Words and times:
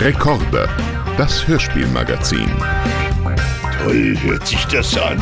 Rekorde, 0.00 0.66
das 1.18 1.46
Hörspielmagazin. 1.46 2.50
Toll 3.82 4.16
hört 4.22 4.46
sich 4.46 4.64
das 4.64 4.96
an. 4.96 5.18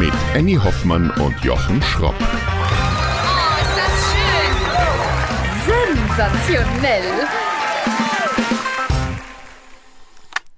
Mit 0.00 0.12
Annie 0.34 0.58
Hoffmann 0.58 1.12
und 1.12 1.38
Jochen 1.44 1.80
Schropp. 1.80 2.16
Oh, 2.18 2.24
ist 3.60 3.76
das 3.78 3.94
schön! 5.68 5.96
Sensationell! 6.08 7.04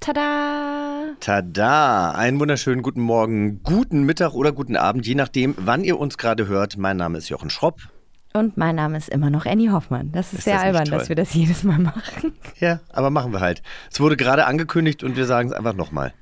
Tada! 0.01 1.15
Tada! 1.21 2.13
Einen 2.13 2.41
wunderschönen 2.41 2.81
guten 2.81 3.03
Morgen, 3.03 3.63
guten 3.65 4.05
Mittag 4.05 4.33
oder 4.33 4.53
guten 4.53 4.77
Abend, 4.77 5.07
je 5.07 5.15
nachdem, 5.15 5.55
wann 5.59 5.85
ihr 5.85 5.99
uns 5.99 6.17
gerade 6.17 6.49
hört. 6.49 6.79
Mein 6.79 6.97
Name 6.97 7.19
ist 7.19 7.29
Jochen 7.29 7.51
Schropp. 7.51 7.91
Und 8.37 8.57
mein 8.59 8.77
Name 8.77 8.99
ist 8.99 9.09
immer 9.09 9.31
noch 9.31 9.47
Annie 9.47 9.73
Hoffmann. 9.73 10.13
Das 10.13 10.33
ist, 10.33 10.41
Ist 10.41 10.45
sehr 10.45 10.55
das 10.57 10.63
albern, 10.65 10.85
dass 10.91 11.09
wir 11.09 11.17
das 11.17 11.33
jedes 11.33 11.63
Mal 11.63 11.79
machen. 11.79 12.35
Ja, 12.61 12.81
aber 12.93 13.09
machen 13.11 13.33
wir 13.33 13.41
halt. 13.41 13.63
Es 13.91 13.99
wurde 13.99 14.17
gerade 14.17 14.47
angekündigt 14.47 15.03
und 15.03 15.17
wir 15.17 15.25
sagen 15.25 15.49
es 15.49 15.55
einfach 15.55 15.75
nochmal. 15.75 16.13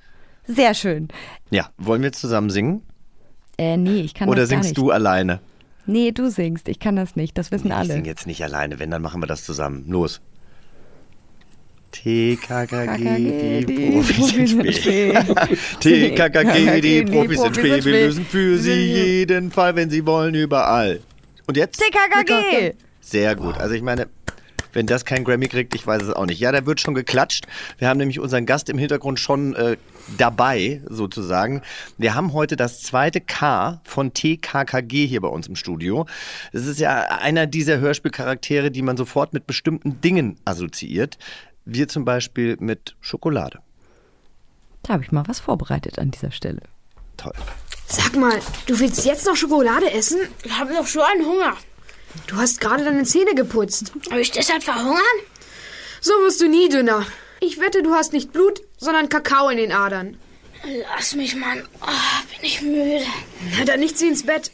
Sehr 0.47 0.75
schön. 0.75 1.09
Ja, 1.51 1.71
wollen 1.77 2.03
wir 2.03 2.09
jetzt 2.09 2.21
zusammen 2.21 2.51
singen? 2.51 2.83
Äh, 3.59 3.77
nee, 3.77 4.01
ich 4.01 4.15
kann 4.15 4.29
Oder 4.29 4.43
das 4.43 4.51
gar 4.51 4.57
singst 4.63 4.71
nicht. 4.71 4.79
du 4.79 4.91
alleine? 4.91 5.41
Nee, 5.87 6.13
du 6.13 6.31
singst. 6.31 6.69
Ich 6.69 6.79
kann 6.79 6.97
das 6.97 7.17
nicht. 7.17 7.37
Das 7.37 7.51
wissen 7.51 7.69
Ich 7.69 7.75
alle. 7.75 7.93
sing 7.93 8.05
jetzt 8.05 8.27
nicht 8.27 8.43
alleine, 8.45 8.79
wenn, 8.79 8.91
dann 8.91 9.03
machen 9.03 9.21
wir 9.23 9.27
das 9.27 9.45
zusammen. 9.45 9.85
Los. 9.89 10.21
TKKG, 11.93 13.65
die 13.65 13.91
Profis 13.93 14.33
im 14.33 14.73
Spiel. 14.73 15.13
TKKG, 15.81 16.81
die 16.81 17.03
Profis 17.05 17.43
im 17.43 17.55
Spiel. 17.55 17.85
Wir 17.85 17.93
lösen 17.93 18.25
für 18.25 18.59
sie 18.59 18.73
jeden 18.73 19.51
Fall, 19.51 19.77
wenn 19.77 19.91
sie 19.91 20.05
wollen, 20.07 20.35
überall. 20.35 21.01
Und 21.47 21.57
jetzt? 21.57 21.81
TKKG! 21.81 22.75
Sehr 23.01 23.37
gut. 23.37 23.59
Also 23.59 23.75
ich 23.75 23.83
meine, 23.83 24.09
wenn 24.75 24.87
das 24.87 25.05
kein 25.05 25.25
Grammy 25.25 25.49
kriegt, 25.49 25.75
ich 25.75 25.87
weiß 25.87 26.03
es 26.03 26.11
auch 26.11 26.27
nicht. 26.27 26.41
Ja, 26.41 26.53
da 26.53 26.67
wird 26.67 26.81
schon 26.81 26.95
geklatscht. 26.95 27.47
Wir 27.79 27.89
haben 27.89 27.99
nämlich 27.99 28.19
unseren 28.19 28.45
Gast 28.45 28.69
im 28.69 28.77
Hintergrund 28.77 29.21
schon 29.21 29.55
äh, 29.55 29.77
dabei, 30.19 30.83
sozusagen. 30.89 31.63
Wir 31.97 32.15
haben 32.15 32.33
heute 32.33 32.57
das 32.57 32.83
zweite 32.83 33.21
K 33.21 33.81
von 33.85 34.13
TKKG 34.13 35.07
hier 35.07 35.21
bei 35.21 35.29
uns 35.29 35.47
im 35.47 35.57
Studio. 35.57 36.07
Das 36.53 36.67
ist 36.67 36.81
ja 36.81 37.03
einer 37.03 37.47
dieser 37.47 37.79
Hörspielcharaktere, 37.79 38.71
die 38.71 38.83
man 38.83 38.97
sofort 38.97 39.33
mit 39.33 39.47
bestimmten 39.47 40.01
Dingen 40.01 40.39
assoziiert. 40.45 41.19
Wir 41.65 41.89
zum 41.89 42.05
Beispiel 42.05 42.57
mit 42.59 42.97
Schokolade. 43.01 43.61
Da 44.83 44.95
habe 44.95 45.03
ich 45.03 45.13
mal 45.13 45.25
was 45.27 45.41
vorbereitet 45.41 45.99
an 45.99 46.11
dieser 46.11 46.31
Stelle. 46.31 46.61
Toll. 47.17 47.33
Sag 47.87 48.17
mal, 48.17 48.41
du 48.67 48.79
willst 48.81 49.05
jetzt 49.05 49.27
noch 49.27 49.37
Schokolade 49.37 49.91
essen? 49.93 50.19
Ich 50.43 50.59
habe 50.59 50.75
doch 50.75 50.87
schon 50.87 51.03
einen 51.03 51.27
Hunger. 51.27 51.57
Du 52.27 52.37
hast 52.37 52.61
gerade 52.61 52.85
deine 52.85 53.05
Zähne 53.05 53.35
geputzt. 53.35 53.93
Soll 54.09 54.19
ich 54.19 54.31
deshalb 54.31 54.63
verhungern? 54.63 55.03
So 56.01 56.13
wirst 56.23 56.41
du 56.41 56.49
nie 56.49 56.69
dünner. 56.69 57.07
Ich 57.41 57.61
wette, 57.61 57.83
du 57.83 57.93
hast 57.93 58.13
nicht 58.13 58.33
Blut, 58.33 58.63
sondern 58.79 59.09
Kakao 59.09 59.49
in 59.49 59.59
den 59.59 59.73
Adern. 59.73 60.17
Lass 60.97 61.15
mich, 61.15 61.37
Mann. 61.37 61.63
Oh, 61.83 61.87
bin 62.31 62.43
ich 62.43 62.63
müde. 62.63 63.05
Na, 63.59 63.65
dann 63.65 63.81
nicht 63.81 63.99
sie 63.99 64.09
ins 64.09 64.25
Bett. 64.25 64.51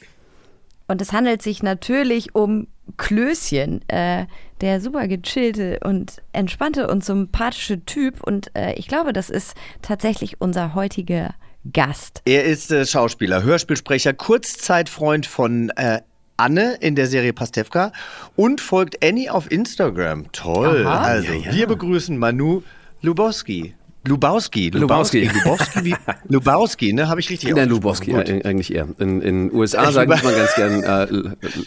Und 0.89 1.01
es 1.01 1.13
handelt 1.13 1.41
sich 1.41 1.63
natürlich 1.63 2.35
um 2.35 2.67
Klößchen, 2.97 3.89
äh, 3.89 4.27
der 4.61 4.81
super 4.81 5.07
gechillte 5.07 5.79
und 5.85 6.21
entspannte 6.33 6.89
und 6.89 7.05
sympathische 7.05 7.85
Typ. 7.85 8.23
Und 8.25 8.51
äh, 8.57 8.75
ich 8.75 8.89
glaube, 8.89 9.13
das 9.13 9.31
ist 9.31 9.55
tatsächlich 9.83 10.41
unser 10.41 10.75
heutiger 10.75 11.35
Gast. 11.73 12.23
Er 12.25 12.45
ist 12.45 12.71
äh, 12.71 12.87
Schauspieler, 12.87 13.43
Hörspielsprecher, 13.43 14.13
Kurzzeitfreund 14.15 15.27
von 15.27 15.71
äh, 15.77 16.01
Anne 16.37 16.77
in 16.81 16.95
der 16.97 17.07
Serie 17.07 17.33
Pastewka 17.33 17.93
und 18.37 18.61
folgt 18.61 19.05
Annie 19.05 19.31
auf 19.31 19.51
Instagram. 19.51 20.33
Toll. 20.33 20.87
Aha. 20.87 21.03
Also, 21.03 21.29
wir 21.51 21.67
begrüßen 21.67 22.17
Manu 22.17 22.63
Lubowski. 23.03 23.75
Lubowski. 24.07 24.71
Lubowski. 24.71 25.29
Lubowski, 25.29 25.85
wie, 25.85 25.95
Lubowski 26.29 26.93
ne? 26.95 27.09
Habe 27.09 27.21
ich 27.21 27.29
richtig 27.29 27.55
Nein. 27.55 27.69
Lubowski, 27.69 28.13
Gut. 28.13 28.31
äh, 28.31 28.43
eigentlich 28.45 28.75
eher. 28.75 28.89
In 28.99 29.21
den 29.21 29.53
USA 29.53 29.91
ich 29.91 29.95
mal 30.23 30.35
ganz 30.35 30.55
gern 30.55 30.83
äh, 30.83 31.07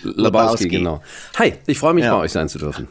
Lubowski, 0.04 0.70
genau. 0.70 1.02
Hi, 1.38 1.54
ich 1.68 1.78
freue 1.78 1.94
mich, 1.94 2.06
Ja. 2.06 2.16
bei 2.16 2.22
euch 2.22 2.32
sein 2.32 2.50
zu 2.50 2.58
dürfen. 2.58 2.88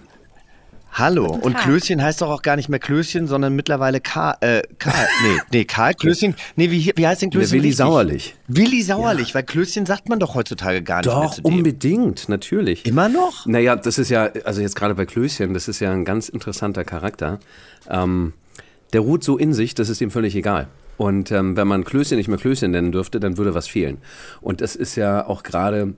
Hallo. 0.95 1.27
Und. 1.27 1.57
Klößchen 1.57 2.03
heißt 2.03 2.21
doch 2.21 2.29
auch 2.29 2.43
gar 2.43 2.57
nicht 2.57 2.69
mehr 2.69 2.79
Klößchen, 2.79 3.27
sondern 3.27 3.55
mittlerweile 3.55 4.01
Karl. 4.01 4.37
Äh, 4.41 4.63
Karl. 4.79 5.07
Nee, 5.23 5.41
nee, 5.53 5.65
Karl 5.67 5.95
Klößchen. 5.95 6.35
Nee, 6.57 6.71
wie, 6.71 6.93
wie 6.95 7.07
heißt 7.07 7.23
denn 7.23 7.31
Der 7.31 7.41
Klößchen? 7.41 7.53
Willi 7.59 7.69
richtig? 7.69 7.77
Sauerlich. 7.77 8.35
Willi 8.49 8.83
Sauerlich, 8.83 9.35
weil 9.35 9.43
Klößchen 9.43 9.87
sagt 9.87 10.09
man 10.09 10.19
doch 10.19 10.35
heutzutage 10.35 10.83
gar 10.83 10.99
nicht 10.99 11.07
mehr 11.07 11.15
Doch, 11.15 11.35
zu 11.35 11.43
dem. 11.43 11.55
unbedingt, 11.55 12.29
natürlich. 12.29 12.85
Immer 12.85 13.09
noch? 13.09 13.47
Naja, 13.47 13.77
das 13.77 13.99
ist 13.99 14.11
ja, 14.11 14.31
also 14.45 14.61
jetzt 14.61 14.77
gerade 14.77 14.95
bei 14.95 15.07
Klößchen, 15.07 15.55
das 15.55 15.67
ist 15.69 15.81
ja 15.81 15.93
ein 15.93 16.05
ganz 16.05 16.29
interessanter 16.29 16.85
Charakter. 16.85 17.41
Ähm, 17.89 18.35
der 18.93 19.01
ruht 19.01 19.25
so 19.25 19.39
in 19.39 19.55
sich, 19.55 19.75
das 19.75 19.89
ist 19.89 20.01
ihm 20.03 20.11
völlig 20.11 20.37
egal. 20.37 20.69
Und 20.99 21.33
ähm, 21.33 21.57
wenn 21.57 21.67
man 21.67 21.85
Klößchen 21.85 22.19
nicht 22.19 22.29
mehr 22.29 22.39
Klößchen 22.39 22.71
nennen 22.71 22.93
dürfte, 22.93 23.19
dann 23.19 23.39
würde 23.39 23.55
was 23.55 23.67
fehlen. 23.67 23.99
Und 24.43 24.61
das 24.61 24.77
ist 24.77 24.97
ja 24.97 25.27
auch 25.27 25.43
gerade, 25.43 25.95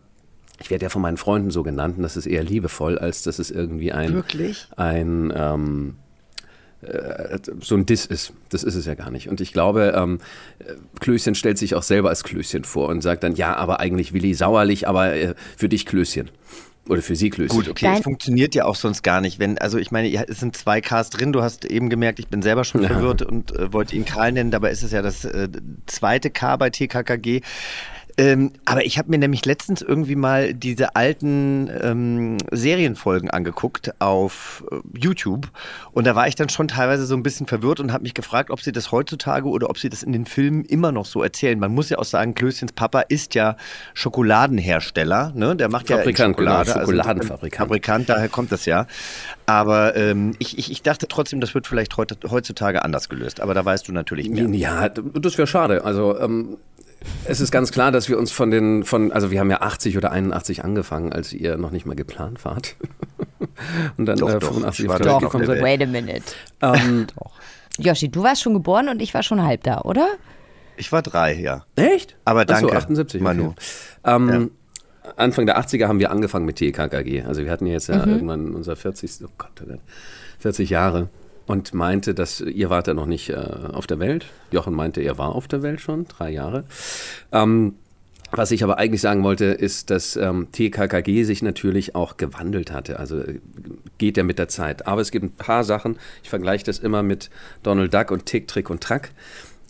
ich 0.60 0.70
werde 0.70 0.84
ja 0.84 0.88
von 0.88 1.02
meinen 1.02 1.16
Freunden 1.16 1.50
so 1.50 1.62
genannt, 1.62 1.96
und 1.96 2.02
das 2.02 2.16
ist 2.16 2.26
eher 2.26 2.42
liebevoll, 2.44 2.98
als 2.98 3.22
dass 3.22 3.38
es 3.38 3.50
irgendwie 3.50 3.92
ein, 3.92 4.12
Wirklich? 4.14 4.68
ein 4.76 5.32
ähm, 5.36 5.96
äh, 6.82 7.38
so 7.60 7.74
ein 7.76 7.86
Diss 7.86 8.06
ist. 8.06 8.32
Das 8.50 8.62
ist 8.62 8.74
es 8.74 8.86
ja 8.86 8.94
gar 8.94 9.10
nicht. 9.10 9.28
Und 9.28 9.40
ich 9.40 9.52
glaube, 9.52 9.94
ähm, 9.96 10.20
Klößchen 11.00 11.34
stellt 11.34 11.58
sich 11.58 11.74
auch 11.74 11.82
selber 11.82 12.10
als 12.10 12.24
Klößchen 12.24 12.64
vor 12.64 12.88
und 12.88 13.00
sagt 13.02 13.22
dann, 13.24 13.34
ja, 13.34 13.56
aber 13.56 13.80
eigentlich 13.80 14.12
Willi 14.12 14.34
sauerlich, 14.34 14.86
aber 14.86 15.14
äh, 15.14 15.34
für 15.56 15.68
dich 15.68 15.86
Klößchen. 15.86 16.30
Oder 16.86 17.00
für 17.00 17.16
sie 17.16 17.30
Klößchen. 17.30 17.56
Gut, 17.58 17.68
okay, 17.70 17.86
Dein- 17.86 17.96
es 17.96 18.02
funktioniert 18.04 18.54
ja 18.54 18.66
auch 18.66 18.74
sonst 18.74 19.02
gar 19.02 19.22
nicht. 19.22 19.38
Wenn, 19.38 19.56
also 19.56 19.78
ich 19.78 19.90
meine, 19.90 20.12
es 20.28 20.38
sind 20.40 20.54
zwei 20.54 20.82
Ks 20.82 21.08
drin, 21.08 21.32
du 21.32 21.42
hast 21.42 21.64
eben 21.64 21.88
gemerkt, 21.88 22.18
ich 22.18 22.28
bin 22.28 22.42
selber 22.42 22.62
schon 22.64 22.82
Ja. 22.82 22.88
verwirrt 22.88 23.22
und 23.22 23.56
äh, 23.58 23.72
wollte 23.72 23.96
ihn 23.96 24.04
Karl 24.04 24.32
nennen, 24.32 24.50
dabei 24.50 24.70
ist 24.70 24.82
es 24.82 24.92
ja 24.92 25.00
das 25.00 25.24
äh, 25.24 25.48
zweite 25.86 26.28
K 26.28 26.56
bei 26.56 26.68
TKKG. 26.68 27.40
Ähm, 28.16 28.52
aber 28.64 28.84
ich 28.84 28.96
habe 28.98 29.10
mir 29.10 29.18
nämlich 29.18 29.44
letztens 29.44 29.82
irgendwie 29.82 30.14
mal 30.14 30.54
diese 30.54 30.94
alten 30.94 31.68
ähm, 31.82 32.36
Serienfolgen 32.52 33.28
angeguckt 33.28 34.00
auf 34.00 34.64
äh, 34.70 34.76
YouTube 34.96 35.50
und 35.90 36.06
da 36.06 36.14
war 36.14 36.28
ich 36.28 36.36
dann 36.36 36.48
schon 36.48 36.68
teilweise 36.68 37.06
so 37.06 37.16
ein 37.16 37.24
bisschen 37.24 37.46
verwirrt 37.46 37.80
und 37.80 37.92
habe 37.92 38.04
mich 38.04 38.14
gefragt, 38.14 38.50
ob 38.50 38.60
sie 38.60 38.70
das 38.70 38.92
heutzutage 38.92 39.48
oder 39.48 39.68
ob 39.68 39.78
sie 39.78 39.88
das 39.88 40.04
in 40.04 40.12
den 40.12 40.26
Filmen 40.26 40.64
immer 40.64 40.92
noch 40.92 41.06
so 41.06 41.22
erzählen. 41.24 41.58
Man 41.58 41.74
muss 41.74 41.90
ja 41.90 41.98
auch 41.98 42.04
sagen, 42.04 42.34
Klößchens 42.34 42.72
Papa 42.72 43.00
ist 43.00 43.34
ja 43.34 43.56
Schokoladenhersteller, 43.94 45.32
ne? 45.34 45.56
Der 45.56 45.68
macht 45.68 45.88
Fabrikant, 45.88 46.18
ja 46.18 46.26
Schokolade, 46.26 46.64
genau, 46.66 46.78
also 46.78 46.92
Schokoladenfabrikant. 46.92 47.68
Fabrikant, 47.68 48.08
daher 48.08 48.28
kommt 48.28 48.52
das 48.52 48.64
ja. 48.64 48.86
Aber 49.46 49.96
ähm, 49.96 50.34
ich, 50.38 50.56
ich, 50.58 50.70
ich 50.70 50.82
dachte 50.82 51.08
trotzdem, 51.08 51.40
das 51.40 51.54
wird 51.54 51.66
vielleicht 51.66 51.96
heutzutage 51.96 52.84
anders 52.84 53.08
gelöst. 53.08 53.40
Aber 53.40 53.54
da 53.54 53.64
weißt 53.64 53.88
du 53.88 53.92
natürlich 53.92 54.30
mehr. 54.30 54.48
Ja, 54.50 54.88
das 54.88 55.36
wäre 55.36 55.46
schade. 55.46 55.84
Also 55.84 56.18
ähm, 56.18 56.56
es 57.24 57.40
ist 57.40 57.50
ganz 57.50 57.72
klar, 57.72 57.92
dass 57.92 58.08
wir 58.08 58.18
uns 58.18 58.32
von 58.32 58.50
den, 58.50 58.84
von, 58.84 59.12
also 59.12 59.30
wir 59.30 59.40
haben 59.40 59.50
ja 59.50 59.60
80 59.60 59.96
oder 59.96 60.12
81 60.12 60.64
angefangen, 60.64 61.12
als 61.12 61.32
ihr 61.32 61.56
noch 61.56 61.70
nicht 61.70 61.86
mal 61.86 61.96
geplant 61.96 62.44
wart. 62.44 62.76
Und 63.96 64.06
dann 64.06 64.18
Doch, 64.18 64.30
äh, 64.30 64.38
doch, 64.38 64.48
85 64.48 64.84
ich 64.84 64.88
war 64.88 64.94
auf 64.96 65.18
die 65.18 65.24
doch 65.24 65.34
der 65.34 65.46
seid. 65.46 65.62
Wait 65.62 65.82
a 65.82 65.86
minute. 65.86 66.22
Ähm, 66.62 67.06
Yoshi, 67.78 68.08
du 68.08 68.22
warst 68.22 68.42
schon 68.42 68.54
geboren 68.54 68.88
und 68.88 69.02
ich 69.02 69.14
war 69.14 69.22
schon 69.22 69.42
halb 69.42 69.64
da, 69.64 69.80
oder? 69.80 70.08
Ich 70.76 70.92
war 70.92 71.02
drei, 71.02 71.34
ja. 71.34 71.64
echt? 71.76 72.16
Aber 72.24 72.44
Ach 72.48 72.58
so, 72.58 72.66
danke, 72.66 72.76
78, 72.76 73.20
okay. 73.20 73.24
Manu. 73.24 73.54
Ähm, 74.04 74.50
Anfang 75.16 75.46
der 75.46 75.58
80er 75.58 75.86
haben 75.86 75.98
wir 75.98 76.10
angefangen 76.10 76.46
mit 76.46 76.56
TKKG. 76.56 77.22
Also 77.22 77.44
wir 77.44 77.50
hatten 77.50 77.66
ja 77.66 77.72
jetzt 77.74 77.88
ja 77.88 78.06
irgendwann 78.06 78.54
unser 78.54 78.74
40. 78.74 79.24
Oh 79.24 79.28
Gott, 79.36 79.50
oh 79.62 79.66
Gott, 79.66 79.80
40 80.38 80.70
Jahre. 80.70 81.08
Und 81.46 81.74
meinte, 81.74 82.14
dass 82.14 82.40
ihr 82.40 82.70
wart 82.70 82.86
ja 82.86 82.94
noch 82.94 83.06
nicht 83.06 83.30
äh, 83.30 83.34
auf 83.34 83.86
der 83.86 83.98
Welt. 83.98 84.26
Jochen 84.50 84.74
meinte, 84.74 85.02
er 85.02 85.18
war 85.18 85.34
auf 85.34 85.46
der 85.46 85.62
Welt 85.62 85.80
schon, 85.80 86.06
drei 86.06 86.30
Jahre. 86.30 86.64
Ähm, 87.32 87.74
was 88.36 88.50
ich 88.50 88.64
aber 88.64 88.78
eigentlich 88.78 89.00
sagen 89.00 89.22
wollte, 89.22 89.44
ist, 89.44 89.90
dass 89.90 90.16
ähm, 90.16 90.48
TKKG 90.50 91.22
sich 91.22 91.42
natürlich 91.42 91.94
auch 91.94 92.16
gewandelt 92.16 92.72
hatte. 92.72 92.98
Also 92.98 93.20
äh, 93.20 93.40
geht 93.98 94.16
ja 94.16 94.24
mit 94.24 94.38
der 94.38 94.48
Zeit. 94.48 94.86
Aber 94.86 95.00
es 95.00 95.10
gibt 95.10 95.24
ein 95.24 95.36
paar 95.36 95.62
Sachen, 95.62 95.98
ich 96.22 96.30
vergleiche 96.30 96.64
das 96.64 96.80
immer 96.80 97.02
mit 97.02 97.30
Donald 97.62 97.94
Duck 97.94 98.10
und 98.10 98.26
Tick, 98.26 98.48
Trick 98.48 98.70
und 98.70 98.82
Track. 98.82 99.10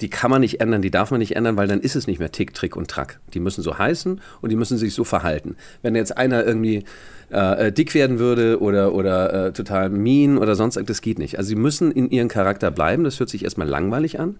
Die 0.00 0.10
kann 0.10 0.30
man 0.30 0.40
nicht 0.40 0.60
ändern, 0.60 0.82
die 0.82 0.90
darf 0.90 1.10
man 1.10 1.20
nicht 1.20 1.36
ändern, 1.36 1.56
weil 1.56 1.68
dann 1.68 1.80
ist 1.80 1.94
es 1.94 2.06
nicht 2.06 2.18
mehr 2.18 2.32
Tick, 2.32 2.52
Trick 2.54 2.76
und 2.76 2.90
Track. 2.90 3.20
Die 3.32 3.40
müssen 3.40 3.62
so 3.62 3.78
heißen 3.78 4.20
und 4.40 4.50
die 4.50 4.56
müssen 4.56 4.76
sich 4.76 4.94
so 4.94 5.04
verhalten. 5.04 5.56
Wenn 5.82 5.94
jetzt 5.94 6.16
einer 6.16 6.44
irgendwie 6.44 6.84
äh, 7.30 7.68
äh, 7.68 7.72
dick 7.72 7.94
werden 7.94 8.18
würde 8.18 8.60
oder, 8.60 8.92
oder 8.94 9.46
äh, 9.46 9.52
total 9.52 9.90
mean 9.90 10.38
oder 10.38 10.56
sonst 10.56 10.76
irgendwas, 10.76 10.96
das 10.96 11.02
geht 11.02 11.18
nicht. 11.18 11.38
Also 11.38 11.48
sie 11.48 11.56
müssen 11.56 11.92
in 11.92 12.10
ihrem 12.10 12.28
Charakter 12.28 12.70
bleiben. 12.70 13.04
Das 13.04 13.20
hört 13.20 13.30
sich 13.30 13.44
erstmal 13.44 13.68
langweilig 13.68 14.18
an. 14.18 14.36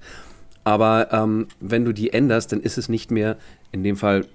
Aber 0.65 1.13
ähm, 1.13 1.49
wenn 1.61 1.85
du 1.85 1.93
die 1.93 2.13
änderst, 2.13 2.53
dann 2.53 2.61
ist 2.61 2.79
es 2.79 2.89
nicht 2.89 3.11
mehr 3.11 3.37
in 3.71 3.83
dem 3.85 3.97
Fall 3.97 4.27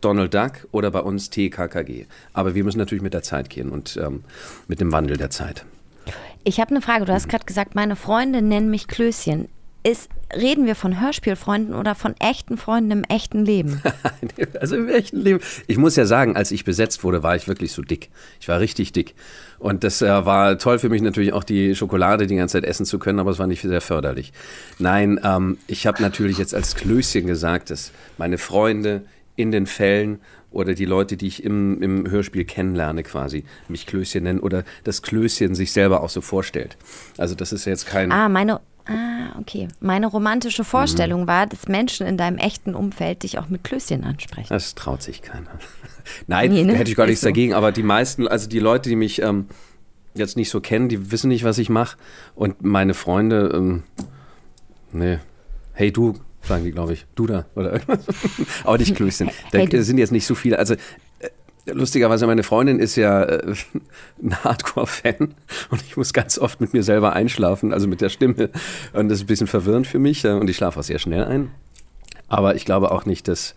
Donald 0.00 0.32
Duck 0.34 0.68
oder 0.70 0.90
bei 0.90 1.00
uns 1.00 1.30
TKKG. 1.30 2.06
Aber 2.32 2.54
wir 2.54 2.64
müssen 2.64 2.78
natürlich 2.78 3.02
mit 3.02 3.14
der 3.14 3.22
Zeit 3.22 3.50
gehen 3.50 3.70
und 3.70 3.98
ähm, 4.02 4.24
mit 4.68 4.80
dem 4.80 4.92
Wandel 4.92 5.16
der 5.16 5.30
Zeit. 5.30 5.64
Ich 6.44 6.60
habe 6.60 6.70
eine 6.70 6.80
Frage. 6.80 7.04
Du 7.04 7.12
hast 7.12 7.28
gerade 7.28 7.44
gesagt, 7.44 7.74
meine 7.74 7.96
Freunde 7.96 8.42
nennen 8.42 8.70
mich 8.70 8.88
Klößchen. 8.88 9.48
Ist, 9.88 10.10
reden 10.34 10.66
wir 10.66 10.74
von 10.74 11.00
Hörspielfreunden 11.00 11.74
oder 11.74 11.94
von 11.94 12.14
echten 12.18 12.58
Freunden 12.58 12.90
im 12.90 13.04
echten 13.04 13.44
Leben? 13.44 13.82
also 14.60 14.76
im 14.76 14.88
echten 14.88 15.20
Leben. 15.20 15.40
Ich 15.66 15.78
muss 15.78 15.96
ja 15.96 16.04
sagen, 16.04 16.36
als 16.36 16.50
ich 16.50 16.64
besetzt 16.64 17.02
wurde, 17.04 17.22
war 17.22 17.36
ich 17.36 17.48
wirklich 17.48 17.72
so 17.72 17.82
dick. 17.82 18.10
Ich 18.40 18.48
war 18.48 18.60
richtig 18.60 18.92
dick. 18.92 19.14
Und 19.58 19.84
das 19.84 20.02
äh, 20.02 20.26
war 20.26 20.58
toll 20.58 20.78
für 20.78 20.88
mich 20.88 21.02
natürlich 21.02 21.32
auch 21.32 21.44
die 21.44 21.74
Schokolade 21.74 22.26
die 22.26 22.36
ganze 22.36 22.52
Zeit 22.52 22.64
essen 22.64 22.86
zu 22.86 22.98
können, 22.98 23.18
aber 23.18 23.30
es 23.30 23.38
war 23.38 23.46
nicht 23.46 23.62
sehr 23.62 23.80
förderlich. 23.80 24.32
Nein, 24.78 25.18
ähm, 25.24 25.58
ich 25.66 25.86
habe 25.86 26.02
natürlich 26.02 26.38
jetzt 26.38 26.54
als 26.54 26.74
Klößchen 26.74 27.26
gesagt, 27.26 27.70
dass 27.70 27.92
meine 28.18 28.38
Freunde 28.38 29.02
in 29.36 29.52
den 29.52 29.66
Fällen 29.66 30.20
oder 30.50 30.74
die 30.74 30.84
Leute, 30.84 31.16
die 31.16 31.26
ich 31.26 31.44
im, 31.44 31.82
im 31.82 32.10
Hörspiel 32.10 32.44
kennenlerne 32.44 33.02
quasi, 33.02 33.44
mich 33.68 33.86
Klößchen 33.86 34.24
nennen 34.24 34.40
oder 34.40 34.64
das 34.84 35.02
Klößchen 35.02 35.54
sich 35.54 35.72
selber 35.72 36.02
auch 36.02 36.08
so 36.08 36.20
vorstellt. 36.20 36.76
Also 37.18 37.34
das 37.34 37.52
ist 37.52 37.64
jetzt 37.64 37.86
kein... 37.86 38.12
Ah, 38.12 38.28
meine... 38.28 38.60
Ah, 38.88 39.38
okay. 39.38 39.68
Meine 39.80 40.06
romantische 40.06 40.64
Vorstellung 40.64 41.22
mhm. 41.22 41.26
war, 41.26 41.46
dass 41.46 41.68
Menschen 41.68 42.06
in 42.06 42.16
deinem 42.16 42.38
echten 42.38 42.74
Umfeld 42.74 43.22
dich 43.22 43.38
auch 43.38 43.48
mit 43.48 43.62
Klößchen 43.62 44.02
ansprechen. 44.02 44.48
Das 44.48 44.74
traut 44.74 45.02
sich 45.02 45.20
keiner. 45.20 45.50
Nein, 46.26 46.50
nee, 46.50 46.64
ne? 46.64 46.72
da 46.72 46.78
hätte 46.78 46.90
ich 46.90 46.96
gar 46.96 47.06
nichts 47.06 47.20
so. 47.20 47.28
dagegen, 47.28 47.52
aber 47.52 47.70
die 47.70 47.82
meisten, 47.82 48.26
also 48.26 48.48
die 48.48 48.60
Leute, 48.60 48.88
die 48.88 48.96
mich 48.96 49.20
ähm, 49.20 49.46
jetzt 50.14 50.36
nicht 50.36 50.48
so 50.48 50.60
kennen, 50.60 50.88
die 50.88 51.12
wissen 51.12 51.28
nicht, 51.28 51.44
was 51.44 51.58
ich 51.58 51.68
mache. 51.68 51.98
Und 52.34 52.62
meine 52.62 52.94
Freunde, 52.94 53.52
ähm, 53.54 53.82
nee, 54.92 55.18
hey 55.74 55.92
du, 55.92 56.14
sagen 56.42 56.64
die, 56.64 56.72
glaube 56.72 56.94
ich. 56.94 57.06
Du 57.14 57.26
da 57.26 57.44
oder 57.54 57.74
irgendwas. 57.74 58.06
Aber 58.64 58.78
nicht 58.78 58.96
Klößchen. 58.96 59.30
Da 59.52 59.58
hey, 59.58 59.82
sind 59.82 59.98
jetzt 59.98 60.12
nicht 60.12 60.26
so 60.26 60.34
viele. 60.34 60.58
Also 60.58 60.76
lustigerweise, 61.72 62.26
meine 62.26 62.42
Freundin 62.42 62.78
ist 62.78 62.96
ja 62.96 63.22
äh, 63.22 63.54
ein 64.22 64.44
Hardcore-Fan 64.44 65.34
und 65.70 65.82
ich 65.82 65.96
muss 65.96 66.12
ganz 66.12 66.38
oft 66.38 66.60
mit 66.60 66.72
mir 66.72 66.82
selber 66.82 67.12
einschlafen, 67.12 67.72
also 67.72 67.86
mit 67.86 68.00
der 68.00 68.08
Stimme. 68.08 68.50
Und 68.92 69.08
das 69.08 69.18
ist 69.18 69.24
ein 69.24 69.28
bisschen 69.28 69.46
verwirrend 69.46 69.86
für 69.86 69.98
mich 69.98 70.24
äh, 70.24 70.32
und 70.32 70.48
ich 70.48 70.56
schlafe 70.56 70.80
auch 70.80 70.84
sehr 70.84 70.98
schnell 70.98 71.24
ein. 71.24 71.50
Aber 72.28 72.54
ich 72.54 72.64
glaube 72.64 72.90
auch 72.90 73.06
nicht, 73.06 73.28
dass 73.28 73.54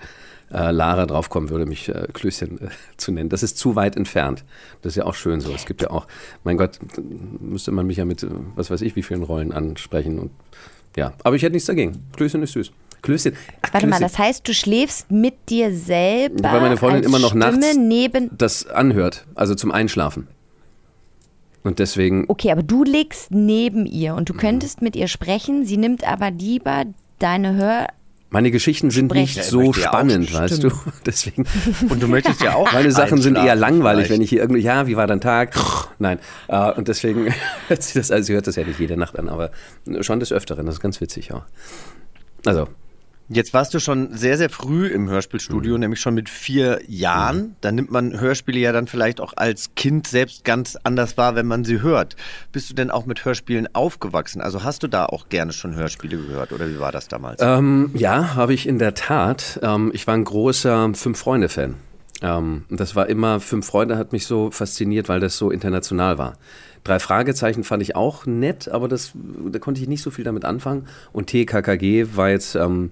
äh, 0.51 0.71
Lara 0.71 1.05
draufkommen 1.05 1.49
würde, 1.49 1.65
mich 1.65 1.89
äh, 1.89 2.07
Klößchen 2.13 2.61
äh, 2.61 2.69
zu 2.97 3.11
nennen. 3.11 3.29
Das 3.29 3.43
ist 3.43 3.57
zu 3.57 3.75
weit 3.75 3.95
entfernt. 3.95 4.43
Das 4.81 4.93
ist 4.93 4.97
ja 4.97 5.05
auch 5.05 5.15
schön 5.15 5.41
so. 5.41 5.53
Es 5.53 5.65
gibt 5.65 5.81
ja 5.81 5.89
auch, 5.89 6.07
mein 6.43 6.57
Gott, 6.57 6.79
müsste 7.39 7.71
man 7.71 7.87
mich 7.87 7.97
ja 7.97 8.05
mit, 8.05 8.25
was 8.55 8.69
weiß 8.69 8.81
ich, 8.81 8.95
wie 8.95 9.03
vielen 9.03 9.23
Rollen 9.23 9.51
ansprechen 9.51 10.19
und 10.19 10.31
ja, 10.97 11.13
aber 11.23 11.37
ich 11.37 11.43
hätte 11.43 11.53
nichts 11.53 11.67
dagegen. 11.67 12.03
Klößchen 12.17 12.43
ist 12.43 12.51
süß. 12.51 12.71
Klößchen. 13.01 13.33
Ach, 13.33 13.73
Warte 13.73 13.87
Klößchen. 13.87 13.89
mal, 13.89 13.99
das 13.99 14.17
heißt, 14.17 14.47
du 14.47 14.53
schläfst 14.53 15.11
mit 15.11 15.49
dir 15.49 15.73
selber. 15.75 16.51
Weil 16.51 16.61
meine 16.61 16.77
Freundin 16.77 17.03
immer 17.03 17.19
noch 17.19 17.29
Stimme 17.29 17.51
nachts 17.51 17.77
neben 17.77 18.29
das 18.37 18.67
anhört, 18.67 19.25
also 19.35 19.55
zum 19.55 19.71
Einschlafen. 19.71 20.27
Und 21.63 21.79
deswegen. 21.79 22.25
Okay, 22.27 22.51
aber 22.51 22.63
du 22.63 22.83
liegst 22.83 23.31
neben 23.31 23.85
ihr 23.85 24.15
und 24.15 24.29
du 24.29 24.33
könntest 24.33 24.81
mit 24.81 24.95
ihr 24.95 25.07
sprechen. 25.07 25.65
Sie 25.65 25.77
nimmt 25.77 26.03
aber 26.03 26.31
lieber 26.31 26.85
deine 27.19 27.55
Hör 27.55 27.87
meine 28.33 28.49
Geschichten 28.49 28.91
sind 28.91 29.11
Sprechen. 29.11 29.39
nicht 29.39 29.43
so 29.43 29.73
spannend, 29.73 30.33
weißt 30.33 30.63
du? 30.63 30.71
Deswegen. 31.05 31.45
Und 31.89 32.01
du 32.01 32.07
möchtest 32.07 32.41
ja 32.41 32.55
auch. 32.55 32.71
Meine 32.71 32.93
Sachen 32.93 33.21
sind 33.21 33.35
eher 33.35 33.57
langweilig, 33.57 34.09
wenn 34.09 34.21
ich 34.21 34.29
hier 34.29 34.39
irgendwie, 34.39 34.61
ja, 34.61 34.87
wie 34.87 34.95
war 34.95 35.05
dein 35.05 35.19
Tag? 35.19 35.53
Nein. 35.99 36.17
Äh, 36.47 36.71
und 36.71 36.87
deswegen 36.87 37.27
hört 37.67 37.83
sie 37.83 37.99
das, 37.99 38.09
also 38.09 38.27
sie 38.27 38.33
hört 38.33 38.47
das 38.47 38.55
ja 38.55 38.63
nicht 38.63 38.79
jede 38.79 38.95
Nacht 38.95 39.19
an, 39.19 39.27
aber 39.27 39.51
schon 39.99 40.21
des 40.21 40.31
Öfteren, 40.31 40.65
das 40.65 40.75
ist 40.75 40.81
ganz 40.81 41.01
witzig 41.01 41.33
auch. 41.33 41.43
Also, 42.45 42.69
Jetzt 43.33 43.53
warst 43.53 43.73
du 43.73 43.79
schon 43.79 44.09
sehr, 44.11 44.37
sehr 44.37 44.49
früh 44.49 44.87
im 44.87 45.09
Hörspielstudio, 45.09 45.75
mhm. 45.75 45.79
nämlich 45.79 46.01
schon 46.01 46.13
mit 46.13 46.27
vier 46.27 46.81
Jahren. 46.87 47.37
Mhm. 47.37 47.55
Da 47.61 47.71
nimmt 47.71 47.89
man 47.89 48.19
Hörspiele 48.19 48.59
ja 48.59 48.73
dann 48.73 48.87
vielleicht 48.87 49.21
auch 49.21 49.33
als 49.37 49.73
Kind 49.75 50.05
selbst 50.05 50.43
ganz 50.43 50.77
anders 50.83 51.17
wahr, 51.17 51.33
wenn 51.35 51.47
man 51.47 51.63
sie 51.63 51.81
hört. 51.81 52.17
Bist 52.51 52.69
du 52.69 52.73
denn 52.73 52.91
auch 52.91 53.05
mit 53.05 53.23
Hörspielen 53.23 53.73
aufgewachsen? 53.73 54.41
Also 54.41 54.65
hast 54.65 54.83
du 54.83 54.87
da 54.87 55.05
auch 55.05 55.29
gerne 55.29 55.53
schon 55.53 55.75
Hörspiele 55.75 56.17
gehört 56.17 56.51
oder 56.51 56.67
wie 56.67 56.79
war 56.79 56.91
das 56.91 57.07
damals? 57.07 57.41
Ähm, 57.41 57.91
ja, 57.93 58.35
habe 58.35 58.53
ich 58.53 58.67
in 58.67 58.79
der 58.79 58.95
Tat. 58.95 59.61
Ähm, 59.63 59.91
ich 59.93 60.07
war 60.07 60.15
ein 60.15 60.25
großer 60.25 60.93
Fünf-Freunde-Fan. 60.93 61.75
Ähm, 62.21 62.65
das 62.69 62.95
war 62.97 63.07
immer, 63.07 63.39
Fünf 63.39 63.65
Freunde 63.65 63.97
hat 63.97 64.11
mich 64.11 64.25
so 64.25 64.51
fasziniert, 64.51 65.07
weil 65.07 65.21
das 65.21 65.37
so 65.37 65.51
international 65.51 66.17
war. 66.17 66.33
Drei 66.83 66.99
Fragezeichen 66.99 67.63
fand 67.63 67.81
ich 67.81 67.95
auch 67.95 68.25
nett, 68.25 68.67
aber 68.67 68.87
das, 68.87 69.11
da 69.13 69.59
konnte 69.59 69.81
ich 69.81 69.87
nicht 69.87 70.01
so 70.01 70.11
viel 70.11 70.25
damit 70.25 70.43
anfangen. 70.45 70.87
Und 71.13 71.27
TKKG 71.27 72.07
war 72.15 72.29
jetzt 72.29 72.55
ähm, 72.55 72.91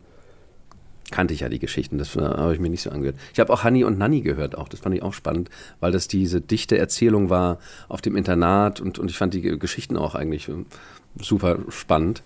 kannte 1.12 1.34
ich 1.34 1.42
ja 1.42 1.50
die 1.50 1.60
Geschichten, 1.60 1.98
das 1.98 2.16
habe 2.16 2.54
ich 2.54 2.60
mir 2.60 2.70
nicht 2.70 2.82
so 2.82 2.90
angehört. 2.90 3.16
Ich 3.34 3.40
habe 3.40 3.52
auch 3.52 3.64
Hanni 3.64 3.84
und 3.84 3.98
Nanni 3.98 4.22
gehört, 4.22 4.58
auch 4.58 4.68
das 4.68 4.80
fand 4.80 4.96
ich 4.96 5.04
auch 5.04 5.14
spannend, 5.14 5.50
weil 5.80 5.92
das 5.92 6.08
diese 6.08 6.42
dichte 6.42 6.78
Erzählung 6.78 7.30
war 7.30 7.60
auf 7.88 8.02
dem 8.02 8.16
Internat 8.16 8.82
und, 8.82 9.00
und 9.00 9.10
ich 9.10 9.18
fand 9.18 9.34
die 9.34 9.42
Geschichten 9.42 9.98
auch 9.98 10.16
eigentlich 10.16 10.50
äh, 10.50 10.54
super 11.20 11.60
spannend. 11.70 12.24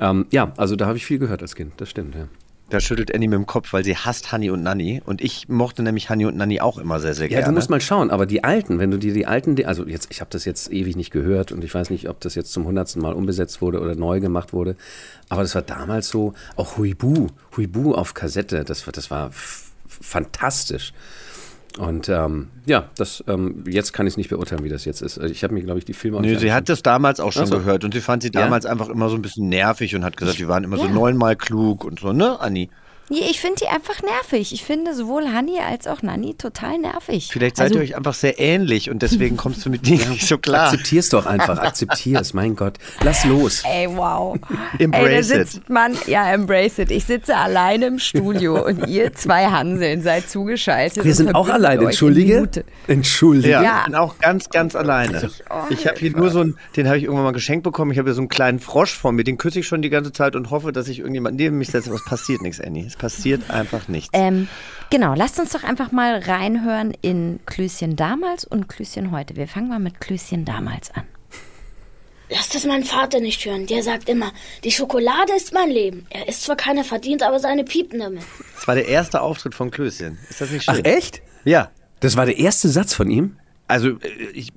Ähm, 0.00 0.26
ja, 0.30 0.52
also 0.56 0.76
da 0.76 0.86
habe 0.86 0.96
ich 0.96 1.06
viel 1.06 1.18
gehört 1.18 1.42
als 1.42 1.54
Kind, 1.54 1.74
das 1.76 1.90
stimmt, 1.90 2.14
ja. 2.14 2.28
Da 2.72 2.80
schüttelt 2.80 3.14
Annie 3.14 3.28
mit 3.28 3.36
dem 3.36 3.44
Kopf, 3.44 3.74
weil 3.74 3.84
sie 3.84 3.94
hasst 3.94 4.32
Honey 4.32 4.48
und 4.48 4.62
Nanny. 4.62 5.02
Und 5.04 5.20
ich 5.20 5.46
mochte 5.46 5.82
nämlich 5.82 6.08
Honey 6.08 6.24
und 6.24 6.38
Nanny 6.38 6.62
auch 6.62 6.78
immer 6.78 7.00
sehr, 7.00 7.12
sehr 7.12 7.28
gerne. 7.28 7.42
Ja, 7.42 7.48
du 7.48 7.52
musst 7.52 7.68
mal 7.68 7.82
schauen. 7.82 8.10
Aber 8.10 8.24
die 8.24 8.44
alten, 8.44 8.78
wenn 8.78 8.90
du 8.90 8.96
dir 8.96 9.12
die 9.12 9.26
alten, 9.26 9.62
also 9.66 9.86
jetzt, 9.86 10.06
ich 10.10 10.22
habe 10.22 10.30
das 10.30 10.46
jetzt 10.46 10.72
ewig 10.72 10.96
nicht 10.96 11.10
gehört 11.10 11.52
und 11.52 11.62
ich 11.64 11.74
weiß 11.74 11.90
nicht, 11.90 12.08
ob 12.08 12.20
das 12.20 12.34
jetzt 12.34 12.50
zum 12.50 12.64
hundertsten 12.64 13.02
Mal 13.02 13.12
umbesetzt 13.12 13.60
wurde 13.60 13.78
oder 13.78 13.94
neu 13.94 14.20
gemacht 14.20 14.54
wurde. 14.54 14.74
Aber 15.28 15.42
das 15.42 15.54
war 15.54 15.60
damals 15.60 16.08
so, 16.08 16.32
auch 16.56 16.78
Huibu, 16.78 17.26
Huibu 17.58 17.92
auf 17.92 18.14
Kassette, 18.14 18.64
das, 18.64 18.86
das 18.90 19.10
war 19.10 19.32
fantastisch. 19.86 20.94
Und 21.78 22.08
ähm, 22.08 22.48
ja, 22.66 22.84
das, 22.96 23.24
ähm, 23.28 23.64
jetzt 23.66 23.92
kann 23.92 24.06
ich 24.06 24.12
es 24.12 24.16
nicht 24.16 24.28
beurteilen, 24.28 24.62
wie 24.62 24.68
das 24.68 24.84
jetzt 24.84 25.00
ist. 25.00 25.18
Ich 25.18 25.42
habe 25.42 25.54
mir, 25.54 25.62
glaube 25.62 25.78
ich, 25.78 25.84
die 25.84 25.94
Filme 25.94 26.20
Nö, 26.20 26.38
sie 26.38 26.52
hat 26.52 26.68
das 26.68 26.82
damals 26.82 27.18
auch 27.18 27.32
schon 27.32 27.46
so. 27.46 27.58
gehört 27.58 27.84
und 27.84 27.94
sie 27.94 28.00
fand 28.00 28.22
sie 28.22 28.30
damals 28.30 28.64
ja? 28.64 28.70
einfach 28.70 28.88
immer 28.88 29.08
so 29.08 29.16
ein 29.16 29.22
bisschen 29.22 29.48
nervig 29.48 29.94
und 29.94 30.04
hat 30.04 30.16
gesagt, 30.16 30.38
die 30.38 30.48
waren 30.48 30.64
immer 30.64 30.76
ja. 30.76 30.84
so 30.84 30.88
neunmal 30.90 31.36
klug 31.36 31.84
und 31.84 32.00
so, 32.00 32.12
ne, 32.12 32.38
Anni? 32.40 32.68
Nee, 33.08 33.24
ich 33.30 33.40
finde 33.40 33.56
die 33.62 33.68
einfach 33.68 34.00
nervig. 34.02 34.52
Ich 34.52 34.64
finde 34.64 34.94
sowohl 34.94 35.32
Hanni 35.32 35.58
als 35.58 35.86
auch 35.86 36.02
Nanni 36.02 36.34
total 36.34 36.78
nervig. 36.78 37.28
Vielleicht 37.32 37.56
seid 37.56 37.68
also, 37.68 37.78
ihr 37.78 37.82
euch 37.82 37.96
einfach 37.96 38.14
sehr 38.14 38.38
ähnlich 38.38 38.90
und 38.90 39.02
deswegen 39.02 39.36
kommst 39.36 39.66
du 39.66 39.70
mit 39.70 39.86
denen 39.86 40.10
nicht 40.10 40.26
so 40.26 40.38
klar. 40.38 40.68
Akzeptier's 40.68 41.08
doch 41.08 41.26
einfach, 41.26 41.58
akzeptier's, 41.58 42.32
mein 42.32 42.56
Gott. 42.56 42.78
Lass 43.02 43.24
los. 43.24 43.64
Ey, 43.66 43.88
wow. 43.88 44.38
Embrace 44.78 45.06
Ey, 45.06 45.16
da 45.16 45.22
sitzt 45.22 45.56
it. 45.56 45.68
Man, 45.68 45.96
ja, 46.06 46.32
embrace 46.32 46.78
it. 46.78 46.90
Ich 46.90 47.04
sitze 47.04 47.36
alleine 47.36 47.86
im 47.86 47.98
Studio 47.98 48.64
und 48.64 48.86
ihr 48.86 49.12
zwei 49.14 49.46
Hanseln 49.46 50.02
seid 50.02 50.30
zugeschaltet. 50.30 51.04
Wir 51.04 51.14
sind 51.14 51.34
auch 51.34 51.48
alleine, 51.48 51.84
entschuldige. 51.84 52.48
Entschuldige. 52.86 53.50
Ja, 53.50 53.62
ja, 53.62 53.78
ich 53.80 53.86
bin 53.86 53.94
auch 53.96 54.18
ganz, 54.18 54.48
ganz 54.48 54.76
alleine. 54.76 55.30
Ich 55.70 55.86
habe 55.86 55.98
hier 55.98 56.12
nur 56.12 56.30
so 56.30 56.40
einen, 56.40 56.56
den 56.76 56.86
habe 56.86 56.98
ich 56.98 57.04
irgendwann 57.04 57.24
mal 57.24 57.32
geschenkt 57.32 57.64
bekommen. 57.64 57.90
Ich 57.90 57.98
habe 57.98 58.08
hier 58.08 58.14
so 58.14 58.22
einen 58.22 58.28
kleinen 58.28 58.60
Frosch 58.60 58.94
vor 58.94 59.12
mir, 59.12 59.24
den 59.24 59.38
küsse 59.38 59.60
ich 59.60 59.66
schon 59.66 59.82
die 59.82 59.90
ganze 59.90 60.12
Zeit 60.12 60.36
und 60.36 60.50
hoffe, 60.50 60.72
dass 60.72 60.88
ich 60.88 61.00
irgendjemand 61.00 61.36
neben 61.36 61.58
mich 61.58 61.68
setze. 61.68 61.92
Was 61.92 62.04
passiert 62.04 62.42
nichts, 62.42 62.60
Annie 62.60 62.91
passiert 62.96 63.50
einfach 63.50 63.88
nichts. 63.88 64.10
Ähm, 64.12 64.48
genau, 64.90 65.14
lasst 65.14 65.38
uns 65.38 65.52
doch 65.52 65.64
einfach 65.64 65.92
mal 65.92 66.18
reinhören 66.18 66.92
in 67.02 67.40
Klößchen 67.46 67.96
damals 67.96 68.44
und 68.44 68.68
Klößchen 68.68 69.10
heute. 69.10 69.36
Wir 69.36 69.48
fangen 69.48 69.68
mal 69.68 69.78
mit 69.78 70.00
Klößchen 70.00 70.44
damals 70.44 70.90
an. 70.90 71.04
Lass 72.30 72.48
das 72.48 72.64
meinen 72.64 72.84
Vater 72.84 73.20
nicht 73.20 73.44
hören. 73.44 73.66
Der 73.66 73.82
sagt 73.82 74.08
immer, 74.08 74.32
die 74.64 74.72
Schokolade 74.72 75.34
ist 75.36 75.52
mein 75.52 75.68
Leben. 75.68 76.06
Er 76.08 76.28
ist 76.28 76.42
zwar 76.42 76.56
keiner 76.56 76.82
verdient, 76.82 77.22
aber 77.22 77.38
seine 77.38 77.62
piepen 77.62 77.98
damit. 77.98 78.22
Das 78.54 78.66
war 78.66 78.74
der 78.74 78.88
erste 78.88 79.20
Auftritt 79.20 79.54
von 79.54 79.70
Klößchen. 79.70 80.18
Ist 80.30 80.40
das 80.40 80.50
nicht 80.50 80.64
schön? 80.64 80.80
Ach, 80.82 80.84
echt? 80.84 81.20
Ja. 81.44 81.70
Das 82.00 82.16
war 82.16 82.24
der 82.24 82.38
erste 82.38 82.68
Satz 82.68 82.94
von 82.94 83.10
ihm? 83.10 83.36
Also, 83.68 83.90
äh, 83.90 84.30
ich, 84.32 84.48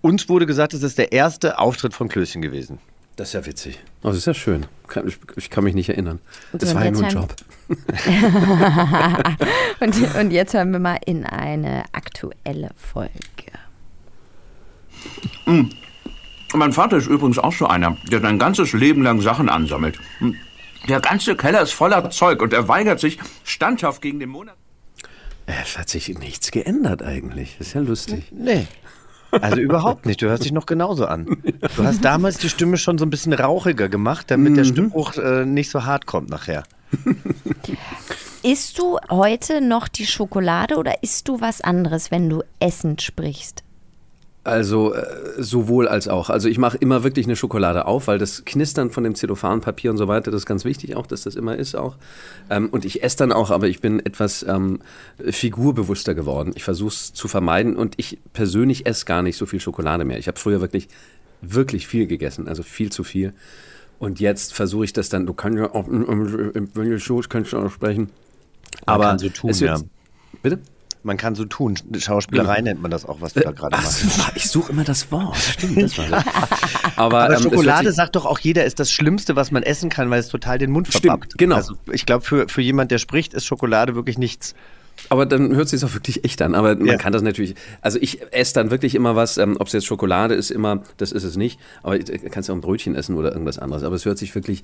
uns 0.00 0.28
wurde 0.28 0.46
gesagt, 0.46 0.74
es 0.74 0.82
ist 0.82 0.98
der 0.98 1.12
erste 1.12 1.58
Auftritt 1.58 1.92
von 1.94 2.08
Klößchen 2.08 2.40
gewesen. 2.40 2.78
Das 3.16 3.28
ist 3.28 3.34
ja 3.34 3.44
witzig. 3.44 3.78
Oh, 4.02 4.08
das 4.08 4.16
ist 4.16 4.26
ja 4.26 4.34
schön. 4.34 4.66
Ich, 5.06 5.18
ich 5.36 5.50
kann 5.50 5.64
mich 5.64 5.74
nicht 5.74 5.90
erinnern. 5.90 6.18
Das 6.52 6.74
war 6.74 6.84
ja 6.84 6.90
nur 6.90 7.04
ein 7.04 7.10
Job. 7.10 7.34
und, 9.80 10.16
und 10.16 10.30
jetzt 10.30 10.54
hören 10.54 10.72
wir 10.72 10.78
mal 10.78 10.98
in 11.06 11.24
eine 11.24 11.84
aktuelle 11.92 12.70
Folge. 12.76 13.12
Mhm. 15.46 15.70
Mein 16.54 16.72
Vater 16.72 16.98
ist 16.98 17.06
übrigens 17.06 17.38
auch 17.38 17.52
so 17.52 17.66
einer, 17.66 17.96
der 18.10 18.20
sein 18.20 18.38
ganzes 18.38 18.72
Leben 18.72 19.02
lang 19.02 19.20
Sachen 19.20 19.48
ansammelt. 19.48 19.98
Hm. 20.18 20.36
Der 20.88 21.00
ganze 21.00 21.36
Keller 21.36 21.62
ist 21.62 21.72
voller 21.72 22.10
Zeug 22.10 22.42
und 22.42 22.52
er 22.52 22.68
weigert 22.68 23.00
sich 23.00 23.18
standhaft 23.44 24.02
gegen 24.02 24.20
den 24.20 24.28
Monat. 24.28 24.56
Es 25.46 25.78
hat 25.78 25.88
sich 25.88 26.08
nichts 26.18 26.50
geändert 26.50 27.02
eigentlich. 27.02 27.56
Das 27.58 27.68
ist 27.68 27.74
ja 27.74 27.80
lustig. 27.80 28.24
Nee. 28.32 28.66
Also 29.30 29.60
überhaupt 29.60 30.06
nicht. 30.06 30.20
Du 30.20 30.28
hörst 30.28 30.44
dich 30.44 30.52
noch 30.52 30.66
genauso 30.66 31.06
an. 31.06 31.42
Du 31.76 31.84
hast 31.84 32.04
damals 32.04 32.38
die 32.38 32.48
Stimme 32.48 32.76
schon 32.76 32.98
so 32.98 33.06
ein 33.06 33.10
bisschen 33.10 33.32
rauchiger 33.32 33.88
gemacht, 33.88 34.30
damit 34.30 34.52
mhm. 34.52 34.56
der 34.56 34.64
Stimmbruch 34.64 35.16
äh, 35.16 35.46
nicht 35.46 35.70
so 35.70 35.84
hart 35.84 36.06
kommt 36.06 36.28
nachher. 36.28 36.64
Isst 38.42 38.78
du 38.78 38.98
heute 39.08 39.60
noch 39.60 39.86
die 39.86 40.04
Schokolade 40.06 40.76
oder 40.76 41.04
isst 41.04 41.28
du 41.28 41.40
was 41.40 41.60
anderes, 41.60 42.10
wenn 42.10 42.28
du 42.28 42.42
Essen 42.58 42.98
sprichst? 42.98 43.62
Also 44.44 44.92
äh, 44.92 45.06
sowohl 45.40 45.86
als 45.86 46.08
auch. 46.08 46.28
Also 46.28 46.48
ich 46.48 46.58
mache 46.58 46.76
immer 46.76 47.04
wirklich 47.04 47.26
eine 47.26 47.36
Schokolade 47.36 47.86
auf, 47.86 48.08
weil 48.08 48.18
das 48.18 48.44
Knistern 48.44 48.90
von 48.90 49.04
dem 49.04 49.14
Zellophanpapier 49.14 49.92
und 49.92 49.96
so 49.96 50.08
weiter, 50.08 50.32
das 50.32 50.40
ist 50.40 50.46
ganz 50.46 50.64
wichtig 50.64 50.96
auch, 50.96 51.06
dass 51.06 51.22
das 51.22 51.36
immer 51.36 51.54
ist 51.54 51.76
auch. 51.76 51.96
Ähm, 52.50 52.68
und 52.68 52.84
ich 52.84 53.04
esse 53.04 53.18
dann 53.18 53.30
auch, 53.30 53.52
aber 53.52 53.68
ich 53.68 53.80
bin 53.80 54.04
etwas 54.04 54.42
ähm, 54.42 54.80
figurbewusster 55.24 56.14
geworden. 56.14 56.50
Ich 56.56 56.64
versuche 56.64 56.88
es 56.88 57.12
zu 57.12 57.28
vermeiden 57.28 57.76
und 57.76 57.94
ich 57.98 58.18
persönlich 58.32 58.86
esse 58.86 59.04
gar 59.04 59.22
nicht 59.22 59.36
so 59.36 59.46
viel 59.46 59.60
Schokolade 59.60 60.04
mehr. 60.04 60.18
Ich 60.18 60.26
habe 60.26 60.40
früher 60.40 60.60
wirklich, 60.60 60.88
wirklich 61.40 61.86
viel 61.86 62.08
gegessen, 62.08 62.48
also 62.48 62.64
viel 62.64 62.90
zu 62.90 63.04
viel. 63.04 63.34
Und 64.02 64.18
jetzt 64.18 64.52
versuche 64.52 64.84
ich 64.84 64.92
das 64.92 65.10
dann, 65.10 65.26
du 65.26 65.32
kannst 65.32 65.60
ja 65.60 65.72
auch, 65.72 65.86
wenn 65.88 66.72
du 66.74 66.98
so 66.98 67.20
kannst 67.28 67.52
du 67.52 67.58
auch 67.58 67.70
sprechen. 67.70 68.10
Aber 68.84 69.04
kann 69.04 69.18
so 69.20 69.28
tun, 69.28 69.50
es 69.50 69.60
wird, 69.60 69.78
ja. 69.78 69.84
Bitte? 70.42 70.58
Man 71.04 71.16
kann 71.16 71.36
so 71.36 71.44
tun. 71.44 71.78
Schauspielerei 71.96 72.62
nennt 72.62 72.82
man 72.82 72.90
das 72.90 73.04
auch, 73.04 73.20
was 73.20 73.34
du 73.34 73.40
da 73.42 73.52
gerade 73.52 73.76
Ach, 73.76 73.82
machst. 73.84 74.32
ich 74.34 74.48
suche 74.50 74.72
immer 74.72 74.82
das 74.82 75.12
Wort. 75.12 75.36
Stimmt, 75.36 75.80
das 75.82 75.96
war 75.98 76.06
das. 76.10 76.24
Aber, 76.96 77.22
Aber 77.22 77.36
ähm, 77.36 77.42
Schokolade 77.44 77.86
sich- 77.90 77.94
sagt 77.96 78.16
doch 78.16 78.26
auch 78.26 78.40
jeder, 78.40 78.64
ist 78.64 78.80
das 78.80 78.90
Schlimmste, 78.90 79.36
was 79.36 79.52
man 79.52 79.62
essen 79.62 79.88
kann, 79.88 80.10
weil 80.10 80.18
es 80.18 80.26
total 80.26 80.58
den 80.58 80.72
Mund 80.72 80.88
Stimmt, 80.88 81.04
verpappt. 81.04 81.38
genau. 81.38 81.54
Also 81.54 81.76
ich 81.92 82.04
glaube, 82.04 82.24
für, 82.24 82.48
für 82.48 82.60
jemand, 82.60 82.90
der 82.90 82.98
spricht, 82.98 83.34
ist 83.34 83.46
Schokolade 83.46 83.94
wirklich 83.94 84.18
nichts. 84.18 84.56
Aber 85.08 85.26
dann 85.26 85.54
hört 85.54 85.64
es 85.66 85.70
sich 85.72 85.84
auch 85.84 85.94
wirklich 85.94 86.24
echt 86.24 86.40
an. 86.42 86.54
Aber 86.54 86.74
man 86.76 86.86
Ja. 86.86 86.96
kann 86.96 87.12
das 87.12 87.22
natürlich. 87.22 87.54
Also 87.80 87.98
ich 88.00 88.20
esse 88.32 88.54
dann 88.54 88.70
wirklich 88.70 88.94
immer 88.94 89.16
was, 89.16 89.36
ähm, 89.38 89.56
ob 89.58 89.66
es 89.66 89.72
jetzt 89.72 89.86
Schokolade 89.86 90.34
ist, 90.34 90.50
immer, 90.50 90.82
das 90.96 91.12
ist 91.12 91.24
es 91.24 91.36
nicht. 91.36 91.58
Aber 91.82 91.98
du 91.98 92.30
kannst 92.30 92.48
ja 92.48 92.52
auch 92.54 92.58
ein 92.58 92.62
Brötchen 92.62 92.94
essen 92.94 93.16
oder 93.16 93.32
irgendwas 93.32 93.58
anderes. 93.58 93.82
Aber 93.82 93.96
es 93.96 94.04
hört 94.04 94.18
sich 94.18 94.34
wirklich 94.34 94.62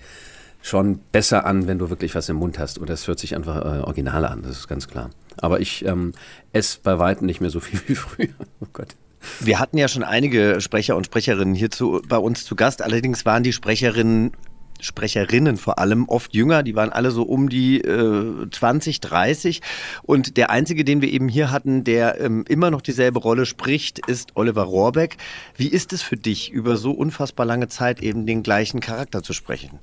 schon 0.62 0.99
besser 1.12 1.44
an, 1.47 1.66
wenn 1.66 1.78
du 1.78 1.90
wirklich 1.90 2.14
was 2.14 2.28
im 2.28 2.37
Mund 2.37 2.58
hast. 2.58 2.78
Oder 2.78 2.94
es 2.94 3.06
hört 3.06 3.18
sich 3.18 3.35
einfach 3.37 3.56
äh, 3.56 3.80
original 3.80 4.25
an, 4.25 4.42
das 4.42 4.58
ist 4.58 4.68
ganz 4.68 4.88
klar. 4.88 5.11
Aber 5.37 5.61
ich 5.61 5.85
ähm, 5.85 6.12
esse 6.52 6.78
bei 6.82 6.99
weitem 6.99 7.26
nicht 7.26 7.40
mehr 7.40 7.50
so 7.50 7.61
viel 7.61 7.80
wie 7.87 7.94
früher. 7.94 8.28
Oh 8.61 8.66
Gott. 8.73 8.97
Wir 9.40 9.58
hatten 9.58 9.76
ja 9.78 9.88
schon 9.88 10.04
einige 10.04 10.61
Sprecher 10.61 10.97
und 10.97 11.04
Sprecherinnen 11.06 11.54
hier 11.54 11.70
zu, 11.70 12.00
bei 12.08 12.16
uns 12.18 12.44
zu 12.44 12.54
Gast. 12.56 12.82
Allerdings 12.82 13.25
waren 13.26 13.42
die 13.42 13.52
Sprecherinnen, 13.52 14.32
Sprecherinnen 14.80 15.56
vor 15.56 15.78
allem 15.78 16.08
oft 16.08 16.35
jünger. 16.35 16.62
Die 16.62 16.75
waren 16.75 16.90
alle 16.90 17.11
so 17.11 17.23
um 17.23 17.49
die 17.49 17.80
äh, 17.80 18.49
20, 18.50 19.00
30. 19.00 19.62
Und 20.02 20.37
der 20.37 20.50
einzige, 20.50 20.85
den 20.85 21.02
wir 21.02 21.11
eben 21.11 21.28
hier 21.28 21.50
hatten, 21.50 21.85
der 21.85 22.20
ähm, 22.20 22.44
immer 22.49 22.70
noch 22.70 22.80
dieselbe 22.80 23.18
Rolle 23.18 23.47
spricht, 23.47 24.06
ist 24.06 24.37
Oliver 24.37 24.62
Rohrbeck. 24.62 25.16
Wie 25.56 25.68
ist 25.68 25.92
es 25.92 26.02
für 26.02 26.16
dich, 26.16 26.50
über 26.50 26.76
so 26.76 26.92
unfassbar 26.92 27.47
lange 27.47 27.68
Zeit 27.68 28.02
eben 28.02 28.26
den 28.26 28.42
gleichen 28.42 28.80
Charakter 28.80 29.23
zu 29.23 29.32
sprechen? 29.32 29.78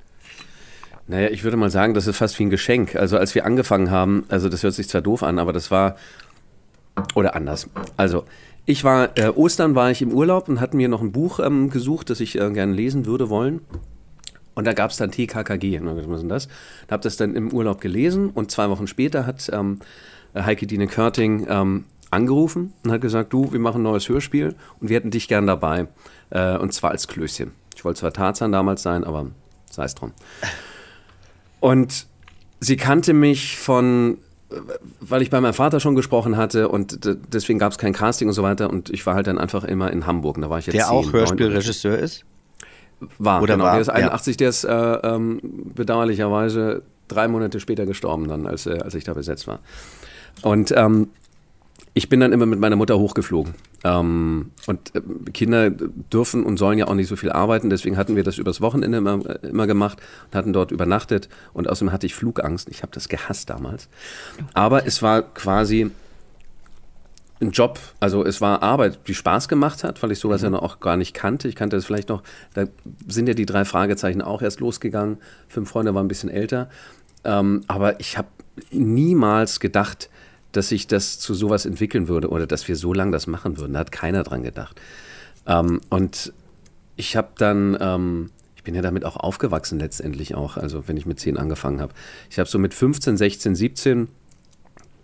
Naja, 1.08 1.28
ich 1.28 1.44
würde 1.44 1.56
mal 1.56 1.70
sagen, 1.70 1.94
das 1.94 2.06
ist 2.06 2.16
fast 2.16 2.38
wie 2.38 2.44
ein 2.44 2.50
Geschenk. 2.50 2.96
Also 2.96 3.16
als 3.16 3.34
wir 3.34 3.46
angefangen 3.46 3.90
haben, 3.90 4.24
also 4.28 4.48
das 4.48 4.62
hört 4.62 4.74
sich 4.74 4.88
zwar 4.88 5.02
doof 5.02 5.22
an, 5.22 5.38
aber 5.38 5.52
das 5.52 5.70
war, 5.70 5.96
oder 7.14 7.36
anders. 7.36 7.68
Also 7.96 8.24
ich 8.64 8.82
war, 8.82 9.16
äh, 9.16 9.28
Ostern 9.28 9.76
war 9.76 9.92
ich 9.92 10.02
im 10.02 10.12
Urlaub 10.12 10.48
und 10.48 10.60
hatten 10.60 10.76
mir 10.76 10.88
noch 10.88 11.00
ein 11.00 11.12
Buch 11.12 11.38
ähm, 11.38 11.70
gesucht, 11.70 12.10
das 12.10 12.18
ich 12.18 12.40
äh, 12.40 12.50
gerne 12.50 12.72
lesen 12.72 13.06
würde 13.06 13.30
wollen. 13.30 13.60
Und 14.56 14.66
da 14.66 14.72
gab 14.72 14.90
es 14.90 14.96
dann 14.96 15.12
TKKG. 15.12 15.78
Und 15.78 15.86
dann, 15.86 15.96
Was 15.96 16.04
ist 16.06 16.20
denn 16.22 16.28
das? 16.28 16.48
Da 16.88 16.94
habe 16.94 17.02
das 17.02 17.16
dann 17.16 17.36
im 17.36 17.52
Urlaub 17.52 17.80
gelesen 17.80 18.30
und 18.30 18.50
zwei 18.50 18.68
Wochen 18.70 18.86
später 18.86 19.26
hat 19.26 19.48
ähm, 19.52 19.80
Heike 20.34 20.66
Dine 20.66 20.86
Körting 20.86 21.46
ähm, 21.48 21.84
angerufen 22.10 22.72
und 22.82 22.90
hat 22.90 23.02
gesagt, 23.02 23.32
du, 23.32 23.52
wir 23.52 23.60
machen 23.60 23.82
ein 23.82 23.84
neues 23.84 24.08
Hörspiel 24.08 24.54
und 24.80 24.88
wir 24.88 24.96
hätten 24.96 25.10
dich 25.10 25.28
gern 25.28 25.46
dabei. 25.46 25.88
Äh, 26.30 26.56
und 26.56 26.72
zwar 26.72 26.90
als 26.90 27.06
Klößchen. 27.06 27.52
Ich 27.76 27.84
wollte 27.84 28.00
zwar 28.00 28.12
Tarzan 28.12 28.50
damals 28.50 28.82
sein, 28.82 29.04
aber 29.04 29.26
sei 29.70 29.84
es 29.84 29.94
drum. 29.94 30.12
Und 31.60 32.06
sie 32.60 32.76
kannte 32.76 33.12
mich 33.12 33.58
von, 33.58 34.18
äh, 34.50 34.56
weil 35.00 35.20
ich 35.20 35.28
bei 35.28 35.40
meinem 35.40 35.54
Vater 35.54 35.80
schon 35.80 35.94
gesprochen 35.94 36.38
hatte 36.38 36.70
und 36.70 37.00
deswegen 37.32 37.58
gab 37.58 37.72
es 37.72 37.78
kein 37.78 37.92
Casting 37.92 38.28
und 38.28 38.34
so 38.34 38.42
weiter. 38.42 38.70
Und 38.70 38.88
ich 38.88 39.04
war 39.04 39.14
halt 39.14 39.26
dann 39.26 39.38
einfach 39.38 39.64
immer 39.64 39.92
in 39.92 40.06
Hamburg. 40.06 40.40
Da 40.40 40.48
war 40.48 40.58
ich 40.58 40.66
jetzt 40.66 40.76
Der 40.76 40.86
zehn, 40.86 40.94
auch 40.94 41.12
Hörspielregisseur 41.12 41.98
ist? 41.98 42.24
War, 43.18 43.42
Oder 43.42 43.54
genau. 43.54 43.64
war, 43.64 43.72
der 43.72 43.80
ist 43.82 43.88
ja. 43.88 43.94
81, 43.94 44.36
der 44.36 44.48
ist 44.48 44.64
äh, 44.64 44.72
ähm, 44.72 45.40
bedauerlicherweise 45.74 46.82
drei 47.08 47.28
Monate 47.28 47.60
später 47.60 47.86
gestorben 47.86 48.28
dann, 48.28 48.46
als, 48.46 48.66
äh, 48.66 48.78
als 48.78 48.94
ich 48.94 49.04
da 49.04 49.14
besetzt 49.14 49.46
war. 49.46 49.60
Und 50.42 50.72
ähm, 50.76 51.08
ich 51.94 52.08
bin 52.08 52.20
dann 52.20 52.32
immer 52.32 52.46
mit 52.46 52.60
meiner 52.60 52.76
Mutter 52.76 52.98
hochgeflogen. 52.98 53.54
Ähm, 53.84 54.50
und 54.66 54.94
äh, 54.94 55.00
Kinder 55.32 55.70
dürfen 55.70 56.44
und 56.44 56.58
sollen 56.58 56.78
ja 56.78 56.88
auch 56.88 56.94
nicht 56.94 57.08
so 57.08 57.16
viel 57.16 57.30
arbeiten, 57.32 57.70
deswegen 57.70 57.96
hatten 57.96 58.16
wir 58.16 58.22
das 58.22 58.38
übers 58.38 58.60
Wochenende 58.60 58.98
immer, 58.98 59.24
äh, 59.24 59.46
immer 59.46 59.66
gemacht 59.66 59.98
und 60.26 60.36
hatten 60.36 60.52
dort 60.52 60.72
übernachtet. 60.72 61.28
Und 61.52 61.68
außerdem 61.68 61.92
hatte 61.92 62.06
ich 62.06 62.14
Flugangst. 62.14 62.68
Ich 62.68 62.82
habe 62.82 62.92
das 62.92 63.08
gehasst 63.08 63.48
damals. 63.48 63.88
Aber 64.52 64.86
es 64.86 65.02
war 65.02 65.22
quasi 65.22 65.90
ein 67.40 67.50
Job, 67.50 67.78
also 68.00 68.24
es 68.24 68.40
war 68.40 68.62
Arbeit, 68.62 69.00
die 69.08 69.14
Spaß 69.14 69.48
gemacht 69.48 69.84
hat, 69.84 70.02
weil 70.02 70.12
ich 70.12 70.18
sowas 70.18 70.42
ja 70.42 70.50
noch 70.50 70.62
auch 70.62 70.80
gar 70.80 70.96
nicht 70.96 71.12
kannte. 71.12 71.48
Ich 71.48 71.54
kannte 71.54 71.76
das 71.76 71.84
vielleicht 71.84 72.08
noch, 72.08 72.22
da 72.54 72.64
sind 73.06 73.28
ja 73.28 73.34
die 73.34 73.46
drei 73.46 73.64
Fragezeichen 73.64 74.22
auch 74.22 74.40
erst 74.40 74.60
losgegangen. 74.60 75.18
Fünf 75.48 75.68
Freunde 75.68 75.94
waren 75.94 76.06
ein 76.06 76.08
bisschen 76.08 76.30
älter. 76.30 76.70
Ähm, 77.24 77.62
aber 77.66 78.00
ich 78.00 78.16
habe 78.16 78.28
niemals 78.70 79.60
gedacht, 79.60 80.08
dass 80.52 80.68
sich 80.68 80.86
das 80.86 81.18
zu 81.18 81.34
sowas 81.34 81.66
entwickeln 81.66 82.08
würde 82.08 82.30
oder 82.30 82.46
dass 82.46 82.68
wir 82.68 82.76
so 82.76 82.94
lange 82.94 83.12
das 83.12 83.26
machen 83.26 83.58
würden. 83.58 83.74
Da 83.74 83.80
hat 83.80 83.92
keiner 83.92 84.22
dran 84.22 84.42
gedacht. 84.42 84.80
Ähm, 85.46 85.80
und 85.90 86.32
ich 86.96 87.16
habe 87.16 87.28
dann, 87.36 87.76
ähm, 87.78 88.30
ich 88.56 88.62
bin 88.62 88.74
ja 88.74 88.80
damit 88.80 89.04
auch 89.04 89.16
aufgewachsen 89.16 89.78
letztendlich 89.78 90.34
auch, 90.34 90.56
also 90.56 90.88
wenn 90.88 90.96
ich 90.96 91.04
mit 91.04 91.20
10 91.20 91.36
angefangen 91.36 91.80
habe. 91.80 91.92
Ich 92.30 92.38
habe 92.38 92.48
so 92.48 92.58
mit 92.58 92.72
15, 92.72 93.18
16, 93.18 93.54
17 93.54 94.08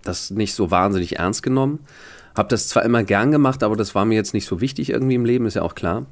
das 0.03 0.31
nicht 0.31 0.55
so 0.55 0.71
wahnsinnig 0.71 1.19
ernst 1.19 1.43
genommen. 1.43 1.81
Habe 2.35 2.49
das 2.49 2.69
zwar 2.69 2.85
immer 2.85 3.05
gern 3.05 3.31
gemacht, 3.31 3.63
aber 3.63 3.77
das 3.77 3.95
war 3.95 4.05
mir 4.05 4.15
jetzt 4.15 4.35
nicht 4.35 4.47
so 4.47 4.61
wichtig 4.61 4.91
irgendwie 4.91 5.15
im 5.15 5.25
Leben, 5.25 5.47
ist 5.47 5.55
ja 5.55 5.63
auch 5.63 5.75
klar. 5.75 6.07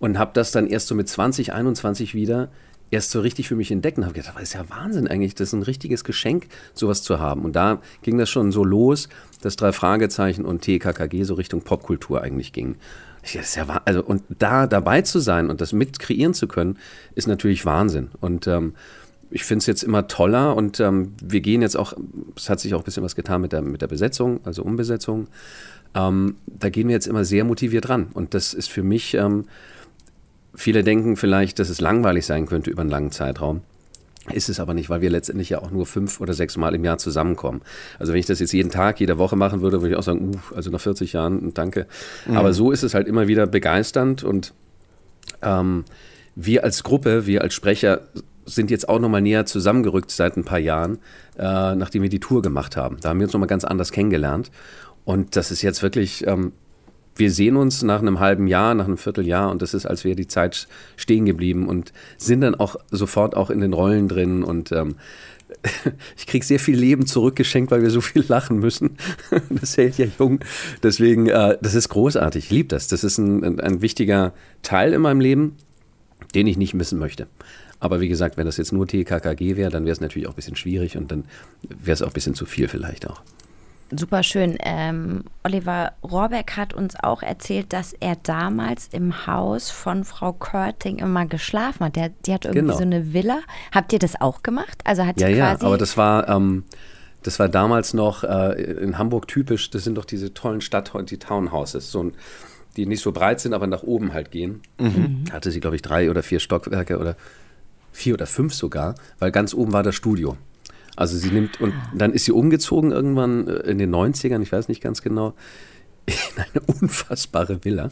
Und 0.00 0.18
habe 0.18 0.32
das 0.34 0.50
dann 0.50 0.66
erst 0.66 0.88
so 0.88 0.94
mit 0.94 1.08
20, 1.08 1.52
21 1.52 2.14
wieder 2.14 2.50
erst 2.90 3.10
so 3.10 3.20
richtig 3.20 3.48
für 3.48 3.56
mich 3.56 3.70
entdeckt 3.70 3.98
und 3.98 4.04
habe 4.04 4.14
gedacht, 4.14 4.34
das 4.36 4.44
ist 4.44 4.54
ja 4.54 4.64
Wahnsinn 4.68 5.08
eigentlich, 5.08 5.34
das 5.34 5.48
ist 5.48 5.52
ein 5.52 5.62
richtiges 5.62 6.04
Geschenk, 6.04 6.46
sowas 6.74 7.02
zu 7.02 7.18
haben. 7.18 7.42
Und 7.42 7.56
da 7.56 7.80
ging 8.02 8.18
das 8.18 8.30
schon 8.30 8.52
so 8.52 8.64
los, 8.64 9.08
dass 9.42 9.56
drei 9.56 9.72
Fragezeichen 9.72 10.44
und 10.44 10.62
TKKG 10.62 11.24
so 11.24 11.34
Richtung 11.34 11.62
Popkultur 11.62 12.22
eigentlich 12.22 12.52
ging. 12.52 12.76
Ich 13.22 13.32
dachte, 13.32 13.38
das 13.38 13.48
ist 13.48 13.56
ja, 13.56 13.82
also, 13.84 14.04
und 14.04 14.22
da 14.28 14.66
dabei 14.66 15.02
zu 15.02 15.18
sein 15.18 15.50
und 15.50 15.60
das 15.60 15.72
mit 15.72 15.98
kreieren 15.98 16.34
zu 16.34 16.46
können, 16.46 16.78
ist 17.14 17.26
natürlich 17.26 17.64
Wahnsinn. 17.64 18.10
Und 18.20 18.46
ähm, 18.46 18.74
ich 19.30 19.44
finde 19.44 19.60
es 19.60 19.66
jetzt 19.66 19.82
immer 19.82 20.06
toller 20.08 20.56
und 20.56 20.80
ähm, 20.80 21.12
wir 21.22 21.40
gehen 21.40 21.62
jetzt 21.62 21.76
auch, 21.76 21.94
es 22.36 22.48
hat 22.48 22.60
sich 22.60 22.74
auch 22.74 22.80
ein 22.80 22.84
bisschen 22.84 23.02
was 23.02 23.16
getan 23.16 23.40
mit 23.40 23.52
der, 23.52 23.62
mit 23.62 23.82
der 23.82 23.88
Besetzung, 23.88 24.40
also 24.44 24.62
Umbesetzung. 24.62 25.28
Ähm, 25.94 26.36
da 26.46 26.70
gehen 26.70 26.88
wir 26.88 26.94
jetzt 26.94 27.06
immer 27.06 27.24
sehr 27.24 27.44
motiviert 27.44 27.88
ran. 27.88 28.08
Und 28.14 28.34
das 28.34 28.54
ist 28.54 28.70
für 28.70 28.82
mich, 28.82 29.14
ähm, 29.14 29.44
viele 30.54 30.82
denken 30.82 31.16
vielleicht, 31.16 31.58
dass 31.58 31.68
es 31.68 31.80
langweilig 31.80 32.26
sein 32.26 32.46
könnte 32.46 32.70
über 32.70 32.82
einen 32.82 32.90
langen 32.90 33.10
Zeitraum. 33.10 33.62
Ist 34.32 34.48
es 34.48 34.58
aber 34.58 34.72
nicht, 34.72 34.88
weil 34.88 35.02
wir 35.02 35.10
letztendlich 35.10 35.50
ja 35.50 35.60
auch 35.60 35.70
nur 35.70 35.84
fünf 35.84 36.20
oder 36.20 36.32
sechs 36.32 36.56
Mal 36.56 36.74
im 36.74 36.82
Jahr 36.82 36.96
zusammenkommen. 36.96 37.60
Also 37.98 38.12
wenn 38.12 38.20
ich 38.20 38.26
das 38.26 38.40
jetzt 38.40 38.52
jeden 38.52 38.70
Tag, 38.70 38.98
jede 38.98 39.18
Woche 39.18 39.36
machen 39.36 39.60
würde, 39.60 39.82
würde 39.82 39.92
ich 39.92 39.98
auch 39.98 40.02
sagen, 40.02 40.34
uh, 40.34 40.54
also 40.54 40.70
nach 40.70 40.80
40 40.80 41.12
Jahren, 41.12 41.52
danke. 41.52 41.86
Aber 42.32 42.54
so 42.54 42.72
ist 42.72 42.82
es 42.82 42.94
halt 42.94 43.06
immer 43.06 43.28
wieder 43.28 43.46
begeisternd 43.46 44.24
und 44.24 44.54
ähm, 45.42 45.84
wir 46.34 46.64
als 46.64 46.82
Gruppe, 46.82 47.26
wir 47.26 47.42
als 47.42 47.52
Sprecher 47.52 48.00
sind 48.46 48.70
jetzt 48.70 48.88
auch 48.88 48.98
nochmal 48.98 49.22
näher 49.22 49.46
zusammengerückt 49.46 50.10
seit 50.10 50.36
ein 50.36 50.44
paar 50.44 50.58
Jahren, 50.58 50.98
äh, 51.38 51.74
nachdem 51.74 52.02
wir 52.02 52.10
die 52.10 52.20
Tour 52.20 52.42
gemacht 52.42 52.76
haben. 52.76 52.98
Da 53.00 53.10
haben 53.10 53.18
wir 53.18 53.26
uns 53.26 53.32
nochmal 53.32 53.48
ganz 53.48 53.64
anders 53.64 53.92
kennengelernt. 53.92 54.50
Und 55.04 55.36
das 55.36 55.50
ist 55.50 55.62
jetzt 55.62 55.82
wirklich, 55.82 56.26
ähm, 56.26 56.52
wir 57.16 57.30
sehen 57.30 57.56
uns 57.56 57.82
nach 57.82 58.00
einem 58.00 58.20
halben 58.20 58.46
Jahr, 58.46 58.74
nach 58.74 58.86
einem 58.86 58.96
Vierteljahr 58.96 59.50
und 59.50 59.62
das 59.62 59.74
ist, 59.74 59.86
als 59.86 60.04
wäre 60.04 60.16
die 60.16 60.26
Zeit 60.26 60.66
stehen 60.96 61.26
geblieben 61.26 61.68
und 61.68 61.92
sind 62.16 62.40
dann 62.40 62.54
auch 62.54 62.76
sofort 62.90 63.36
auch 63.36 63.50
in 63.50 63.60
den 63.60 63.72
Rollen 63.72 64.08
drin 64.08 64.42
und 64.42 64.72
ähm, 64.72 64.96
ich 66.16 66.26
kriege 66.26 66.44
sehr 66.44 66.58
viel 66.58 66.76
Leben 66.76 67.06
zurückgeschenkt, 67.06 67.70
weil 67.70 67.82
wir 67.82 67.90
so 67.90 68.00
viel 68.00 68.24
lachen 68.26 68.58
müssen. 68.58 68.96
Das 69.50 69.76
hält 69.76 69.98
ja 69.98 70.06
jung. 70.18 70.40
Deswegen, 70.82 71.28
äh, 71.28 71.56
das 71.60 71.74
ist 71.74 71.88
großartig. 71.88 72.46
Ich 72.46 72.50
liebe 72.50 72.68
das. 72.68 72.88
Das 72.88 73.04
ist 73.04 73.18
ein, 73.18 73.44
ein, 73.44 73.60
ein 73.60 73.82
wichtiger 73.82 74.32
Teil 74.62 74.92
in 74.92 75.02
meinem 75.02 75.20
Leben, 75.20 75.56
den 76.34 76.46
ich 76.46 76.56
nicht 76.56 76.74
missen 76.74 76.98
möchte. 76.98 77.26
Aber 77.80 78.00
wie 78.00 78.08
gesagt, 78.08 78.36
wenn 78.36 78.46
das 78.46 78.56
jetzt 78.56 78.72
nur 78.72 78.86
TKKG 78.86 79.56
wäre, 79.56 79.70
dann 79.70 79.84
wäre 79.84 79.92
es 79.92 80.00
natürlich 80.00 80.26
auch 80.28 80.32
ein 80.32 80.36
bisschen 80.36 80.56
schwierig 80.56 80.96
und 80.96 81.10
dann 81.10 81.24
wäre 81.62 81.92
es 81.92 82.02
auch 82.02 82.08
ein 82.08 82.12
bisschen 82.12 82.34
zu 82.34 82.46
viel 82.46 82.68
vielleicht 82.68 83.08
auch. 83.08 83.20
Super 83.96 84.22
schön. 84.22 84.56
Ähm, 84.64 85.24
Oliver 85.44 85.92
Rohrbeck 86.02 86.52
hat 86.56 86.72
uns 86.72 86.96
auch 87.00 87.22
erzählt, 87.22 87.72
dass 87.72 87.92
er 87.92 88.16
damals 88.16 88.88
im 88.90 89.26
Haus 89.26 89.70
von 89.70 90.04
Frau 90.04 90.32
Körting 90.32 90.98
immer 90.98 91.26
geschlafen 91.26 91.84
hat. 91.84 91.96
Der, 91.96 92.08
die 92.08 92.32
hat 92.32 92.44
irgendwie 92.46 92.60
Genau. 92.66 92.76
so 92.76 92.82
eine 92.82 93.12
Villa. 93.12 93.40
Habt 93.72 93.92
ihr 93.92 93.98
das 93.98 94.20
auch 94.20 94.42
gemacht? 94.42 94.78
Also 94.84 95.04
hat 95.04 95.20
Ja, 95.20 95.28
ja, 95.28 95.52
aber 95.60 95.76
das 95.78 95.96
war, 95.96 96.28
ähm, 96.28 96.64
das 97.22 97.38
war 97.38 97.48
damals 97.48 97.94
noch 97.94 98.24
äh, 98.24 98.60
in 98.62 98.98
Hamburg 98.98 99.28
typisch. 99.28 99.70
Das 99.70 99.84
sind 99.84 99.96
doch 99.96 100.06
diese 100.06 100.32
tollen 100.34 100.62
Stadt, 100.62 100.92
die 101.10 101.18
Townhouses, 101.18 101.92
so 101.92 102.04
ein, 102.04 102.12
die 102.76 102.86
nicht 102.86 103.02
so 103.02 103.12
breit 103.12 103.38
sind, 103.40 103.52
aber 103.52 103.66
nach 103.66 103.82
oben 103.82 104.12
halt 104.14 104.30
gehen. 104.30 104.62
Da 104.78 105.34
hatte 105.34 105.50
sie, 105.50 105.60
glaube 105.60 105.76
ich, 105.76 105.82
drei 105.82 106.10
oder 106.10 106.22
vier 106.22 106.40
Stockwerke 106.40 106.98
oder 106.98 107.16
vier 107.94 108.14
oder 108.14 108.26
fünf 108.26 108.52
sogar, 108.52 108.96
weil 109.18 109.30
ganz 109.30 109.54
oben 109.54 109.72
war 109.72 109.82
das 109.82 109.94
Studio. 109.94 110.36
Also 110.96 111.16
sie 111.16 111.30
nimmt 111.30 111.60
und 111.60 111.72
dann 111.94 112.12
ist 112.12 112.24
sie 112.24 112.32
umgezogen 112.32 112.92
irgendwann 112.92 113.48
äh, 113.48 113.70
in 113.70 113.78
den 113.78 113.94
90ern, 113.94 114.42
ich 114.42 114.52
weiß 114.52 114.68
nicht 114.68 114.82
ganz 114.82 115.02
genau, 115.02 115.34
in 116.06 116.14
eine 116.36 116.62
unfassbare 116.80 117.64
Villa. 117.64 117.90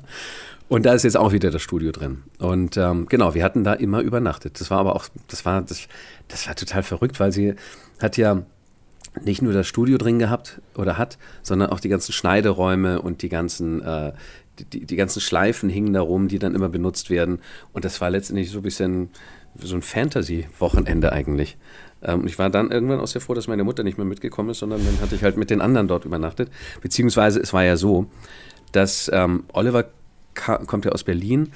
Und 0.68 0.86
da 0.86 0.94
ist 0.94 1.02
jetzt 1.02 1.16
auch 1.16 1.32
wieder 1.32 1.50
das 1.50 1.62
Studio 1.62 1.92
drin. 1.92 2.22
Und 2.38 2.76
ähm, 2.76 3.06
genau, 3.08 3.34
wir 3.34 3.44
hatten 3.44 3.64
da 3.64 3.74
immer 3.74 4.00
übernachtet. 4.00 4.60
Das 4.60 4.70
war 4.70 4.78
aber 4.78 4.96
auch, 4.96 5.06
das 5.28 5.44
war, 5.44 5.62
das, 5.62 5.86
das 6.28 6.46
war 6.46 6.54
total 6.54 6.82
verrückt, 6.82 7.20
weil 7.20 7.32
sie 7.32 7.54
hat 8.00 8.16
ja 8.16 8.42
nicht 9.20 9.42
nur 9.42 9.52
das 9.52 9.66
Studio 9.66 9.98
drin 9.98 10.18
gehabt 10.18 10.62
oder 10.74 10.96
hat, 10.96 11.18
sondern 11.42 11.70
auch 11.70 11.80
die 11.80 11.90
ganzen 11.90 12.12
Schneideräume 12.12 13.02
und 13.02 13.20
die 13.20 13.28
ganzen, 13.28 13.82
äh, 13.82 14.12
die, 14.58 14.86
die 14.86 14.96
ganzen 14.96 15.20
Schleifen 15.20 15.68
hingen 15.68 15.92
da 15.92 16.00
rum, 16.00 16.28
die 16.28 16.38
dann 16.38 16.54
immer 16.54 16.68
benutzt 16.68 17.10
werden. 17.10 17.40
Und 17.72 17.84
das 17.84 18.00
war 18.00 18.10
letztendlich 18.10 18.50
so 18.50 18.60
ein 18.60 18.62
bisschen 18.62 19.10
so 19.58 19.74
ein 19.74 19.82
Fantasy-Wochenende 19.82 21.12
eigentlich. 21.12 21.56
Ähm, 22.02 22.26
ich 22.26 22.38
war 22.38 22.50
dann 22.50 22.70
irgendwann 22.70 23.00
auch 23.00 23.06
sehr 23.06 23.20
froh, 23.20 23.34
dass 23.34 23.48
meine 23.48 23.64
Mutter 23.64 23.82
nicht 23.82 23.98
mehr 23.98 24.06
mitgekommen 24.06 24.50
ist, 24.50 24.58
sondern 24.58 24.84
dann 24.84 25.00
hatte 25.00 25.14
ich 25.14 25.22
halt 25.22 25.36
mit 25.36 25.50
den 25.50 25.60
anderen 25.60 25.88
dort 25.88 26.04
übernachtet. 26.04 26.50
Beziehungsweise 26.80 27.40
es 27.40 27.52
war 27.52 27.64
ja 27.64 27.76
so, 27.76 28.06
dass 28.72 29.10
ähm, 29.12 29.44
Oliver 29.52 29.86
kommt 30.34 30.84
ja 30.84 30.92
aus 30.92 31.04
Berlin. 31.04 31.52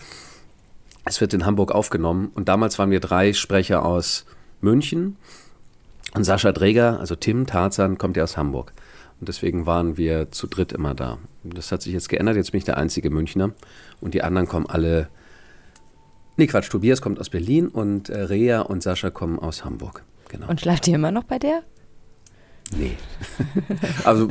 Es 1.04 1.20
wird 1.20 1.32
in 1.32 1.46
Hamburg 1.46 1.72
aufgenommen 1.72 2.30
und 2.34 2.48
damals 2.48 2.78
waren 2.78 2.90
wir 2.90 3.00
drei 3.00 3.32
Sprecher 3.32 3.84
aus 3.84 4.26
München 4.60 5.16
und 6.14 6.24
Sascha 6.24 6.52
Dräger, 6.52 6.98
also 7.00 7.14
Tim 7.14 7.46
Tarzan, 7.46 7.98
kommt 7.98 8.16
ja 8.16 8.24
aus 8.24 8.36
Hamburg. 8.36 8.72
Und 9.20 9.28
deswegen 9.28 9.64
waren 9.66 9.96
wir 9.96 10.30
zu 10.30 10.46
dritt 10.46 10.72
immer 10.72 10.94
da. 10.94 11.18
Das 11.42 11.72
hat 11.72 11.82
sich 11.82 11.92
jetzt 11.92 12.08
geändert. 12.08 12.36
Jetzt 12.36 12.52
bin 12.52 12.58
ich 12.58 12.64
der 12.64 12.76
einzige 12.76 13.08
Münchner 13.10 13.52
und 14.00 14.14
die 14.14 14.22
anderen 14.22 14.46
kommen 14.46 14.66
alle. 14.66 15.08
Nee, 16.36 16.46
Quatsch, 16.46 16.70
Tobias 16.70 17.00
kommt 17.00 17.18
aus 17.18 17.30
Berlin 17.30 17.68
und 17.68 18.08
äh, 18.08 18.20
Rea 18.20 18.60
und 18.60 18.82
Sascha 18.82 19.10
kommen 19.10 19.38
aus 19.38 19.64
Hamburg. 19.64 20.04
Genau. 20.28 20.48
Und 20.48 20.60
schlaft 20.60 20.86
ihr 20.88 20.94
immer 20.94 21.10
noch 21.10 21.24
bei 21.24 21.38
der? 21.38 21.62
Nee. 22.76 22.96
also, 24.04 24.28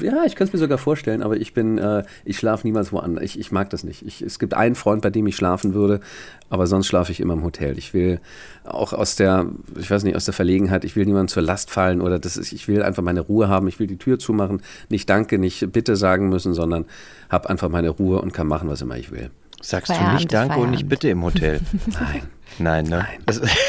ja, 0.00 0.24
ich 0.24 0.34
könnte 0.34 0.44
es 0.44 0.52
mir 0.54 0.58
sogar 0.58 0.78
vorstellen, 0.78 1.22
aber 1.22 1.36
ich 1.36 1.52
bin, 1.52 1.76
äh, 1.76 2.04
ich 2.24 2.38
schlafe 2.38 2.66
niemals 2.66 2.90
woanders. 2.90 3.22
Ich, 3.22 3.38
ich 3.38 3.52
mag 3.52 3.68
das 3.68 3.84
nicht. 3.84 4.04
Ich, 4.06 4.22
es 4.22 4.38
gibt 4.38 4.54
einen 4.54 4.74
Freund, 4.74 5.02
bei 5.02 5.10
dem 5.10 5.26
ich 5.26 5.36
schlafen 5.36 5.74
würde, 5.74 6.00
aber 6.48 6.66
sonst 6.66 6.86
schlafe 6.86 7.12
ich 7.12 7.20
immer 7.20 7.34
im 7.34 7.44
Hotel. 7.44 7.76
Ich 7.76 7.92
will 7.92 8.20
auch 8.64 8.94
aus 8.94 9.16
der, 9.16 9.46
ich 9.78 9.90
weiß 9.90 10.04
nicht, 10.04 10.16
aus 10.16 10.24
der 10.24 10.32
Verlegenheit, 10.32 10.84
ich 10.84 10.96
will 10.96 11.04
niemandem 11.04 11.28
zur 11.28 11.42
Last 11.42 11.70
fallen 11.70 12.00
oder 12.00 12.18
das 12.18 12.38
ist, 12.38 12.52
ich 12.52 12.66
will 12.66 12.82
einfach 12.82 13.02
meine 13.02 13.20
Ruhe 13.20 13.48
haben. 13.48 13.68
Ich 13.68 13.78
will 13.78 13.86
die 13.86 13.98
Tür 13.98 14.18
zumachen, 14.18 14.62
nicht 14.88 15.10
Danke, 15.10 15.38
nicht 15.38 15.70
Bitte 15.72 15.96
sagen 15.96 16.30
müssen, 16.30 16.54
sondern 16.54 16.86
habe 17.28 17.50
einfach 17.50 17.68
meine 17.68 17.90
Ruhe 17.90 18.22
und 18.22 18.32
kann 18.32 18.46
machen, 18.46 18.70
was 18.70 18.80
immer 18.80 18.96
ich 18.96 19.10
will. 19.10 19.30
Sagst 19.60 19.88
Feierabend 19.88 20.12
du 20.12 20.16
nicht 20.16 20.32
Danke 20.32 20.48
Feierabend. 20.48 20.64
und 20.64 20.70
nicht 20.72 20.88
Bitte 20.88 21.08
im 21.08 21.22
Hotel? 21.22 21.60
Nein. 21.86 22.22
Nein, 22.58 22.84
ne? 22.86 23.06
Nein. 23.26 23.40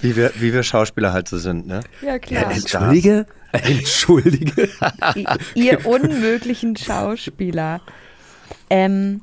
Wie 0.00 0.14
wir, 0.14 0.30
wie 0.36 0.52
wir 0.52 0.62
Schauspieler 0.62 1.12
halt 1.12 1.26
so 1.26 1.38
sind, 1.38 1.66
ne? 1.66 1.80
Ja, 2.02 2.18
klar. 2.18 2.42
Ja, 2.42 2.50
Entschuldige? 2.50 3.26
Entschuldige. 3.52 4.68
Ihr 5.54 5.86
unmöglichen 5.86 6.76
Schauspieler. 6.76 7.80
Ähm, 8.68 9.22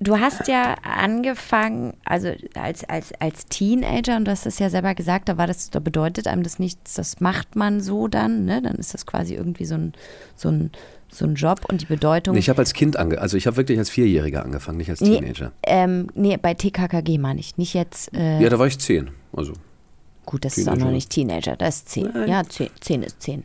du 0.00 0.18
hast 0.18 0.48
ja 0.48 0.74
angefangen, 0.82 1.94
also 2.04 2.32
als, 2.54 2.84
als, 2.84 3.12
als 3.20 3.46
Teenager, 3.46 4.16
und 4.16 4.24
du 4.24 4.32
hast 4.32 4.46
es 4.46 4.58
ja 4.58 4.68
selber 4.68 4.94
gesagt, 4.94 5.28
da 5.28 5.38
war 5.38 5.46
das, 5.46 5.70
da 5.70 5.78
bedeutet 5.78 6.26
einem 6.26 6.42
das 6.42 6.58
nichts, 6.58 6.94
das 6.94 7.20
macht 7.20 7.54
man 7.54 7.80
so 7.80 8.08
dann, 8.08 8.44
ne? 8.46 8.60
Dann 8.62 8.74
ist 8.74 8.94
das 8.94 9.06
quasi 9.06 9.34
irgendwie 9.34 9.66
so 9.66 9.76
ein, 9.76 9.92
so 10.34 10.48
ein 10.48 10.72
so 11.08 11.24
ein 11.24 11.34
Job 11.34 11.60
und 11.68 11.82
die 11.82 11.86
Bedeutung. 11.86 12.34
Nee, 12.34 12.40
ich 12.40 12.48
habe 12.48 12.58
als 12.58 12.72
Kind 12.72 12.96
angefangen, 12.96 13.22
also 13.22 13.36
ich 13.36 13.46
habe 13.46 13.56
wirklich 13.56 13.78
als 13.78 13.90
Vierjähriger 13.90 14.44
angefangen, 14.44 14.78
nicht 14.78 14.90
als 14.90 14.98
Teenager. 14.98 15.46
Nee, 15.46 15.52
ähm, 15.62 16.08
nee 16.14 16.36
bei 16.36 16.54
TKKG 16.54 17.18
meine 17.18 17.40
ich, 17.40 17.56
nicht 17.56 17.74
jetzt. 17.74 18.12
Äh, 18.14 18.40
ja, 18.40 18.48
da 18.48 18.58
war 18.58 18.66
ich 18.66 18.78
zehn, 18.78 19.10
also. 19.32 19.52
Gut, 20.24 20.44
das 20.44 20.54
Teenager. 20.54 20.76
ist 20.76 20.82
auch 20.82 20.84
noch 20.86 20.92
nicht 20.92 21.10
Teenager, 21.10 21.56
das 21.56 21.76
ist 21.76 21.88
zehn. 21.88 22.10
Nein. 22.12 22.28
Ja, 22.28 22.42
zehn, 22.44 22.68
zehn 22.80 23.02
ist 23.02 23.22
zehn. 23.22 23.44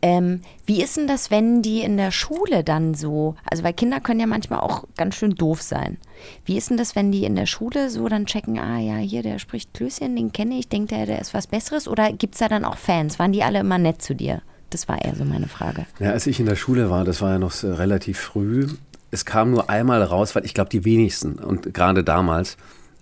Ähm, 0.00 0.42
wie 0.64 0.82
ist 0.82 0.96
denn 0.96 1.08
das, 1.08 1.30
wenn 1.30 1.60
die 1.60 1.80
in 1.80 1.96
der 1.96 2.12
Schule 2.12 2.62
dann 2.62 2.94
so, 2.94 3.34
also 3.44 3.64
weil 3.64 3.72
Kinder 3.72 4.00
können 4.00 4.20
ja 4.20 4.26
manchmal 4.26 4.60
auch 4.60 4.84
ganz 4.96 5.16
schön 5.16 5.34
doof 5.34 5.60
sein. 5.60 5.96
Wie 6.44 6.56
ist 6.56 6.70
denn 6.70 6.76
das, 6.76 6.94
wenn 6.94 7.10
die 7.10 7.24
in 7.24 7.34
der 7.34 7.46
Schule 7.46 7.90
so 7.90 8.08
dann 8.08 8.26
checken, 8.26 8.58
ah 8.60 8.78
ja, 8.78 8.96
hier, 8.96 9.22
der 9.22 9.40
spricht 9.40 9.74
Klößchen, 9.74 10.14
den 10.14 10.32
kenne 10.32 10.58
ich, 10.58 10.68
denkt 10.68 10.92
der, 10.92 11.06
der 11.06 11.20
ist 11.20 11.34
was 11.34 11.48
Besseres? 11.48 11.88
Oder 11.88 12.12
gibt 12.12 12.34
es 12.34 12.40
da 12.40 12.48
dann 12.48 12.64
auch 12.64 12.76
Fans? 12.76 13.18
Waren 13.18 13.32
die 13.32 13.42
alle 13.42 13.60
immer 13.60 13.78
nett 13.78 14.00
zu 14.00 14.14
dir? 14.14 14.42
Das 14.70 14.88
war 14.88 15.02
eher 15.02 15.14
so 15.14 15.24
meine 15.24 15.48
Frage. 15.48 15.86
Ja, 15.98 16.10
als 16.10 16.26
ich 16.26 16.40
in 16.40 16.46
der 16.46 16.56
Schule 16.56 16.90
war, 16.90 17.04
das 17.04 17.22
war 17.22 17.32
ja 17.32 17.38
noch 17.38 17.52
relativ 17.62 18.18
früh. 18.18 18.68
Es 19.10 19.24
kam 19.24 19.50
nur 19.50 19.70
einmal 19.70 20.02
raus, 20.02 20.34
weil 20.34 20.44
ich 20.44 20.52
glaube, 20.52 20.70
die 20.70 20.84
wenigsten 20.84 21.34
und 21.34 21.72
gerade 21.72 22.04
damals 22.04 22.56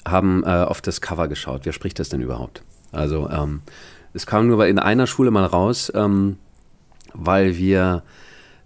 haben 0.06 0.44
äh, 0.44 0.48
auf 0.48 0.80
das 0.80 1.00
Cover 1.00 1.26
geschaut. 1.26 1.62
Wer 1.64 1.72
spricht 1.72 1.98
das 1.98 2.08
denn 2.08 2.20
überhaupt? 2.20 2.62
Also 2.92 3.28
ähm, 3.28 3.62
es 4.14 4.26
kam 4.26 4.46
nur 4.46 4.66
in 4.66 4.78
einer 4.78 5.06
Schule 5.06 5.30
mal 5.32 5.44
raus, 5.44 5.90
ähm, 5.94 6.38
weil 7.12 7.56
wir 7.56 8.02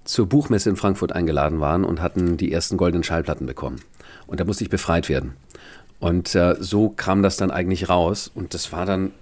zur 0.05 0.29
Buchmesse 0.29 0.69
in 0.69 0.77
Frankfurt 0.77 1.13
eingeladen 1.13 1.61
waren 1.61 1.85
und 1.85 2.03
hatten 2.03 2.37
die 2.37 2.53
ersten 2.53 2.77
goldenen 2.77 3.05
Schallplatten 3.05 3.47
bekommen. 3.47 3.81
Und 4.27 4.41
da 4.41 4.45
musste 4.45 4.65
ich 4.65 4.71
befreit 4.71 5.09
werden. 5.09 5.35
Und 5.99 6.35
äh, 6.35 6.57
so 6.59 6.89
kam 6.91 7.23
das 7.23 7.37
dann 7.37 7.51
eigentlich 7.51 7.89
raus. 7.89 8.31
Und 8.35 8.55
das 8.55 8.73
war 8.73 8.87
dann 8.87 9.13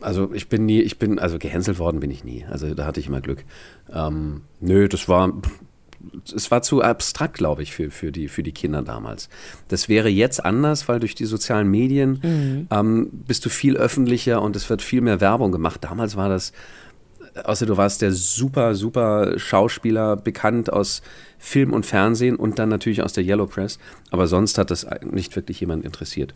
also 0.00 0.32
ich 0.32 0.48
bin 0.48 0.66
nie, 0.66 0.80
ich 0.80 0.98
bin, 0.98 1.18
also 1.18 1.38
gehänselt 1.38 1.78
worden 1.78 2.00
bin 2.00 2.10
ich 2.10 2.24
nie. 2.24 2.44
Also 2.50 2.74
da 2.74 2.86
hatte 2.86 3.00
ich 3.00 3.06
immer 3.06 3.20
Glück. 3.20 3.44
Ähm, 3.92 4.42
nö, 4.60 4.88
das 4.88 5.08
war, 5.08 5.32
es 6.34 6.50
war 6.50 6.62
zu 6.62 6.82
abstrakt, 6.82 7.34
glaube 7.34 7.62
ich, 7.62 7.72
für, 7.72 7.90
für, 7.90 8.12
die, 8.12 8.28
für 8.28 8.42
die 8.42 8.52
Kinder 8.52 8.82
damals. 8.82 9.28
Das 9.68 9.88
wäre 9.88 10.08
jetzt 10.08 10.44
anders, 10.44 10.88
weil 10.88 11.00
durch 11.00 11.14
die 11.14 11.24
sozialen 11.24 11.68
Medien 11.68 12.20
mhm. 12.22 12.68
ähm, 12.70 13.08
bist 13.26 13.44
du 13.44 13.50
viel 13.50 13.76
öffentlicher 13.76 14.40
und 14.42 14.56
es 14.56 14.70
wird 14.70 14.82
viel 14.82 15.00
mehr 15.00 15.20
Werbung 15.20 15.52
gemacht. 15.52 15.82
Damals 15.82 16.16
war 16.16 16.28
das, 16.28 16.52
außer 17.44 17.66
du 17.66 17.76
warst 17.76 18.02
der 18.02 18.12
super, 18.12 18.74
super 18.74 19.38
Schauspieler, 19.38 20.16
bekannt 20.16 20.72
aus 20.72 21.02
Film 21.38 21.72
und 21.72 21.86
Fernsehen 21.86 22.36
und 22.36 22.58
dann 22.58 22.68
natürlich 22.68 23.02
aus 23.02 23.12
der 23.12 23.24
Yellow 23.24 23.46
Press. 23.46 23.78
Aber 24.10 24.26
sonst 24.26 24.58
hat 24.58 24.70
das 24.70 24.86
nicht 25.02 25.34
wirklich 25.34 25.60
jemand 25.60 25.84
interessiert. 25.84 26.34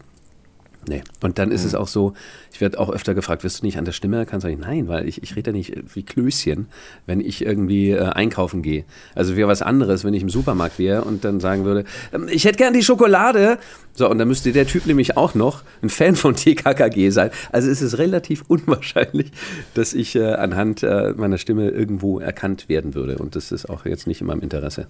Nee. 0.88 1.02
Und 1.20 1.38
dann 1.38 1.52
ist 1.52 1.62
mhm. 1.62 1.68
es 1.68 1.74
auch 1.74 1.86
so, 1.86 2.14
ich 2.52 2.60
werde 2.60 2.78
auch 2.80 2.90
öfter 2.90 3.14
gefragt, 3.14 3.44
wirst 3.44 3.62
du 3.62 3.66
nicht 3.66 3.78
an 3.78 3.84
der 3.84 3.92
Stimme 3.92 4.16
erkannt? 4.16 4.42
Sag 4.42 4.50
ich, 4.50 4.58
nein, 4.58 4.88
weil 4.88 5.08
ich, 5.08 5.22
ich 5.22 5.36
rede 5.36 5.50
ja 5.50 5.56
nicht 5.56 5.74
wie 5.94 6.02
Klößchen, 6.02 6.66
wenn 7.06 7.20
ich 7.20 7.44
irgendwie 7.44 7.90
äh, 7.90 8.00
einkaufen 8.00 8.62
gehe. 8.62 8.84
Also 9.14 9.36
wäre 9.36 9.48
was 9.48 9.62
anderes, 9.62 10.04
wenn 10.04 10.14
ich 10.14 10.22
im 10.22 10.30
Supermarkt 10.30 10.78
wäre 10.78 11.02
und 11.02 11.24
dann 11.24 11.38
sagen 11.38 11.64
würde, 11.64 11.84
ähm, 12.12 12.26
ich 12.28 12.44
hätte 12.44 12.58
gern 12.58 12.72
die 12.72 12.82
Schokolade. 12.82 13.58
So, 13.94 14.09
und 14.09 14.18
dann 14.18 14.28
müsste 14.28 14.52
der 14.52 14.66
Typ 14.66 14.87
nämlich 14.87 15.16
auch 15.16 15.35
noch 15.35 15.62
ein 15.83 15.90
Fan 15.90 16.16
von 16.16 16.35
TKKG 16.35 17.11
sein. 17.11 17.31
Also 17.50 17.68
es 17.70 17.83
ist 17.83 17.98
relativ 17.98 18.44
unwahrscheinlich, 18.48 19.33
dass 19.74 19.92
ich 19.92 20.16
äh, 20.16 20.33
anhand 20.35 20.83
äh, 20.83 21.12
meiner 21.16 21.38
Stimme 21.38 21.68
irgendwo 21.68 22.18
erkannt 22.18 22.68
werden 22.68 22.94
würde. 22.94 23.18
Und 23.18 23.37
das 23.37 23.52
ist 23.52 23.68
auch 23.68 23.85
jetzt 23.85 24.07
nicht 24.07 24.20
in 24.20 24.26
meinem 24.26 24.40
Interesse. 24.40 24.87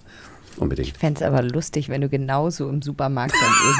Unbedingt. 0.57 0.89
Ich 0.89 0.93
fände 0.93 1.19
es 1.19 1.25
aber 1.25 1.41
lustig, 1.41 1.89
wenn 1.89 2.01
du 2.01 2.09
genauso 2.09 2.69
im 2.69 2.81
Supermarkt 2.81 3.33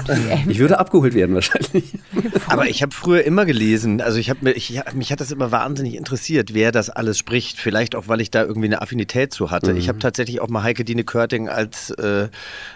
dann 0.07 0.19
irgendwie. 0.27 0.51
ich 0.51 0.59
würde 0.59 0.79
abgeholt 0.79 1.13
werden 1.13 1.35
wahrscheinlich. 1.35 1.99
aber 2.47 2.67
ich 2.67 2.81
habe 2.81 2.93
früher 2.93 3.23
immer 3.23 3.45
gelesen, 3.45 4.01
also 4.01 4.17
ich 4.17 4.29
habe 4.29 4.51
ich, 4.51 4.81
mich 4.93 5.11
hat 5.11 5.21
das 5.21 5.31
immer 5.31 5.51
wahnsinnig 5.51 5.95
interessiert, 5.95 6.53
wer 6.53 6.71
das 6.71 6.89
alles 6.89 7.17
spricht. 7.17 7.59
Vielleicht 7.59 7.95
auch, 7.95 8.07
weil 8.07 8.21
ich 8.21 8.31
da 8.31 8.41
irgendwie 8.43 8.67
eine 8.67 8.81
Affinität 8.81 9.33
zu 9.33 9.51
hatte. 9.51 9.71
Mhm. 9.71 9.77
Ich 9.77 9.87
habe 9.87 9.99
tatsächlich 9.99 10.41
auch 10.41 10.49
mal 10.49 10.63
Heike 10.63 10.83
Dine 10.83 11.03
Körting 11.03 11.47
als, 11.47 11.91
äh, 11.91 12.29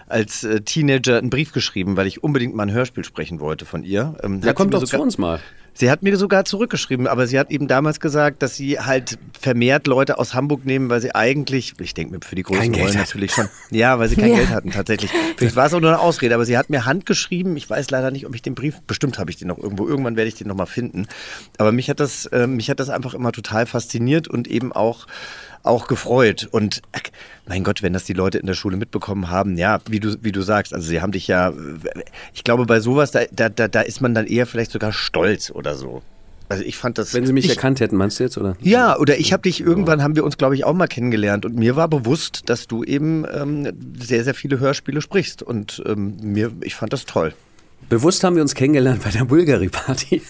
als 0.07 0.43
äh, 0.43 0.61
Teenager 0.61 1.17
einen 1.17 1.29
Brief 1.29 1.51
geschrieben, 1.51 1.97
weil 1.97 2.07
ich 2.07 2.23
unbedingt 2.23 2.36
mal 2.39 2.63
ein 2.63 2.71
Hörspiel 2.71 3.03
sprechen 3.03 3.39
wollte 3.39 3.65
von 3.65 3.83
ihr. 3.83 4.15
Ähm, 4.23 4.41
ja, 4.43 4.53
kommt 4.53 4.73
doch 4.73 4.83
zu 4.83 4.99
uns 5.01 5.17
mal. 5.17 5.39
Sie 5.77 5.91
hat 5.91 6.01
mir 6.01 6.17
sogar 6.17 6.43
zurückgeschrieben, 6.43 7.05
aber 7.05 7.27
sie 7.27 7.37
hat 7.37 7.51
eben 7.51 7.67
damals 7.67 7.99
gesagt, 7.99 8.41
dass 8.41 8.55
sie 8.55 8.79
halt 8.79 9.19
vermehrt 9.39 9.85
Leute 9.85 10.17
aus 10.17 10.33
Hamburg 10.33 10.65
nehmen, 10.65 10.89
weil 10.89 11.01
sie 11.01 11.13
eigentlich, 11.13 11.75
ich 11.79 11.93
denke 11.93 12.15
mir 12.15 12.19
für 12.25 12.33
die 12.33 12.41
großen 12.41 12.73
Rollen 12.73 12.95
natürlich 12.95 13.31
schon, 13.31 13.47
ja, 13.69 13.99
weil 13.99 14.09
sie 14.09 14.15
kein 14.15 14.29
ja. 14.31 14.37
Geld 14.37 14.49
hatten 14.49 14.71
tatsächlich. 14.71 15.11
Vielleicht 15.35 15.55
war 15.55 15.67
es 15.67 15.75
auch 15.75 15.79
nur 15.79 15.91
eine 15.91 15.99
Ausrede, 15.99 16.33
aber 16.33 16.45
sie 16.45 16.57
hat 16.57 16.71
mir 16.71 16.85
handgeschrieben. 16.87 17.55
Ich 17.57 17.69
weiß 17.69 17.91
leider 17.91 18.09
nicht, 18.09 18.25
ob 18.25 18.33
ich 18.33 18.41
den 18.41 18.55
Brief, 18.55 18.81
bestimmt 18.87 19.19
habe 19.19 19.29
ich 19.29 19.37
den 19.37 19.49
noch 19.49 19.59
irgendwo. 19.59 19.87
Irgendwann 19.87 20.15
werde 20.15 20.29
ich 20.29 20.35
den 20.35 20.47
noch 20.47 20.55
mal 20.55 20.65
finden. 20.65 21.07
Aber 21.59 21.71
mich 21.71 21.91
hat 21.91 21.99
das, 21.99 22.25
äh, 22.25 22.47
mich 22.47 22.71
hat 22.71 22.79
das 22.79 22.89
einfach 22.89 23.13
immer 23.13 23.31
total 23.31 23.67
fasziniert 23.67 24.27
und 24.27 24.47
eben 24.47 24.71
auch 24.73 25.05
auch 25.67 25.87
gefreut. 25.87 26.47
Und 26.49 26.81
mein 27.45 27.63
Gott, 27.63 27.83
wenn 27.83 27.93
das 27.93 28.05
die 28.05 28.13
Leute 28.13 28.39
in 28.39 28.47
der 28.47 28.53
Schule 28.53 28.77
mitbekommen 28.77 29.29
haben, 29.29 29.57
ja, 29.57 29.79
wie 29.87 29.99
du, 29.99 30.17
wie 30.23 30.31
du 30.31 30.41
sagst, 30.41 30.73
also 30.73 30.87
sie 30.87 31.01
haben 31.01 31.11
dich 31.11 31.27
ja, 31.27 31.53
ich 32.33 32.43
glaube, 32.43 32.65
bei 32.65 32.79
sowas, 32.79 33.11
da, 33.11 33.25
da, 33.31 33.49
da 33.49 33.81
ist 33.81 34.01
man 34.01 34.15
dann 34.15 34.25
eher 34.25 34.47
vielleicht 34.47 34.71
sogar 34.71 34.91
stolz 34.91 35.51
oder 35.51 35.66
so. 35.75 36.01
Also 36.49 36.63
ich 36.63 36.77
fand 36.77 36.97
das. 36.97 37.13
Wenn 37.13 37.25
sie 37.25 37.33
mich 37.33 37.45
ich, 37.45 37.51
erkannt 37.51 37.79
hätten, 37.79 37.97
meinst 37.97 38.19
du 38.19 38.23
jetzt, 38.23 38.37
oder? 38.37 38.55
Ja, 38.61 38.97
oder 38.97 39.19
ich 39.19 39.33
habe 39.33 39.43
dich 39.43 39.59
irgendwann 39.59 40.01
haben 40.01 40.15
wir 40.15 40.23
uns, 40.23 40.37
glaube 40.37 40.55
ich, 40.55 40.63
auch 40.63 40.73
mal 40.73 40.87
kennengelernt 40.87 41.45
und 41.45 41.55
mir 41.55 41.75
war 41.75 41.89
bewusst, 41.89 42.43
dass 42.49 42.67
du 42.67 42.83
eben 42.83 43.25
ähm, 43.31 43.73
sehr, 43.99 44.23
sehr 44.23 44.33
viele 44.33 44.59
Hörspiele 44.59 45.01
sprichst 45.01 45.43
und 45.43 45.83
ähm, 45.85 46.17
mir, 46.21 46.51
ich 46.61 46.75
fand 46.75 46.93
das 46.93 47.05
toll. 47.05 47.33
Bewusst 47.89 48.23
haben 48.23 48.35
wir 48.35 48.41
uns 48.41 48.53
kennengelernt 48.53 49.03
bei 49.03 49.11
der 49.11 49.23
Bulgari-Party. 49.23 50.21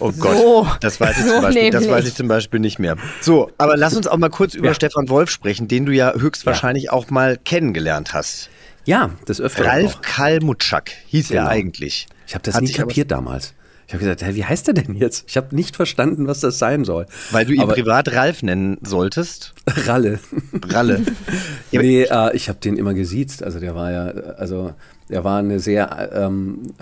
Oh 0.00 0.12
Gott, 0.18 0.36
so, 0.36 0.66
das, 0.80 1.00
weiß 1.00 1.18
ich 1.18 1.24
so 1.24 1.32
zum 1.32 1.42
Beispiel, 1.42 1.70
das 1.70 1.88
weiß 1.88 2.06
ich 2.06 2.14
zum 2.14 2.28
Beispiel 2.28 2.60
nicht 2.60 2.78
mehr. 2.78 2.96
So, 3.22 3.50
aber 3.56 3.76
lass 3.76 3.96
uns 3.96 4.06
auch 4.06 4.18
mal 4.18 4.28
kurz 4.28 4.54
über 4.54 4.68
ja. 4.68 4.74
Stefan 4.74 5.08
Wolf 5.08 5.30
sprechen, 5.30 5.66
den 5.66 5.86
du 5.86 5.92
ja 5.92 6.12
höchstwahrscheinlich 6.12 6.84
ja. 6.84 6.92
auch 6.92 7.08
mal 7.08 7.38
kennengelernt 7.38 8.12
hast. 8.12 8.50
Ja, 8.84 9.10
das 9.24 9.40
öfter 9.40 9.64
Ralf 9.64 10.00
Kalmutschak 10.02 10.90
hieß 11.06 11.28
genau. 11.28 11.42
er 11.42 11.48
eigentlich. 11.48 12.06
Ich 12.26 12.34
habe 12.34 12.42
das 12.42 12.54
Hat 12.54 12.62
nicht 12.62 12.76
kapiert 12.76 13.10
damals. 13.10 13.54
Ich 13.90 13.94
habe 13.94 14.04
gesagt, 14.04 14.36
wie 14.36 14.44
heißt 14.44 14.68
der 14.68 14.74
denn 14.74 14.94
jetzt? 14.94 15.24
Ich 15.26 15.36
habe 15.36 15.52
nicht 15.52 15.74
verstanden, 15.74 16.28
was 16.28 16.38
das 16.38 16.60
sein 16.60 16.84
soll. 16.84 17.06
Weil 17.32 17.44
du 17.44 17.54
ihn 17.54 17.60
Aber 17.60 17.72
privat 17.72 18.12
Ralf 18.12 18.40
nennen 18.40 18.78
solltest? 18.82 19.52
Ralle. 19.66 20.20
Ralle. 20.68 21.00
nee, 21.72 22.02
äh, 22.04 22.36
ich 22.36 22.48
habe 22.48 22.60
den 22.60 22.76
immer 22.76 22.94
gesiezt. 22.94 23.42
Also 23.42 23.58
der 23.58 23.74
war 23.74 23.90
ja, 23.90 24.04
also 24.04 24.74
er 25.08 25.24
war 25.24 25.40
eine 25.40 25.58
sehr, 25.58 26.08
ähm, 26.14 26.72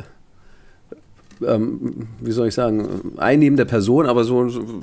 ähm, 1.42 2.08
wie 2.20 2.32
soll 2.32 2.48
ich 2.48 2.54
sagen, 2.54 3.16
einnehmende 3.16 3.64
Person, 3.64 4.04
aber 4.04 4.24
so, 4.24 4.50
so 4.50 4.82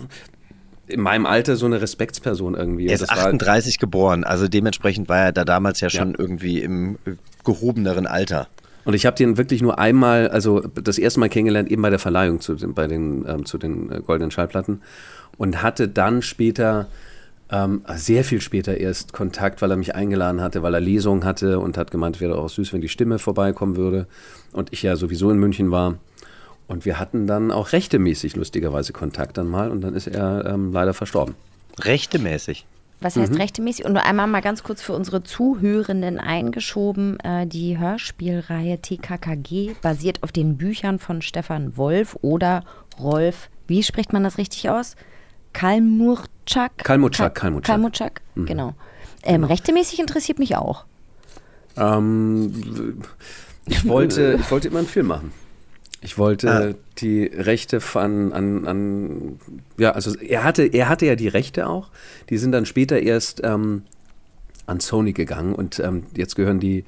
in 0.87 1.01
meinem 1.01 1.27
Alter 1.27 1.57
so 1.57 1.67
eine 1.67 1.79
Respektsperson 1.79 2.55
irgendwie. 2.55 2.87
Er 2.87 2.95
ist 2.95 3.07
38 3.07 3.77
geboren, 3.77 4.23
also 4.23 4.47
dementsprechend 4.47 5.09
war 5.09 5.25
er 5.25 5.31
da 5.31 5.45
damals 5.45 5.79
ja 5.79 5.91
schon 5.91 6.13
ja. 6.13 6.15
irgendwie 6.17 6.59
im 6.61 6.97
gehobeneren 7.43 8.07
Alter. 8.07 8.47
Und 8.85 8.93
ich 8.93 9.05
habe 9.05 9.17
den 9.17 9.37
wirklich 9.37 9.61
nur 9.61 9.79
einmal, 9.79 10.29
also 10.29 10.61
das 10.61 10.97
erste 10.97 11.19
Mal 11.19 11.29
kennengelernt, 11.29 11.69
eben 11.69 11.81
bei 11.81 11.89
der 11.89 11.99
Verleihung 11.99 12.39
zu 12.39 12.53
den, 12.53 12.73
bei 12.73 12.87
den, 12.87 13.25
ähm, 13.27 13.45
zu 13.45 13.57
den 13.57 13.91
äh, 13.91 13.99
goldenen 13.99 14.31
Schallplatten. 14.31 14.81
Und 15.37 15.61
hatte 15.61 15.89
dann 15.89 16.21
später, 16.21 16.87
ähm, 17.51 17.81
sehr 17.95 18.23
viel 18.23 18.41
später 18.41 18.77
erst 18.77 19.11
Kontakt, 19.11 19.61
weil 19.61 19.71
er 19.71 19.77
mich 19.77 19.95
eingeladen 19.95 20.39
hatte, 20.39 20.63
weil 20.63 20.73
er 20.73 20.79
Lesungen 20.79 21.25
hatte 21.25 21.59
und 21.59 21.77
hat 21.77 21.91
gemeint, 21.91 22.21
wäre 22.21 22.37
auch 22.37 22.47
süß, 22.47 22.73
wenn 22.73 22.81
die 22.81 22.87
Stimme 22.87 23.19
vorbeikommen 23.19 23.75
würde. 23.75 24.07
Und 24.53 24.71
ich 24.71 24.83
ja 24.83 24.95
sowieso 24.95 25.31
in 25.31 25.37
München 25.37 25.71
war. 25.71 25.97
Und 26.67 26.85
wir 26.85 26.99
hatten 26.99 27.27
dann 27.27 27.51
auch 27.51 27.73
rechtemäßig 27.73 28.35
lustigerweise 28.35 28.93
Kontakt 28.93 29.37
dann 29.37 29.47
mal 29.47 29.69
und 29.69 29.81
dann 29.81 29.93
ist 29.93 30.07
er 30.07 30.45
ähm, 30.45 30.71
leider 30.73 30.93
verstorben. 30.93 31.35
Rechtemäßig. 31.79 32.65
Was 33.01 33.17
heißt 33.17 33.37
rechtemäßig? 33.37 33.85
Und 33.85 33.93
nur 33.93 34.03
einmal 34.03 34.25
mal 34.27 34.41
ganz 34.41 34.63
kurz 34.63 34.81
für 34.81 34.93
unsere 34.93 35.21
Zuhörenden 35.21 36.19
eingeschoben. 36.19 37.19
Äh, 37.19 37.45
die 37.45 37.77
Hörspielreihe 37.77 38.79
TKKG 38.81 39.75
basiert 39.81 40.23
auf 40.23 40.31
den 40.31 40.57
Büchern 40.57 40.97
von 40.99 41.21
Stefan 41.21 41.77
Wolf 41.77 42.17
oder 42.21 42.63
Rolf, 42.99 43.49
wie 43.67 43.83
spricht 43.83 44.13
man 44.13 44.23
das 44.23 44.37
richtig 44.37 44.69
aus? 44.69 44.95
Kalmurczak? 45.53 46.77
Kalmutschak, 46.77 47.35
Kal- 47.35 47.41
Kalmutschak. 47.41 47.73
Kalmutschak, 47.75 48.21
genau. 48.35 48.73
Ähm, 49.23 49.43
rechtemäßig 49.43 49.99
interessiert 49.99 50.39
mich 50.39 50.55
auch. 50.55 50.85
Ähm, 51.77 53.01
ich, 53.65 53.87
wollte, 53.87 54.37
ich 54.39 54.49
wollte 54.51 54.67
immer 54.69 54.79
einen 54.79 54.87
Film 54.87 55.07
machen. 55.07 55.31
Ich 56.05 56.17
wollte 56.17 56.49
Ah. 56.51 56.73
die 56.99 57.25
Rechte 57.25 57.81
von, 57.81 58.31
an, 58.31 58.65
an, 58.67 59.39
ja, 59.77 59.91
also 59.91 60.15
er 60.17 60.43
hatte, 60.43 60.63
er 60.63 60.87
hatte 60.87 61.05
ja 61.05 61.15
die 61.15 61.27
Rechte 61.27 61.67
auch. 61.67 61.89
Die 62.29 62.37
sind 62.37 62.51
dann 62.53 62.65
später 62.65 62.99
erst 62.99 63.41
ähm, 63.43 63.81
an 64.67 64.79
Sony 64.79 65.11
gegangen 65.13 65.53
und 65.55 65.79
ähm, 65.79 66.03
jetzt 66.15 66.35
gehören 66.35 66.59
die 66.59 66.85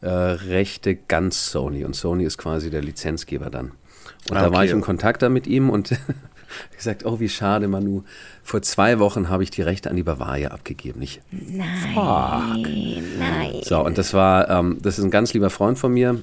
äh, 0.00 0.08
Rechte 0.08 0.96
ganz 0.96 1.50
Sony 1.50 1.84
und 1.84 1.94
Sony 1.96 2.24
ist 2.24 2.38
quasi 2.38 2.70
der 2.70 2.82
Lizenzgeber 2.82 3.50
dann. 3.50 3.72
Und 4.30 4.36
Ah, 4.36 4.42
da 4.42 4.50
war 4.50 4.58
okay. 4.58 4.66
ich 4.66 4.72
in 4.72 4.80
Kontakt 4.80 5.22
da 5.22 5.28
mit 5.28 5.46
ihm 5.46 5.70
und 5.70 5.90
gesagt, 6.76 7.04
oh 7.06 7.20
wie 7.20 7.28
schade, 7.28 7.68
Manu. 7.68 8.02
Vor 8.42 8.62
zwei 8.62 8.98
Wochen 8.98 9.28
habe 9.28 9.42
ich 9.42 9.50
die 9.50 9.62
Rechte 9.62 9.90
an 9.90 9.96
die 9.96 10.02
Bavaria 10.02 10.50
abgegeben. 10.50 11.00
Ich, 11.02 11.20
Nein, 11.30 13.04
nein. 13.18 13.52
so, 13.62 13.80
und 13.84 13.98
das 13.98 14.14
war, 14.14 14.48
ähm, 14.50 14.78
das 14.82 14.98
ist 14.98 15.04
ein 15.04 15.10
ganz 15.10 15.32
lieber 15.34 15.50
Freund 15.50 15.78
von 15.78 15.92
mir, 15.92 16.20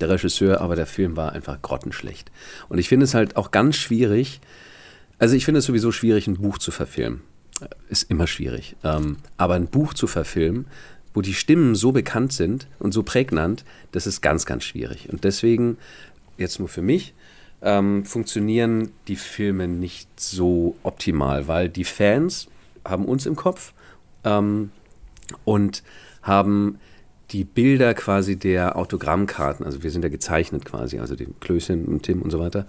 der 0.00 0.08
Regisseur, 0.08 0.60
aber 0.60 0.76
der 0.76 0.86
Film 0.86 1.16
war 1.16 1.32
einfach 1.32 1.60
grottenschlecht. 1.62 2.30
Und 2.68 2.78
ich 2.78 2.88
finde 2.88 3.04
es 3.04 3.14
halt 3.14 3.36
auch 3.36 3.50
ganz 3.50 3.76
schwierig, 3.76 4.40
also 5.18 5.36
ich 5.36 5.44
finde 5.44 5.58
es 5.58 5.66
sowieso 5.66 5.92
schwierig, 5.92 6.26
ein 6.26 6.38
Buch 6.38 6.58
zu 6.58 6.70
verfilmen. 6.70 7.22
Ist 7.90 8.10
immer 8.10 8.26
schwierig. 8.26 8.76
Ähm, 8.82 9.18
aber 9.36 9.54
ein 9.54 9.66
Buch 9.66 9.92
zu 9.92 10.06
verfilmen, 10.06 10.66
wo 11.12 11.20
die 11.20 11.34
Stimmen 11.34 11.74
so 11.74 11.92
bekannt 11.92 12.32
sind 12.32 12.66
und 12.78 12.92
so 12.92 13.02
prägnant, 13.02 13.64
das 13.92 14.06
ist 14.06 14.22
ganz, 14.22 14.46
ganz 14.46 14.64
schwierig. 14.64 15.08
Und 15.10 15.24
deswegen, 15.24 15.76
jetzt 16.38 16.58
nur 16.58 16.68
für 16.68 16.82
mich, 16.82 17.12
ähm, 17.62 18.04
funktionieren 18.06 18.92
die 19.08 19.16
Filme 19.16 19.68
nicht 19.68 20.08
so 20.18 20.76
optimal, 20.82 21.48
weil 21.48 21.68
die 21.68 21.84
Fans 21.84 22.48
haben 22.84 23.04
uns 23.04 23.26
im 23.26 23.36
Kopf 23.36 23.74
ähm, 24.24 24.70
und 25.44 25.82
haben 26.22 26.78
die 27.30 27.44
Bilder 27.44 27.94
quasi 27.94 28.36
der 28.36 28.76
Autogrammkarten, 28.76 29.64
also 29.64 29.82
wir 29.82 29.90
sind 29.90 30.02
ja 30.02 30.08
gezeichnet 30.08 30.64
quasi, 30.64 30.98
also 30.98 31.14
die 31.14 31.28
Klößchen 31.40 31.84
und 31.86 32.02
Tim 32.02 32.22
und 32.22 32.30
so 32.30 32.40
weiter. 32.40 32.66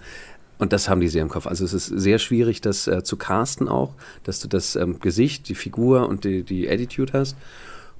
Und 0.58 0.72
das 0.72 0.88
haben 0.88 1.00
die 1.00 1.08
sehr 1.08 1.22
im 1.22 1.28
Kopf. 1.28 1.48
Also 1.48 1.64
es 1.64 1.72
ist 1.72 1.86
sehr 1.86 2.20
schwierig, 2.20 2.60
das 2.60 2.86
äh, 2.86 3.02
zu 3.02 3.16
casten 3.16 3.68
auch, 3.68 3.94
dass 4.22 4.38
du 4.38 4.46
das 4.46 4.76
ähm, 4.76 5.00
Gesicht, 5.00 5.48
die 5.48 5.56
Figur 5.56 6.08
und 6.08 6.22
die, 6.22 6.44
die 6.44 6.68
Attitude 6.68 7.12
hast. 7.14 7.36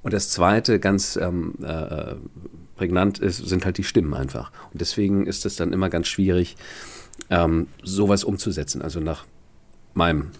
Und 0.03 0.13
das 0.13 0.31
zweite, 0.31 0.79
ganz 0.79 1.17
ähm, 1.17 1.55
äh, 1.63 2.15
prägnant 2.77 3.19
ist, 3.19 3.39
sind 3.39 3.65
halt 3.65 3.79
die 3.79 3.85
Stimmen 3.85 4.15
einfach. 4.15 4.53
Und 4.73 4.81
deswegen 4.81 5.27
ist 5.27 5.45
es 5.45 5.57
dann 5.57 5.73
immer 5.73 5.91
ganz 5.91 6.07
schwierig, 6.07 6.57
ähm, 7.31 7.67
sowas 7.83 8.23
umzusetzen. 8.23 8.83
Also 8.83 9.01
nach 9.01 9.25
meinem, 9.95 10.31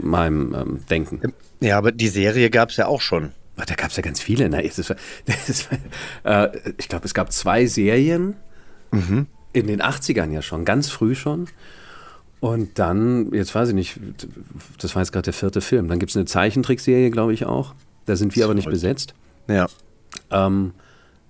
meinem 0.00 0.54
ähm, 0.54 0.80
Denken. 0.88 1.20
Ja, 1.60 1.76
aber 1.76 1.92
die 1.92 2.08
Serie 2.08 2.48
gab 2.48 2.70
es 2.70 2.78
ja 2.78 2.86
auch 2.86 3.02
schon. 3.02 3.32
Oh, 3.58 3.62
Da 3.66 3.74
gab 3.74 3.90
es 3.90 3.96
ja 3.96 4.02
ganz 4.02 4.20
viele. 4.20 4.48
Ne? 4.48 4.62
Das 4.76 4.88
war, 4.88 4.96
das 5.46 5.68
war, 6.24 6.54
äh, 6.54 6.72
ich 6.78 6.88
glaube, 6.88 7.04
es 7.04 7.14
gab 7.14 7.32
zwei 7.32 7.66
Serien 7.66 8.34
in 9.52 9.66
den 9.66 9.82
80ern 9.82 10.30
ja 10.30 10.42
schon, 10.42 10.64
ganz 10.64 10.88
früh 10.90 11.14
schon. 11.14 11.48
Und 12.40 12.78
dann, 12.78 13.32
jetzt 13.32 13.54
weiß 13.54 13.70
ich 13.70 13.74
nicht, 13.74 13.98
das 14.78 14.94
war 14.94 15.02
jetzt 15.02 15.12
gerade 15.12 15.24
der 15.24 15.32
vierte 15.32 15.60
Film. 15.60 15.88
Dann 15.88 15.98
gibt 15.98 16.10
es 16.10 16.16
eine 16.16 16.26
Zeichentrickserie, 16.26 17.10
glaube 17.10 17.32
ich 17.32 17.46
auch. 17.46 17.74
Da 18.04 18.16
sind 18.16 18.36
wir 18.36 18.44
aber 18.44 18.54
nicht 18.54 18.68
besetzt. 18.68 19.14
Ja. 19.48 19.66
Ähm, 20.30 20.74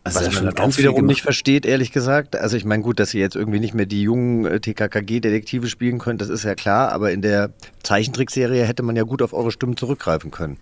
also 0.03 0.19
Was 0.19 0.27
man 0.27 0.33
schon 0.33 0.45
dann 0.47 0.55
ganz 0.55 0.75
auch 0.75 0.79
wiederum 0.79 1.07
nicht 1.07 1.23
versteht, 1.23 1.65
ehrlich 1.67 1.93
gesagt. 1.93 2.37
Also 2.37 2.57
ich 2.57 2.65
meine, 2.65 2.83
gut, 2.83 2.99
dass 2.99 3.11
sie 3.11 3.21
jetzt 3.21 3.37
irgendwie 3.37 3.61
nicht 3.61 3.75
mehr 3.75 3.87
die 3.87 4.03
jungen 4.03 4.45
äh, 4.45 4.61
TKKG-Detektive 4.61 5.69
spielen 5.69 5.99
können, 5.99 6.19
das 6.19 6.29
ist 6.29 6.45
ja 6.45 6.55
klar, 6.55 6.93
aber 6.93 7.13
in 7.13 7.23
der 7.23 7.53
Zeichentrickserie 7.83 8.65
hätte 8.65 8.83
man 8.83 8.97
ja 8.97 9.05
gut 9.05 9.23
auf 9.23 9.33
eure 9.33 9.51
Stimmen 9.51 9.77
zurückgreifen 9.77 10.31
können. 10.31 10.59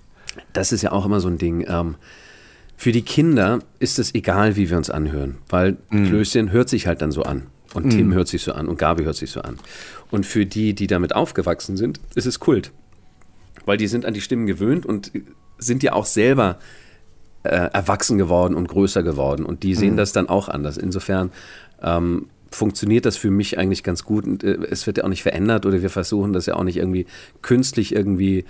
Das 0.52 0.72
ist 0.72 0.82
ja 0.82 0.92
auch 0.92 1.04
immer 1.04 1.20
so 1.20 1.28
ein 1.28 1.38
Ding. 1.38 1.64
Ähm, 1.68 1.96
für 2.76 2.92
die 2.92 3.02
Kinder 3.02 3.60
ist 3.78 3.98
es 3.98 4.14
egal, 4.14 4.56
wie 4.56 4.68
wir 4.68 4.76
uns 4.76 4.90
anhören, 4.90 5.38
weil 5.48 5.76
Klößchen 5.90 6.50
hört 6.50 6.68
sich 6.68 6.86
halt 6.86 7.00
dann 7.00 7.12
so 7.12 7.22
an. 7.22 7.46
Und 7.74 7.90
Tim 7.90 8.12
hört 8.12 8.28
sich 8.28 8.42
so 8.42 8.52
an 8.52 8.68
und 8.68 8.78
Gabi 8.78 9.04
hört 9.04 9.16
sich 9.16 9.30
so 9.30 9.40
an. 9.40 9.58
Und 10.10 10.26
für 10.26 10.44
die, 10.44 10.74
die 10.74 10.86
damit 10.86 11.14
aufgewachsen 11.14 11.76
sind, 11.76 12.00
ist 12.14 12.26
es 12.26 12.38
Kult. 12.38 12.70
Weil 13.64 13.76
die 13.76 13.86
sind 13.86 14.04
an 14.04 14.14
die 14.14 14.20
Stimmen 14.20 14.46
gewöhnt 14.46 14.84
und 14.84 15.10
sind 15.58 15.82
ja 15.82 15.92
auch 15.92 16.04
selber 16.04 16.58
äh, 17.44 17.70
erwachsen 17.72 18.18
geworden 18.18 18.54
und 18.54 18.68
größer 18.68 19.02
geworden. 19.02 19.46
Und 19.46 19.62
die 19.62 19.74
sehen 19.74 19.96
das 19.96 20.12
dann 20.12 20.28
auch 20.28 20.48
anders. 20.48 20.76
Insofern 20.76 21.30
ähm, 21.82 22.26
funktioniert 22.50 23.06
das 23.06 23.16
für 23.16 23.30
mich 23.30 23.58
eigentlich 23.58 23.82
ganz 23.82 24.04
gut. 24.04 24.26
Und 24.26 24.44
äh, 24.44 24.58
es 24.70 24.86
wird 24.86 24.98
ja 24.98 25.04
auch 25.04 25.08
nicht 25.08 25.22
verändert 25.22 25.64
oder 25.64 25.82
wir 25.82 25.90
versuchen 25.90 26.32
das 26.32 26.46
ja 26.46 26.54
auch 26.54 26.64
nicht 26.64 26.76
irgendwie 26.76 27.06
künstlich 27.40 27.94
irgendwie 27.94 28.44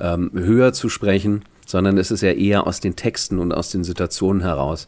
ähm, 0.00 0.30
höher 0.34 0.72
zu 0.72 0.88
sprechen, 0.88 1.44
sondern 1.66 1.98
es 1.98 2.10
ist 2.10 2.22
ja 2.22 2.32
eher 2.32 2.66
aus 2.66 2.80
den 2.80 2.96
Texten 2.96 3.38
und 3.38 3.52
aus 3.52 3.70
den 3.70 3.84
Situationen 3.84 4.42
heraus, 4.42 4.86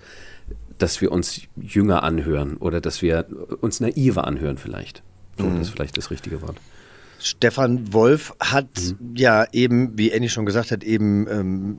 dass 0.78 1.00
wir 1.00 1.12
uns 1.12 1.42
jünger 1.56 2.02
anhören 2.02 2.56
oder 2.56 2.80
dass 2.80 3.02
wir 3.02 3.26
uns 3.60 3.80
naiver 3.80 4.26
anhören 4.26 4.56
vielleicht. 4.56 5.02
So, 5.38 5.48
Das 5.50 5.60
ist 5.68 5.70
vielleicht 5.70 5.96
das 5.96 6.10
richtige 6.10 6.40
Wort. 6.42 6.56
Stefan 7.18 7.92
Wolf 7.92 8.34
hat 8.40 8.68
Mhm. 8.98 9.14
ja 9.16 9.46
eben, 9.52 9.98
wie 9.98 10.12
Annie 10.14 10.30
schon 10.30 10.46
gesagt 10.46 10.70
hat, 10.70 10.82
eben 10.84 11.26
ähm, 11.28 11.76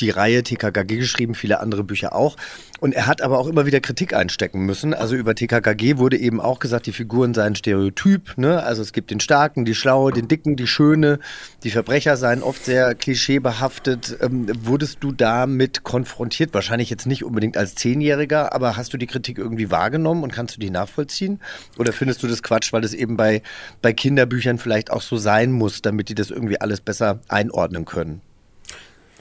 die 0.00 0.10
Reihe 0.10 0.42
TKKG 0.42 0.96
geschrieben, 0.96 1.34
viele 1.34 1.60
andere 1.60 1.84
Bücher 1.84 2.14
auch. 2.14 2.36
Und 2.80 2.94
er 2.94 3.06
hat 3.06 3.22
aber 3.22 3.38
auch 3.38 3.46
immer 3.46 3.64
wieder 3.64 3.80
Kritik 3.80 4.14
einstecken 4.14 4.66
müssen. 4.66 4.92
Also 4.92 5.16
über 5.16 5.34
TKKG 5.34 5.96
wurde 5.96 6.18
eben 6.18 6.40
auch 6.40 6.58
gesagt, 6.58 6.86
die 6.86 6.92
Figuren 6.92 7.32
seien 7.32 7.54
Stereotyp. 7.54 8.36
Ne? 8.36 8.62
Also 8.62 8.82
es 8.82 8.92
gibt 8.92 9.10
den 9.10 9.20
Starken, 9.20 9.64
die 9.64 9.74
Schlaue, 9.74 10.12
den 10.12 10.28
Dicken, 10.28 10.56
die 10.56 10.66
Schöne. 10.66 11.18
Die 11.62 11.70
Verbrecher 11.70 12.16
seien 12.18 12.42
oft 12.42 12.64
sehr 12.64 12.94
klischeebehaftet. 12.94 14.18
Ähm, 14.20 14.48
wurdest 14.64 14.98
du 15.00 15.12
damit 15.12 15.82
konfrontiert? 15.82 16.52
Wahrscheinlich 16.52 16.90
jetzt 16.90 17.06
nicht 17.06 17.24
unbedingt 17.24 17.56
als 17.56 17.74
Zehnjähriger, 17.74 18.52
aber 18.52 18.76
hast 18.76 18.92
du 18.92 18.98
die 18.98 19.06
Kritik 19.06 19.38
irgendwie 19.38 19.70
wahrgenommen 19.70 20.22
und 20.22 20.32
kannst 20.32 20.56
du 20.56 20.60
die 20.60 20.70
nachvollziehen? 20.70 21.40
Oder 21.78 21.92
findest 21.92 22.22
du 22.22 22.26
das 22.26 22.42
Quatsch, 22.42 22.72
weil 22.72 22.84
es 22.84 22.92
eben 22.92 23.16
bei, 23.16 23.40
bei 23.80 23.92
Kinderbüchern 23.92 24.58
vielleicht 24.58 24.90
auch 24.90 25.02
so 25.02 25.16
sein 25.16 25.52
muss, 25.52 25.80
damit 25.80 26.10
die 26.10 26.14
das 26.14 26.30
irgendwie 26.30 26.60
alles 26.60 26.80
besser 26.80 27.20
einordnen 27.28 27.86
können? 27.86 28.20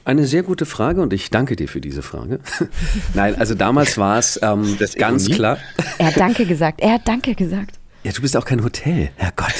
Eine 0.05 0.27
sehr 0.27 0.43
gute 0.43 0.65
Frage 0.65 1.01
und 1.01 1.13
ich 1.13 1.29
danke 1.29 1.55
dir 1.55 1.69
für 1.69 1.79
diese 1.79 2.01
Frage. 2.01 2.39
Nein, 3.13 3.35
also 3.35 3.55
damals 3.55 3.97
war 3.97 4.17
es 4.17 4.37
ähm, 4.41 4.75
das 4.77 4.95
ganz 4.95 5.23
Ironie? 5.23 5.35
klar. 5.35 5.57
Er 5.97 6.07
hat 6.07 6.17
Danke 6.17 6.45
gesagt. 6.45 6.81
Er 6.81 6.93
hat 6.93 7.07
Danke 7.07 7.35
gesagt. 7.35 7.79
Ja, 8.03 8.11
du 8.11 8.21
bist 8.21 8.35
auch 8.35 8.43
kein 8.43 8.61
Hotel. 8.65 9.11
Herrgott, 9.15 9.53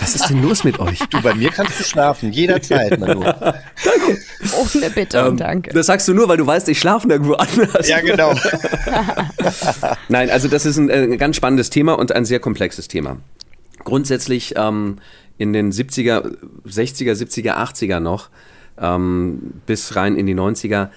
was 0.00 0.14
ist 0.14 0.30
denn 0.30 0.42
los 0.42 0.64
mit 0.64 0.78
euch? 0.80 0.98
Du, 1.10 1.20
bei 1.20 1.34
mir 1.34 1.50
kannst 1.50 1.78
du 1.78 1.84
schlafen, 1.84 2.32
jederzeit, 2.32 2.98
Manu. 2.98 3.20
Ohne 3.20 4.90
Bitte 4.94 5.28
und 5.28 5.38
Danke. 5.38 5.74
Das 5.74 5.86
sagst 5.86 6.08
du 6.08 6.14
nur, 6.14 6.26
weil 6.26 6.38
du 6.38 6.46
weißt, 6.46 6.70
ich 6.70 6.78
schlafe 6.78 7.06
nirgendwo 7.06 7.34
anders. 7.34 7.86
Ja, 7.86 8.00
genau. 8.00 8.32
Nein, 10.08 10.30
also 10.30 10.48
das 10.48 10.64
ist 10.64 10.78
ein, 10.78 10.88
äh, 10.88 11.18
ganz 11.18 11.36
spannendes 11.36 11.68
Thema 11.68 11.98
und 11.98 12.12
ein 12.12 12.24
sehr 12.24 12.40
komplexes 12.40 12.88
Thema. 12.88 13.18
Grundsätzlich 13.84 14.54
ähm, 14.56 14.96
in 15.36 15.52
den 15.52 15.70
70er, 15.70 16.34
60er, 16.66 17.12
70er, 17.12 17.56
80er 17.56 18.00
noch 18.00 18.30
ähm, 18.78 19.54
bis 19.66 19.96
rein 19.96 20.16
in 20.16 20.26
die 20.26 20.34
90er 20.34 20.88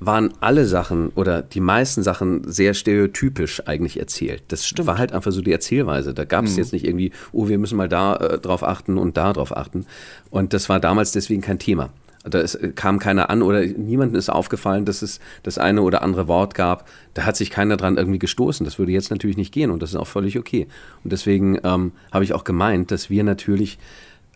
waren 0.00 0.32
alle 0.40 0.66
Sachen 0.66 1.10
oder 1.10 1.42
die 1.42 1.60
meisten 1.60 2.02
Sachen 2.02 2.50
sehr 2.50 2.74
stereotypisch 2.74 3.66
eigentlich 3.66 3.98
erzählt. 3.98 4.42
Das 4.48 4.72
war 4.80 4.98
halt 4.98 5.12
einfach 5.12 5.32
so 5.32 5.40
die 5.40 5.52
Erzählweise. 5.52 6.14
Da 6.14 6.24
gab 6.24 6.44
es 6.44 6.56
jetzt 6.56 6.72
nicht 6.72 6.84
irgendwie, 6.84 7.12
oh, 7.32 7.48
wir 7.48 7.58
müssen 7.58 7.76
mal 7.76 7.88
da 7.88 8.16
äh, 8.16 8.38
drauf 8.38 8.62
achten 8.62 8.98
und 8.98 9.16
da 9.16 9.32
drauf 9.32 9.56
achten. 9.56 9.86
Und 10.30 10.52
das 10.52 10.68
war 10.68 10.80
damals 10.80 11.12
deswegen 11.12 11.42
kein 11.42 11.58
Thema. 11.58 11.90
Da 12.24 12.40
ist, 12.40 12.54
äh, 12.56 12.72
kam 12.74 12.98
keiner 12.98 13.30
an 13.30 13.42
oder 13.42 13.64
niemandem 13.64 14.18
ist 14.18 14.30
aufgefallen, 14.30 14.84
dass 14.84 15.02
es 15.02 15.20
das 15.42 15.58
eine 15.58 15.82
oder 15.82 16.02
andere 16.02 16.26
Wort 16.26 16.54
gab. 16.54 16.88
Da 17.14 17.24
hat 17.24 17.36
sich 17.36 17.50
keiner 17.50 17.76
dran 17.76 17.96
irgendwie 17.96 18.18
gestoßen. 18.18 18.64
Das 18.64 18.78
würde 18.78 18.92
jetzt 18.92 19.10
natürlich 19.10 19.36
nicht 19.36 19.52
gehen 19.52 19.70
und 19.70 19.82
das 19.82 19.90
ist 19.90 19.96
auch 19.96 20.06
völlig 20.06 20.38
okay. 20.38 20.66
Und 21.02 21.12
deswegen 21.12 21.58
ähm, 21.62 21.92
habe 22.12 22.24
ich 22.24 22.32
auch 22.32 22.44
gemeint, 22.44 22.90
dass 22.90 23.10
wir 23.10 23.24
natürlich 23.24 23.78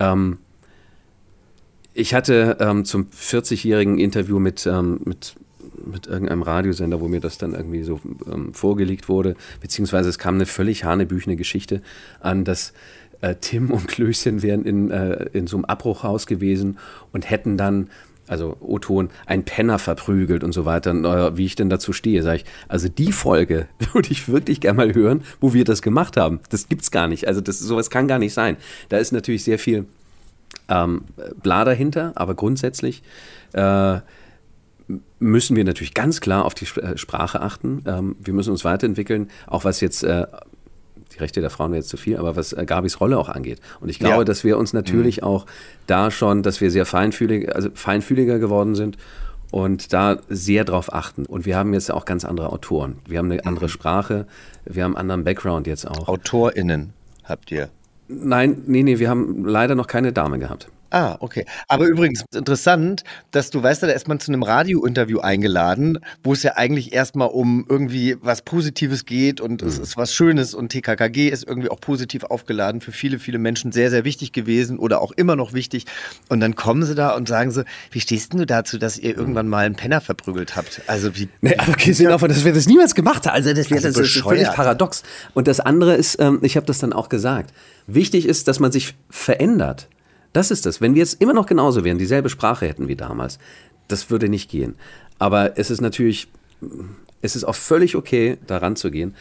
ähm, 0.00 0.38
ich 1.98 2.14
hatte 2.14 2.56
ähm, 2.60 2.84
zum 2.84 3.06
40-jährigen 3.06 3.98
Interview 3.98 4.38
mit, 4.38 4.66
ähm, 4.66 5.00
mit 5.04 5.34
mit 5.84 6.06
irgendeinem 6.06 6.42
Radiosender, 6.42 7.00
wo 7.00 7.08
mir 7.08 7.20
das 7.20 7.38
dann 7.38 7.54
irgendwie 7.54 7.82
so 7.82 8.00
ähm, 8.30 8.52
vorgelegt 8.52 9.08
wurde, 9.08 9.36
beziehungsweise 9.60 10.08
es 10.08 10.18
kam 10.18 10.34
eine 10.34 10.44
völlig 10.44 10.84
hanebüchene 10.84 11.36
Geschichte 11.36 11.82
an, 12.20 12.44
dass 12.44 12.72
äh, 13.20 13.36
Tim 13.40 13.70
und 13.70 13.88
Klößchen 13.88 14.42
wären 14.42 14.64
in, 14.64 14.90
äh, 14.90 15.26
in 15.32 15.46
so 15.46 15.56
einem 15.56 15.64
Abbruchhaus 15.64 16.26
gewesen 16.26 16.78
und 17.12 17.30
hätten 17.30 17.56
dann 17.56 17.88
also 18.26 18.58
O-Ton, 18.60 19.08
ein 19.24 19.44
Penner 19.44 19.78
verprügelt 19.78 20.44
und 20.44 20.52
so 20.52 20.66
weiter, 20.66 20.90
und, 20.90 21.04
äh, 21.06 21.36
wie 21.38 21.46
ich 21.46 21.54
denn 21.54 21.70
dazu 21.70 21.94
stehe, 21.94 22.22
sage 22.22 22.38
ich, 22.38 22.44
also 22.68 22.88
die 22.88 23.12
Folge 23.12 23.68
würde 23.92 24.10
ich 24.10 24.28
wirklich 24.28 24.60
gerne 24.60 24.76
mal 24.76 24.94
hören, 24.94 25.22
wo 25.40 25.54
wir 25.54 25.64
das 25.64 25.80
gemacht 25.80 26.18
haben. 26.18 26.40
Das 26.50 26.68
gibt's 26.68 26.90
gar 26.90 27.08
nicht. 27.08 27.26
Also 27.26 27.40
das, 27.40 27.58
sowas 27.58 27.88
kann 27.88 28.06
gar 28.06 28.18
nicht 28.18 28.34
sein. 28.34 28.58
Da 28.90 28.98
ist 28.98 29.12
natürlich 29.12 29.44
sehr 29.44 29.58
viel 29.58 29.86
ähm, 30.68 31.02
bla 31.42 31.64
dahinter, 31.64 32.12
aber 32.14 32.34
grundsätzlich 32.34 33.02
äh, 33.52 33.98
müssen 35.18 35.56
wir 35.56 35.64
natürlich 35.64 35.94
ganz 35.94 36.20
klar 36.20 36.44
auf 36.44 36.54
die 36.54 36.66
äh, 36.80 36.96
Sprache 36.96 37.40
achten. 37.40 37.82
Ähm, 37.86 38.16
wir 38.20 38.32
müssen 38.34 38.50
uns 38.50 38.64
weiterentwickeln, 38.64 39.28
auch 39.46 39.64
was 39.64 39.80
jetzt 39.80 40.02
äh, 40.04 40.26
die 41.14 41.18
Rechte 41.18 41.40
der 41.40 41.50
Frauen 41.50 41.72
wäre 41.72 41.80
jetzt 41.80 41.88
zu 41.90 41.96
viel, 41.96 42.16
aber 42.16 42.36
was 42.36 42.52
äh, 42.52 42.64
Gabis 42.64 43.00
Rolle 43.00 43.18
auch 43.18 43.28
angeht. 43.28 43.60
Und 43.80 43.88
ich 43.88 43.98
glaube, 43.98 44.18
Ja. 44.18 44.24
dass 44.24 44.44
wir 44.44 44.58
uns 44.58 44.72
natürlich 44.72 45.22
auch 45.22 45.46
da 45.86 46.10
schon, 46.10 46.42
dass 46.42 46.60
wir 46.60 46.70
sehr 46.70 46.86
feinfühlig, 46.86 47.54
also 47.54 47.70
feinfühliger 47.74 48.38
geworden 48.38 48.74
sind 48.74 48.96
und 49.50 49.92
da 49.92 50.18
sehr 50.28 50.64
drauf 50.64 50.92
achten. 50.92 51.26
Und 51.26 51.44
wir 51.46 51.56
haben 51.56 51.72
jetzt 51.74 51.90
auch 51.90 52.04
ganz 52.04 52.24
andere 52.24 52.52
Autoren. 52.52 52.98
Wir 53.06 53.18
haben 53.18 53.30
eine 53.30 53.44
andere 53.46 53.68
Sprache, 53.68 54.26
wir 54.64 54.84
haben 54.84 54.96
einen 54.96 55.10
anderen 55.10 55.24
Background 55.24 55.66
jetzt 55.66 55.86
auch. 55.86 56.08
AutorInnen 56.08 56.92
habt 57.24 57.50
ihr. 57.50 57.68
Nein, 58.08 58.62
nee, 58.66 58.82
nee, 58.82 58.98
wir 58.98 59.10
haben 59.10 59.44
leider 59.44 59.74
noch 59.74 59.86
keine 59.86 60.12
Dame 60.12 60.38
gehabt. 60.38 60.70
Ah, 60.90 61.16
okay. 61.20 61.44
Aber 61.68 61.86
übrigens 61.86 62.24
interessant, 62.34 63.04
dass 63.30 63.50
du 63.50 63.62
weißt, 63.62 63.82
da 63.82 63.88
ist 63.88 64.08
man 64.08 64.20
zu 64.20 64.32
einem 64.32 64.42
Radiointerview 64.42 65.20
eingeladen, 65.20 65.98
wo 66.22 66.32
es 66.32 66.42
ja 66.42 66.56
eigentlich 66.56 66.94
erstmal 66.94 67.28
um 67.28 67.66
irgendwie 67.68 68.16
was 68.22 68.42
Positives 68.42 69.04
geht 69.04 69.40
und 69.40 69.62
es 69.62 69.78
ist 69.78 69.96
was 69.98 70.14
Schönes 70.14 70.54
und 70.54 70.70
TKKG 70.70 71.28
ist 71.28 71.46
irgendwie 71.46 71.68
auch 71.68 71.80
positiv 71.80 72.24
aufgeladen, 72.24 72.80
für 72.80 72.92
viele, 72.92 73.18
viele 73.18 73.38
Menschen 73.38 73.70
sehr, 73.70 73.90
sehr 73.90 74.04
wichtig 74.04 74.32
gewesen 74.32 74.78
oder 74.78 75.02
auch 75.02 75.12
immer 75.12 75.36
noch 75.36 75.52
wichtig. 75.52 75.84
Und 76.28 76.40
dann 76.40 76.54
kommen 76.54 76.84
sie 76.84 76.94
da 76.94 77.14
und 77.14 77.28
sagen 77.28 77.50
so, 77.50 77.64
wie 77.90 78.00
stehst 78.00 78.32
denn 78.32 78.40
du 78.40 78.46
dazu, 78.46 78.78
dass 78.78 78.98
ihr 78.98 79.16
irgendwann 79.16 79.48
mal 79.48 79.66
einen 79.66 79.76
Penner 79.76 80.00
verprügelt 80.00 80.56
habt? 80.56 80.80
Also 80.86 81.14
wie, 81.16 81.28
Nee, 81.42 81.54
aber 81.56 81.72
gesehen 81.72 82.08
davon, 82.08 82.30
dass 82.30 82.44
wir 82.44 82.52
das 82.54 82.66
niemals 82.66 82.94
gemacht 82.94 83.26
haben. 83.26 83.34
Also 83.34 83.52
das, 83.52 83.70
Also 83.70 83.88
das 83.88 83.98
ist 83.98 84.22
völlig 84.22 84.50
paradox. 84.52 85.02
Und 85.34 85.48
das 85.48 85.60
andere 85.60 85.94
ist, 85.94 86.18
ähm, 86.18 86.38
ich 86.42 86.56
habe 86.56 86.66
das 86.66 86.78
dann 86.78 86.94
auch 86.94 87.10
gesagt, 87.10 87.52
wichtig 87.86 88.26
ist, 88.26 88.48
dass 88.48 88.58
man 88.58 88.72
sich 88.72 88.94
verändert. 89.10 89.88
Das 90.32 90.50
ist 90.50 90.66
das. 90.66 90.80
Wenn 90.80 90.94
wir 90.94 91.00
jetzt 91.00 91.20
immer 91.20 91.32
noch 91.32 91.46
genauso 91.46 91.84
wären, 91.84 91.98
dieselbe 91.98 92.28
Sprache 92.28 92.66
hätten 92.66 92.88
wie 92.88 92.96
damals, 92.96 93.38
das 93.88 94.10
würde 94.10 94.28
nicht 94.28 94.50
gehen. 94.50 94.76
Aber 95.18 95.58
es 95.58 95.70
ist 95.70 95.80
natürlich, 95.80 96.28
es 97.22 97.34
ist 97.34 97.44
auch 97.44 97.54
völlig 97.54 97.96
okay, 97.96 98.38
da 98.46 98.58
ranzugehen. 98.58 99.14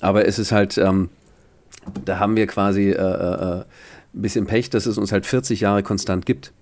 Aber 0.00 0.26
es 0.26 0.38
ist 0.38 0.52
halt, 0.52 0.78
ähm, 0.78 1.10
da 2.04 2.18
haben 2.18 2.36
wir 2.36 2.46
quasi 2.46 2.90
äh, 2.90 2.94
äh, 2.94 3.60
ein 3.60 3.64
bisschen 4.12 4.46
Pech, 4.46 4.70
dass 4.70 4.86
es 4.86 4.96
uns 4.98 5.12
halt 5.12 5.26
40 5.26 5.60
Jahre 5.60 5.82
konstant 5.82 6.24
gibt. 6.26 6.52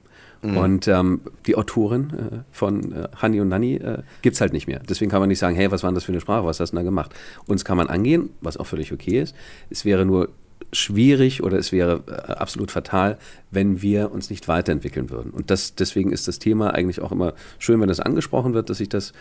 Und 0.42 0.88
ähm, 0.88 1.20
die 1.46 1.54
Autorin 1.54 2.10
äh, 2.10 2.36
von 2.50 2.92
äh, 2.92 3.08
Hani 3.20 3.40
und 3.40 3.48
Nanni 3.48 3.76
äh, 3.76 3.98
gibt 4.22 4.34
es 4.34 4.40
halt 4.40 4.52
nicht 4.52 4.66
mehr. 4.66 4.80
Deswegen 4.88 5.08
kann 5.08 5.20
man 5.20 5.28
nicht 5.28 5.38
sagen, 5.38 5.54
hey, 5.54 5.70
was 5.70 5.84
war 5.84 5.90
denn 5.90 5.94
das 5.94 6.02
für 6.02 6.10
eine 6.10 6.20
Sprache, 6.20 6.44
was 6.44 6.58
hast 6.58 6.72
du 6.72 6.76
denn 6.76 6.84
da 6.84 6.88
gemacht? 6.88 7.14
Uns 7.46 7.64
kann 7.64 7.76
man 7.76 7.86
angehen, 7.86 8.30
was 8.40 8.56
auch 8.56 8.66
völlig 8.66 8.92
okay 8.92 9.20
ist. 9.20 9.36
Es 9.70 9.84
wäre 9.84 10.04
nur 10.04 10.30
schwierig 10.72 11.42
oder 11.42 11.58
es 11.58 11.70
wäre 11.70 12.02
äh, 12.08 12.32
absolut 12.32 12.70
fatal, 12.70 13.18
wenn 13.50 13.82
wir 13.82 14.10
uns 14.10 14.30
nicht 14.30 14.48
weiterentwickeln 14.48 15.10
würden. 15.10 15.30
Und 15.30 15.50
das, 15.50 15.74
deswegen 15.74 16.12
ist 16.12 16.28
das 16.28 16.38
Thema 16.38 16.72
eigentlich 16.72 17.00
auch 17.00 17.12
immer 17.12 17.34
schön, 17.58 17.80
wenn 17.80 17.88
das 17.88 18.00
angesprochen 18.00 18.54
wird, 18.54 18.70
dass 18.70 18.80
ich 18.80 18.88
das, 18.88 19.12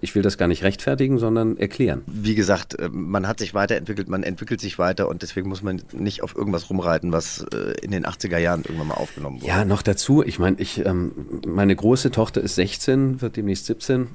ich 0.00 0.14
will 0.14 0.22
das 0.22 0.38
gar 0.38 0.46
nicht 0.46 0.62
rechtfertigen, 0.62 1.18
sondern 1.18 1.56
erklären. 1.56 2.02
wie 2.06 2.36
gesagt, 2.36 2.78
äh, 2.78 2.88
man 2.88 3.26
hat 3.26 3.40
sich 3.40 3.54
weiterentwickelt, 3.54 4.08
man 4.08 4.22
entwickelt 4.22 4.60
sich 4.60 4.78
weiter 4.78 5.08
und 5.08 5.22
deswegen 5.22 5.48
muss 5.48 5.62
man 5.62 5.82
nicht 5.92 6.22
auf 6.22 6.36
irgendwas 6.36 6.70
rumreiten, 6.70 7.10
was 7.12 7.44
äh, 7.52 7.74
in 7.82 7.90
den 7.90 8.06
80er 8.06 8.38
Jahren 8.38 8.62
irgendwann 8.62 8.88
mal 8.88 8.94
aufgenommen 8.94 9.40
wurde. 9.40 9.48
Ja, 9.48 9.64
noch 9.64 9.82
dazu, 9.82 10.22
ich 10.22 10.38
meine, 10.38 10.60
ich, 10.60 10.84
ähm, 10.86 11.12
meine 11.44 11.74
große 11.74 12.12
Tochter 12.12 12.40
ist 12.40 12.54
16, 12.54 13.20
wird 13.20 13.36
demnächst 13.36 13.66
17. 13.66 14.06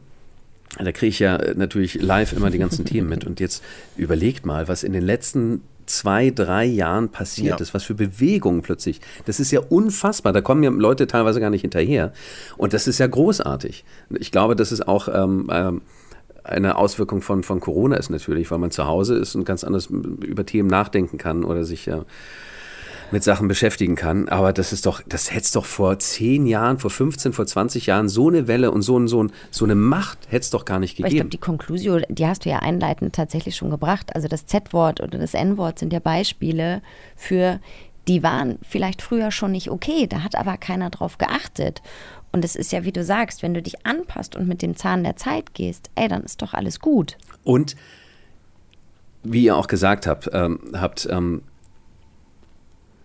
Da 0.78 0.92
kriege 0.92 1.10
ich 1.10 1.20
ja 1.20 1.40
natürlich 1.56 2.02
live 2.02 2.34
immer 2.34 2.50
die 2.50 2.58
ganzen 2.58 2.84
Themen 2.86 3.08
mit. 3.08 3.24
Und 3.24 3.40
jetzt 3.40 3.64
überlegt 3.96 4.46
mal, 4.46 4.68
was 4.68 4.84
in 4.84 4.92
den 4.92 5.04
letzten 5.04 5.62
zwei, 5.86 6.30
drei 6.32 6.66
Jahren 6.66 7.10
passiert 7.10 7.60
Ja. 7.60 7.64
ist, 7.64 7.74
was 7.74 7.84
für 7.84 7.94
Bewegungen 7.96 8.62
plötzlich. 8.62 9.02
Das 9.26 9.40
ist 9.40 9.52
ja 9.52 9.60
unfassbar. 9.70 10.34
Da 10.34 10.42
kommen 10.42 10.64
ja 10.64 10.70
Leute 10.70 11.08
teilweise 11.08 11.40
gar 11.40 11.50
nicht 11.50 11.62
hinterher. 11.62 12.14
Und 12.58 12.74
das 12.74 12.88
ist 12.88 13.00
ja 13.00 13.08
großartig. 13.08 13.86
Ich 14.20 14.32
glaube, 14.32 14.56
das 14.56 14.72
ist 14.72 14.88
auch 14.88 15.08
ähm, 15.12 15.50
ähm, 15.52 15.82
eine 16.44 16.78
Auswirkung 16.78 17.22
von, 17.22 17.44
von 17.44 17.60
Corona 17.60 17.96
ist 17.98 18.10
natürlich, 18.10 18.52
weil 18.52 18.60
man 18.60 18.72
zu 18.72 18.86
Hause 18.86 19.16
ist 19.16 19.36
und 19.36 19.46
ganz 19.46 19.64
anders 19.64 19.88
über 19.88 20.46
Themen 20.46 20.70
nachdenken 20.70 21.18
kann 21.18 21.44
oder 21.44 21.64
sich 21.64 21.88
ja 21.88 22.06
mit 23.12 23.24
Sachen 23.24 23.48
beschäftigen 23.48 23.96
kann. 23.96 24.30
Aber 24.30 24.52
das 24.54 24.74
ist 24.74 24.86
doch, 24.86 25.02
das 25.08 25.32
hätte 25.32 25.42
es 25.44 25.52
doch 25.52 25.66
vor 25.66 25.98
10 26.00 26.46
Jahren, 26.48 26.80
vor 26.80 26.90
15, 26.90 27.34
vor 27.34 27.46
20 27.46 27.86
Jahren 27.86 28.10
so 28.10 28.28
eine 28.30 28.48
Welle 28.48 28.72
und 28.72 28.82
so, 28.82 28.98
ein- 29.00 29.08
so, 29.08 29.24
ein- 29.24 29.32
so 29.52 29.66
eine 29.66 29.76
Macht 29.76 30.20
hätte 30.28 30.42
es 30.44 30.50
doch 30.50 30.66
gar 30.66 30.80
nicht 30.80 31.00
Aber 31.00 31.08
ich 31.08 31.14
glaube, 31.16 31.30
gegeben. 31.30 31.30
die 31.30 31.38
Conclusio, 31.38 32.00
die 32.10 32.26
hast 32.28 32.46
du 32.46 32.50
ja 32.50 32.60
einleitend 32.60 33.16
tatsächlich 33.16 33.56
schon 33.56 33.70
gebracht. 33.70 34.16
Also 34.16 34.28
das 34.28 34.46
Z-Wort 34.46 35.02
oder 35.02 35.18
das 35.18 35.34
N-Wort 35.34 35.80
sind 35.80 35.94
ja 35.94 36.00
Beispiele 36.00 36.82
für, 37.16 37.60
die 38.08 38.22
waren 38.24 38.60
vielleicht 38.68 39.02
früher 39.02 39.32
schon 39.32 39.52
nicht 39.52 39.70
okay, 39.72 40.08
da 40.08 40.22
hat 40.24 40.36
aber 40.36 40.58
keiner 40.58 40.90
drauf 40.90 41.18
geachtet. 41.18 41.82
Und 42.32 42.44
es 42.44 42.56
ist 42.58 42.72
ja, 42.74 42.84
wie 42.84 42.92
du 42.92 43.04
sagst, 43.04 43.44
wenn 43.44 43.54
du 43.54 43.62
dich 43.62 43.86
anpasst 43.86 44.36
und 44.36 44.48
mit 44.48 44.62
dem 44.62 44.76
Zahn 44.76 45.04
der 45.04 45.16
Zeit 45.16 45.54
gehst, 45.54 45.90
ey, 45.96 46.08
dann 46.10 46.24
ist 46.24 46.42
doch 46.42 46.54
alles 46.54 46.80
gut. 46.82 47.18
Und 47.46 47.76
wie 49.24 49.44
ihr 49.46 49.56
auch 49.56 49.68
gesagt 49.68 50.06
habt, 50.06 50.30
ähm, 50.34 50.60
habt 50.74 51.08
ähm, 51.10 51.42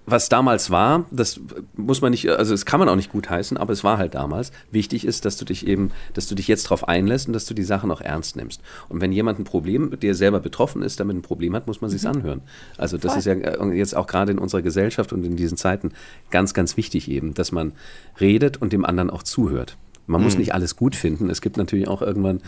was 0.06 0.28
damals 0.28 0.70
war, 0.70 1.06
das 1.10 1.40
muss 1.76 2.00
man 2.00 2.10
nicht, 2.10 2.28
also 2.28 2.52
das 2.52 2.66
kann 2.66 2.80
man 2.80 2.88
auch 2.88 2.96
nicht 2.96 3.12
gut 3.12 3.30
heißen, 3.30 3.56
aber 3.56 3.72
es 3.72 3.84
war 3.84 3.98
halt 3.98 4.14
damals. 4.14 4.50
Wichtig 4.70 5.04
ist, 5.04 5.24
dass 5.24 5.36
du 5.36 5.44
dich 5.44 5.66
eben, 5.66 5.92
dass 6.14 6.26
du 6.26 6.34
dich 6.34 6.48
jetzt 6.48 6.66
darauf 6.66 6.88
einlässt 6.88 7.28
und 7.28 7.32
dass 7.32 7.46
du 7.46 7.54
die 7.54 7.62
Sachen 7.62 7.90
auch 7.90 8.00
ernst 8.00 8.36
nimmst. 8.36 8.60
Und 8.88 9.00
wenn 9.00 9.12
jemand 9.12 9.38
ein 9.38 9.44
Problem, 9.44 9.98
der 10.00 10.14
selber 10.14 10.40
betroffen 10.40 10.82
ist, 10.82 11.00
damit 11.00 11.16
ein 11.16 11.22
Problem 11.22 11.54
hat, 11.54 11.66
muss 11.66 11.80
man 11.80 11.90
sich's 11.90 12.06
anhören. 12.06 12.42
Also 12.76 12.96
das 12.98 13.16
ist 13.16 13.26
ja 13.26 13.34
äh, 13.34 13.72
jetzt 13.76 13.94
auch 13.96 14.06
gerade 14.06 14.32
in 14.32 14.38
unserer 14.38 14.62
Gesellschaft 14.62 15.12
und 15.12 15.24
in 15.24 15.36
diesen 15.36 15.56
Zeiten 15.56 15.92
ganz, 16.30 16.54
ganz 16.54 16.76
wichtig 16.76 17.08
eben, 17.10 17.34
dass 17.34 17.52
man 17.52 17.72
redet 18.20 18.56
und 18.60 18.72
dem 18.72 18.84
anderen 18.84 19.10
auch 19.10 19.22
zuhört. 19.22 19.76
Man 20.06 20.22
muss 20.22 20.36
nicht 20.36 20.54
alles 20.54 20.74
gut 20.74 20.96
finden. 20.96 21.30
Es 21.30 21.40
gibt 21.40 21.56
natürlich 21.56 21.86
auch 21.86 22.02
irgendwann 22.02 22.40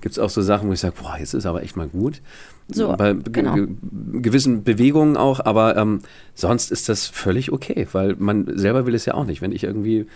gibt 0.00 0.12
es 0.12 0.18
auch 0.18 0.30
so 0.30 0.42
Sachen, 0.42 0.68
wo 0.68 0.72
ich 0.72 0.80
sage, 0.80 0.94
boah, 1.00 1.16
jetzt 1.18 1.34
ist 1.34 1.46
aber 1.46 1.62
echt 1.62 1.76
mal 1.76 1.88
gut. 1.88 2.20
So, 2.70 2.94
Bei 2.96 3.14
ge- 3.14 3.22
genau. 3.32 3.54
ge- 3.54 3.68
gewissen 4.20 4.62
Bewegungen 4.62 5.16
auch, 5.16 5.40
aber 5.44 5.76
ähm, 5.76 6.00
sonst 6.34 6.70
ist 6.70 6.88
das 6.88 7.06
völlig 7.06 7.50
okay, 7.50 7.86
weil 7.92 8.14
man 8.18 8.58
selber 8.58 8.84
will 8.86 8.94
es 8.94 9.06
ja 9.06 9.14
auch 9.14 9.24
nicht. 9.24 9.40
Wenn 9.40 9.52
ich 9.52 9.64
irgendwie 9.64 10.06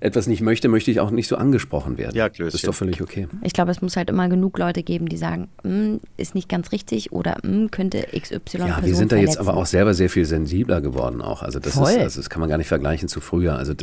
etwas 0.00 0.26
nicht 0.28 0.40
möchte, 0.40 0.68
möchte 0.68 0.90
ich 0.92 1.00
auch 1.00 1.10
nicht 1.10 1.26
so 1.28 1.36
angesprochen 1.36 1.98
werden. 1.98 2.14
Ja, 2.16 2.28
Das 2.28 2.36
Klößchen. 2.36 2.56
ist 2.56 2.66
doch 2.68 2.74
völlig 2.74 3.02
okay. 3.02 3.26
Ich 3.42 3.52
glaube, 3.52 3.70
es 3.72 3.82
muss 3.82 3.96
halt 3.96 4.08
immer 4.08 4.28
genug 4.28 4.56
Leute 4.56 4.82
geben, 4.84 5.08
die 5.08 5.16
sagen, 5.16 5.48
"Mm, 5.64 5.96
ist 6.16 6.34
nicht 6.34 6.48
ganz 6.48 6.70
richtig 6.72 7.10
oder 7.12 7.36
"Mm, 7.42 7.66
könnte 7.70 8.06
XY 8.12 8.58
Ja, 8.58 8.66
Person 8.66 8.84
wir 8.84 8.94
sind 8.94 9.10
da 9.12 9.16
jetzt 9.16 9.34
verletzen." 9.34 9.38
aber 9.48 9.56
auch 9.56 9.66
selber 9.66 9.92
sehr 9.92 10.08
viel 10.10 10.26
sensibler 10.26 10.80
geworden 10.80 11.20
auch. 11.20 11.42
Also 11.42 11.58
das 11.58 11.74
Voll. 11.74 11.90
ist, 11.90 11.98
also 11.98 12.20
das 12.20 12.30
kann 12.30 12.40
man 12.40 12.48
gar 12.48 12.58
nicht 12.58 12.68
vergleichen 12.68 13.08
zu 13.08 13.20
früher. 13.20 13.56
Also 13.58 13.74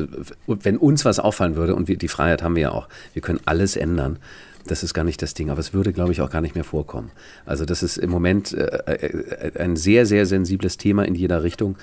wenn 0.48 0.78
uns 0.78 1.04
was 1.06 1.20
auffallen 1.20 1.56
würde 1.56 1.76
und 1.76 1.88
wir, 1.89 1.98
die 1.98 2.08
Freiheit 2.08 2.41
haben 2.41 2.56
wir 2.56 2.62
ja 2.63 2.72
auch, 2.72 2.88
wir 3.13 3.22
können 3.22 3.41
alles 3.46 3.76
ändern. 3.76 4.17
Das 4.67 4.84
ist 4.84 4.93
gar 4.93 5.04
nicht 5.04 5.21
das 5.21 5.34
Ding, 5.34 5.50
aber 5.50 5.60
es 5.60 5.74
würde, 5.74 5.91
glaube 5.93 6.12
ich, 6.12 6.21
auch 6.21 6.30
gar 6.30 6.41
nicht 6.41 6.56
mehr 6.56 6.63
vorkommen. 6.63 7.12
Also 7.45 7.65
das 7.65 7.84
ist 7.84 7.97
im 7.97 8.10
Moment 8.10 8.54
äh, 8.54 8.65
äh, 8.65 9.60
ein 9.60 9.76
sehr, 9.76 10.06
sehr 10.06 10.26
sensibles 10.26 10.78
Thema 10.78 11.04
in 11.06 11.15
jeder 11.15 11.43
Richtung. 11.43 11.78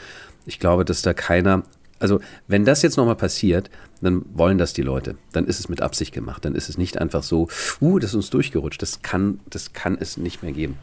Ich 0.47 0.59
glaube, 0.59 0.85
dass 0.85 1.03
da 1.03 1.13
keiner, 1.13 1.63
also 1.99 2.21
wenn 2.47 2.65
das 2.65 2.83
jetzt 2.83 2.97
nochmal 2.97 3.17
passiert, 3.17 3.71
dann 4.01 4.25
wollen 4.33 4.59
das 4.59 4.73
die 4.73 4.83
Leute. 4.83 5.17
Dann 5.33 5.47
ist 5.47 5.59
es 5.59 5.69
mit 5.69 5.83
Absicht 5.83 6.15
gemacht. 6.15 6.45
Dann 6.45 6.55
ist 6.55 6.69
es 6.69 6.79
nicht 6.79 6.99
einfach 7.01 7.23
so, 7.23 7.49
uh, 7.81 7.99
das 7.99 8.11
ist 8.11 8.17
uns 8.17 8.31
durchgerutscht. 8.31 8.81
Das 8.81 9.03
kann, 9.03 9.41
das 9.51 9.73
kann 9.73 9.97
es 9.99 10.17
nicht 10.17 10.43
mehr 10.43 10.53
geben. 10.53 10.77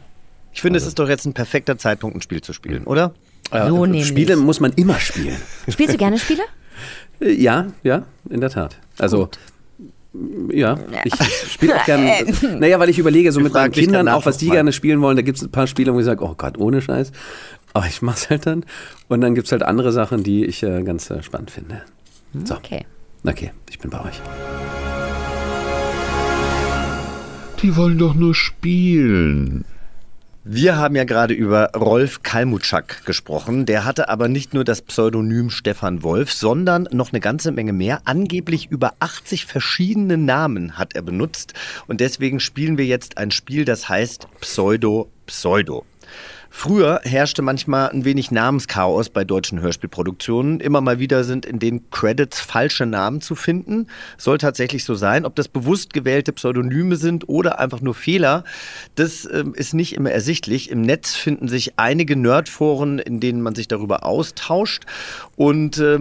Ich 0.52 0.62
finde, 0.62 0.78
es 0.78 0.86
ist 0.86 0.98
doch 0.98 1.08
jetzt 1.08 1.26
ein 1.26 1.32
perfekter 1.34 1.78
Zeitpunkt, 1.78 2.16
ein 2.16 2.22
Spiel 2.22 2.42
zu 2.42 2.52
spielen, 2.52 2.84
oder? 2.84 3.14
So 3.50 3.84
Äh. 3.86 4.02
Spiele 4.04 4.36
muss 4.36 4.60
man 4.60 4.72
immer 4.72 4.98
spielen. 4.98 5.36
Spielst 5.68 5.94
du 5.94 5.98
gerne 5.98 6.18
Spiele? 6.18 6.42
Äh, 7.20 7.32
Ja, 7.32 7.72
ja, 7.82 8.04
in 8.28 8.40
der 8.42 8.50
Tat. 8.50 8.76
Also, 8.98 9.30
ja, 10.52 10.78
ich 11.04 11.14
spiele 11.52 11.76
auch 11.76 11.84
gerne. 11.84 12.12
Naja, 12.58 12.78
weil 12.78 12.88
ich 12.88 12.98
überlege, 12.98 13.32
so 13.32 13.40
Wir 13.40 13.44
mit 13.44 13.52
meinen 13.54 13.72
Kindern, 13.72 14.08
auch 14.08 14.26
was 14.26 14.38
die 14.38 14.48
gerne 14.50 14.72
spielen 14.72 15.00
wollen, 15.00 15.16
da 15.16 15.22
gibt 15.22 15.38
es 15.38 15.44
ein 15.44 15.50
paar 15.50 15.66
Spiele, 15.66 15.92
wo 15.94 15.98
ich 15.98 16.04
sage, 16.04 16.24
oh 16.24 16.34
Gott, 16.36 16.58
ohne 16.58 16.80
Scheiß. 16.82 17.12
Aber 17.72 17.86
ich 17.86 18.00
mach's 18.02 18.30
halt 18.30 18.46
dann. 18.46 18.64
Und 19.08 19.20
dann 19.20 19.34
gibt 19.34 19.46
es 19.46 19.52
halt 19.52 19.62
andere 19.62 19.92
Sachen, 19.92 20.22
die 20.22 20.44
ich 20.44 20.62
äh, 20.62 20.82
ganz 20.82 21.10
äh, 21.10 21.22
spannend 21.22 21.50
finde. 21.50 21.82
So, 22.44 22.54
Okay. 22.56 22.84
okay, 23.24 23.50
ich 23.70 23.78
bin 23.78 23.90
bei 23.90 24.00
euch. 24.00 24.20
Die 27.62 27.76
wollen 27.76 27.98
doch 27.98 28.14
nur 28.14 28.34
spielen. 28.34 29.64
Wir 30.48 30.76
haben 30.76 30.94
ja 30.94 31.02
gerade 31.02 31.34
über 31.34 31.72
Rolf 31.74 32.22
Kalmutschak 32.22 33.04
gesprochen. 33.04 33.66
Der 33.66 33.84
hatte 33.84 34.08
aber 34.08 34.28
nicht 34.28 34.54
nur 34.54 34.62
das 34.62 34.80
Pseudonym 34.80 35.50
Stefan 35.50 36.04
Wolf, 36.04 36.32
sondern 36.32 36.88
noch 36.92 37.12
eine 37.12 37.18
ganze 37.18 37.50
Menge 37.50 37.72
mehr. 37.72 38.02
Angeblich 38.04 38.70
über 38.70 38.92
80 39.00 39.44
verschiedene 39.44 40.16
Namen 40.16 40.78
hat 40.78 40.94
er 40.94 41.02
benutzt. 41.02 41.54
Und 41.88 42.00
deswegen 42.00 42.38
spielen 42.38 42.78
wir 42.78 42.86
jetzt 42.86 43.18
ein 43.18 43.32
Spiel, 43.32 43.64
das 43.64 43.88
heißt 43.88 44.28
Pseudo 44.40 45.10
Pseudo. 45.26 45.84
Früher 46.50 47.00
herrschte 47.04 47.42
manchmal 47.42 47.90
ein 47.90 48.04
wenig 48.04 48.30
Namenschaos 48.30 49.10
bei 49.10 49.24
deutschen 49.24 49.60
Hörspielproduktionen. 49.60 50.60
Immer 50.60 50.80
mal 50.80 50.98
wieder 50.98 51.24
sind 51.24 51.44
in 51.44 51.58
den 51.58 51.90
Credits 51.90 52.40
falsche 52.40 52.86
Namen 52.86 53.20
zu 53.20 53.34
finden. 53.34 53.88
Soll 54.16 54.38
tatsächlich 54.38 54.84
so 54.84 54.94
sein. 54.94 55.24
Ob 55.24 55.34
das 55.36 55.48
bewusst 55.48 55.92
gewählte 55.92 56.32
Pseudonyme 56.32 56.96
sind 56.96 57.28
oder 57.28 57.58
einfach 57.58 57.80
nur 57.80 57.94
Fehler, 57.94 58.44
das 58.94 59.24
äh, 59.24 59.44
ist 59.54 59.74
nicht 59.74 59.94
immer 59.94 60.10
ersichtlich. 60.10 60.70
Im 60.70 60.82
Netz 60.82 61.14
finden 61.14 61.48
sich 61.48 61.78
einige 61.78 62.16
Nerdforen, 62.16 62.98
in 62.98 63.20
denen 63.20 63.42
man 63.42 63.54
sich 63.54 63.68
darüber 63.68 64.04
austauscht 64.04 64.84
und 65.36 65.78
äh, 65.78 65.98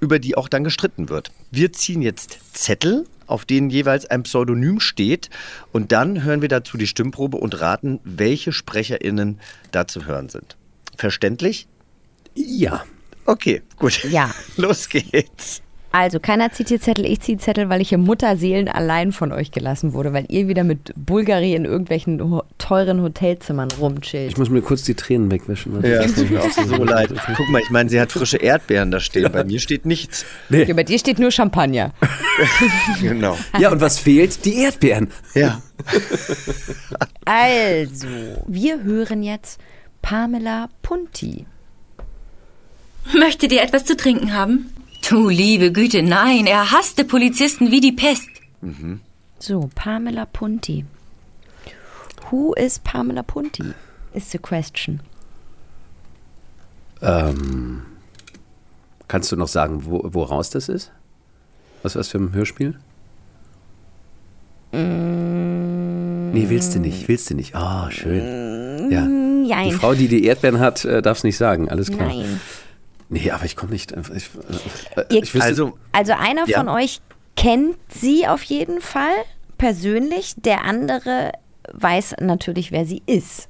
über 0.00 0.18
die 0.18 0.36
auch 0.36 0.48
dann 0.48 0.64
gestritten 0.64 1.08
wird. 1.08 1.30
Wir 1.50 1.72
ziehen 1.72 2.02
jetzt 2.02 2.38
Zettel 2.52 3.06
auf 3.28 3.44
denen 3.44 3.70
jeweils 3.70 4.06
ein 4.06 4.24
Pseudonym 4.24 4.80
steht. 4.80 5.30
Und 5.72 5.92
dann 5.92 6.24
hören 6.24 6.42
wir 6.42 6.48
dazu 6.48 6.76
die 6.76 6.86
Stimmprobe 6.86 7.36
und 7.36 7.60
raten, 7.60 8.00
welche 8.02 8.52
SprecherInnen 8.52 9.40
da 9.70 9.86
zu 9.86 10.06
hören 10.06 10.28
sind. 10.28 10.56
Verständlich? 10.96 11.68
Ja. 12.34 12.84
Okay, 13.26 13.62
gut. 13.76 14.02
Ja. 14.04 14.34
Los 14.56 14.88
geht's. 14.88 15.62
Also, 16.00 16.20
keiner 16.20 16.52
zieht 16.52 16.68
hier 16.68 16.80
Zettel, 16.80 17.04
ich 17.04 17.22
ziehe 17.22 17.38
Zettel, 17.38 17.70
weil 17.70 17.80
ich 17.80 17.88
hier 17.88 17.98
Mutterseelen 17.98 18.68
allein 18.68 19.10
von 19.10 19.32
euch 19.32 19.50
gelassen 19.50 19.94
wurde, 19.94 20.12
weil 20.12 20.26
ihr 20.28 20.46
wieder 20.46 20.62
mit 20.62 20.92
Bulgari 20.94 21.56
in 21.56 21.64
irgendwelchen 21.64 22.22
ho 22.22 22.44
teuren 22.56 23.02
Hotelzimmern 23.02 23.68
rumchillt. 23.80 24.30
Ich 24.30 24.38
muss 24.38 24.48
mir 24.48 24.62
kurz 24.62 24.84
die 24.84 24.94
Tränen 24.94 25.28
wegwischen. 25.28 25.72
Ja, 25.82 26.04
es 26.04 26.14
tut 26.14 26.30
mir 26.30 26.40
auch 26.40 26.52
so 26.52 26.84
leid. 26.84 27.12
Guck 27.36 27.48
mal, 27.48 27.60
ich 27.60 27.70
meine, 27.70 27.90
sie 27.90 28.00
hat 28.00 28.12
frische 28.12 28.36
Erdbeeren 28.36 28.92
da 28.92 29.00
stehen. 29.00 29.32
Bei 29.32 29.42
mir 29.42 29.58
steht 29.58 29.86
nichts. 29.86 30.24
Nee. 30.50 30.62
Ja, 30.62 30.74
bei 30.74 30.84
dir 30.84 31.00
steht 31.00 31.18
nur 31.18 31.32
Champagner. 31.32 31.92
Genau. 33.00 33.36
Ja, 33.58 33.72
und 33.72 33.80
was 33.80 33.98
fehlt? 33.98 34.44
Die 34.44 34.58
Erdbeeren. 34.58 35.10
Ja. 35.34 35.60
Also, 37.24 38.06
wir 38.46 38.84
hören 38.84 39.24
jetzt 39.24 39.60
Pamela 40.00 40.68
Punti. 40.82 41.46
Möchtet 43.18 43.50
ihr 43.50 43.62
etwas 43.62 43.84
zu 43.84 43.96
trinken 43.96 44.32
haben? 44.32 44.72
Du 45.06 45.28
liebe 45.28 45.72
Güte, 45.72 46.02
nein, 46.02 46.46
er 46.46 46.70
hasste 46.70 47.04
Polizisten 47.04 47.70
wie 47.70 47.80
die 47.80 47.92
Pest. 47.92 48.28
So, 49.38 49.70
Pamela 49.74 50.26
Punti. 50.26 50.84
Who 52.30 52.54
is 52.54 52.78
Pamela 52.78 53.22
Punti? 53.22 53.64
Is 54.12 54.30
the 54.30 54.38
question. 54.38 55.00
Ähm, 57.00 57.82
kannst 59.06 59.30
du 59.32 59.36
noch 59.36 59.48
sagen, 59.48 59.84
wo, 59.86 60.00
woraus 60.12 60.50
das 60.50 60.68
ist? 60.68 60.90
Was 61.82 61.94
was 61.94 62.08
für 62.08 62.18
ein 62.18 62.32
Hörspiel? 62.32 62.74
Nee, 64.72 66.48
willst 66.50 66.74
du 66.74 66.80
nicht, 66.80 67.08
willst 67.08 67.30
du 67.30 67.34
nicht. 67.34 67.54
Ah, 67.54 67.90
schön. 67.90 68.90
Ja. 68.90 69.06
Die 69.06 69.48
Jein. 69.48 69.72
Frau, 69.72 69.94
die 69.94 70.08
die 70.08 70.24
Erdbeeren 70.24 70.60
hat, 70.60 70.84
äh, 70.84 71.00
darf 71.00 71.18
es 71.18 71.24
nicht 71.24 71.38
sagen, 71.38 71.70
alles 71.70 71.90
klar. 71.90 72.08
Nein. 72.08 72.40
Nee, 73.10 73.30
aber 73.30 73.44
ich 73.44 73.56
komme 73.56 73.72
nicht. 73.72 73.92
äh, 73.92 74.02
Ich, 74.16 74.30
äh, 74.96 75.04
Ihr- 75.14 75.22
ich 75.22 75.34
wüsste, 75.34 75.46
Also, 75.48 75.78
Also 75.92 76.12
einer 76.12 76.46
Ja. 76.46 76.58
von 76.58 76.68
euch 76.68 77.00
kennt 77.36 77.76
sie 77.88 78.26
auf 78.26 78.42
jeden 78.42 78.80
Fall 78.80 79.14
persönlich. 79.56 80.34
Der 80.36 80.64
andere 80.64 81.32
weiß 81.72 82.16
natürlich, 82.20 82.70
wer 82.72 82.84
sie 82.86 83.02
ist. 83.06 83.48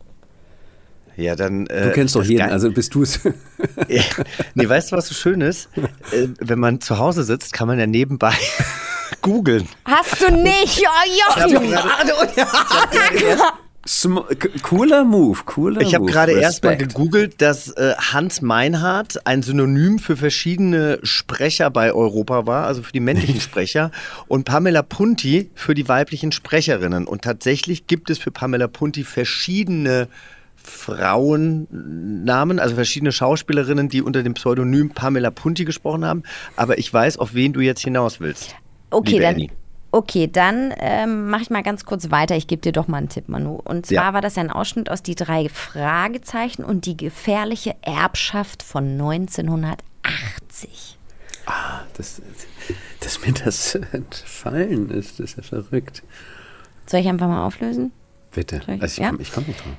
ja, 1.17 1.35
dann. 1.35 1.67
Äh, 1.67 1.85
du 1.89 1.93
kennst 1.93 2.15
doch 2.15 2.23
jeden, 2.25 2.49
also 2.51 2.71
bist 2.71 2.95
du 2.95 3.03
es. 3.03 3.21
Ja. 3.89 4.03
Nee, 4.55 4.69
weißt 4.69 4.93
du, 4.93 4.97
was 4.97 5.09
so 5.09 5.15
schön 5.15 5.41
ist? 5.41 5.69
Äh, 6.13 6.29
wenn 6.41 6.59
man 6.61 6.81
zu 6.81 6.99
Hause 6.99 7.25
sitzt, 7.25 7.53
kann 7.53 7.67
man 7.67 7.79
ja 7.81 7.87
nebenbei 7.89 8.35
googeln. 9.23 9.69
Hast 9.85 10.21
du 10.23 10.31
nicht? 10.33 10.83
Oh, 10.87 11.47
Jochen! 11.49 11.79
Sm 13.89 14.19
cooler 14.63 15.03
Move, 15.05 15.41
cooler 15.47 15.81
Ich 15.81 15.95
habe 15.95 16.05
Move. 16.05 16.13
gerade 16.13 16.33
erst 16.33 16.63
mal 16.63 16.75
Respekt. 16.75 16.95
gegoogelt, 16.95 17.41
dass 17.41 17.71
äh, 17.71 17.95
Hans 17.97 18.43
Meinhardt 18.43 19.27
ein 19.27 19.43
Synonym 19.43 19.99
für 19.99 20.15
verschiedene 20.15 20.99
Sprecher 21.03 21.71
bei 21.71 21.95
Europa 21.95 22.47
war, 22.47 22.67
also 22.67 22.83
für 22.83 22.93
die 22.93 23.01
männlichen 23.01 23.41
Sprecher, 23.41 23.91
und 24.27 24.45
Pamela 24.45 24.83
Punti 24.83 25.51
für 25.55 25.75
die 25.75 25.89
weiblichen 25.89 26.33
Sprecherinnen. 26.33 27.07
Und 27.07 27.23
tatsächlich 27.23 27.87
gibt 27.87 28.11
es 28.11 28.19
für 28.19 28.31
Pamela 28.31 28.69
Punti 28.69 29.05
verschiedene 29.05 30.09
Frauennamen, 30.57 32.59
also 32.59 32.75
verschiedene 32.75 33.13
Schauspielerinnen, 33.13 33.89
die 33.89 34.03
unter 34.03 34.23
dem 34.23 34.35
Pseudonym 34.35 34.91
Pamela 34.91 35.31
Punti 35.31 35.65
gesprochen 35.65 36.05
haben. 36.05 36.25
Aber 36.57 36.77
ich 36.77 36.93
weiß, 36.93 37.19
auf 37.19 37.33
wen 37.33 37.55
du 37.55 37.61
jetzt 37.61 37.81
hinaus 37.81 38.21
willst. 38.21 38.55
Okay, 38.91 39.13
liebe 39.13 39.23
dann, 39.23 39.35
Annie. 39.35 39.51
Okay, 39.91 40.27
dann 40.27 40.75
ähm, 40.79 41.31
mache 41.31 41.43
ich 41.43 41.51
mal 41.51 41.63
ganz 41.63 41.85
kurz 41.85 42.11
weiter. 42.11 42.37
Ich 42.37 42.47
gebe 42.47 42.63
dir 42.63 42.73
doch 42.73 42.89
mal 42.89 42.99
einen 42.99 43.09
Tipp, 43.09 43.29
Manu. 43.29 43.61
Und 43.65 43.87
zwar 43.87 44.05
Ja. 44.05 44.13
war 44.13 44.21
das 44.21 44.37
ein 44.39 44.51
Ausschnitt 44.51 44.91
aus 44.91 45.03
die 45.03 45.15
drei 45.15 45.49
Fragezeichen 45.49 46.65
und 46.65 46.87
die 46.87 46.97
gefährliche 46.97 47.75
Erbschaft 47.83 48.63
von 48.63 48.93
1980. 48.93 50.99
Das, 51.97 52.21
dass 53.01 53.21
mir 53.25 53.33
das 53.33 53.75
entfallen 53.93 54.91
ist, 54.91 55.19
das 55.19 55.35
ist 55.35 55.37
ja 55.37 55.43
verrückt. 55.43 56.03
Soll 56.87 57.01
ich 57.01 57.09
einfach 57.09 57.29
mal 57.29 57.47
auflösen? 57.47 57.93
Bitte. 58.33 58.61
Also 58.67 58.85
ich 58.85 58.97
ja? 58.99 59.11
komme 59.11 59.25
komm 59.33 59.45
nicht 59.45 59.61
drauf. 59.61 59.73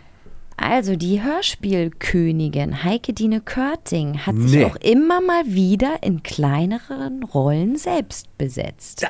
Also 0.62 0.98
die 0.98 1.22
Hörspielkönigin 1.24 2.84
Heike 2.84 3.14
Dine 3.14 3.40
Körting 3.40 4.20
hat 4.26 4.36
sich 4.36 4.52
Nee. 4.52 4.66
auch 4.66 4.76
immer 4.78 5.22
mal 5.22 5.44
wieder 5.46 6.04
in 6.04 6.22
kleineren 6.22 7.24
Rollen 7.24 7.78
selbst 7.78 8.28
besetzt. 8.38 9.06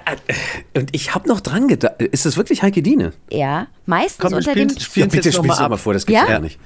Und 0.76 0.90
ich 0.96 1.16
habe 1.16 1.28
noch 1.28 1.42
dran 1.42 1.68
gedacht. 1.68 2.00
Ist 2.02 2.26
das 2.28 2.38
wirklich 2.38 2.62
Heike 2.62 2.84
Diene? 2.84 3.14
Ja, 3.32 3.68
meistens 3.88 4.20
Komm, 4.26 4.34
unter 4.34 4.54
dem 4.54 4.70
spielen- 4.70 4.80
spielen- 4.80 5.10
bitte 5.10 5.30
jetzt 5.30 5.38
noch 5.38 5.44
mal 5.44 5.54
spiel's 5.54 5.58
doch 5.58 5.66
ab. 5.66 5.72
mal 5.72 5.78
vor, 5.78 5.94
das 5.94 6.06
gibt's 6.06 6.22
Ja? 6.22 6.30
ja 6.34 6.40
nicht. 6.40 6.60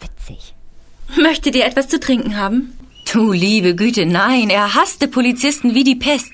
witzig. 0.00 0.54
Möchtet 1.22 1.54
ihr 1.54 1.64
etwas 1.64 1.86
zu 1.88 2.00
trinken 2.00 2.36
haben? 2.36 2.72
Du 3.12 3.30
liebe 3.32 3.76
Güte, 3.76 4.04
nein, 4.06 4.50
er 4.50 4.74
hasste 4.74 5.06
Polizisten 5.06 5.74
wie 5.74 5.84
die 5.84 5.94
Pest. 5.94 6.32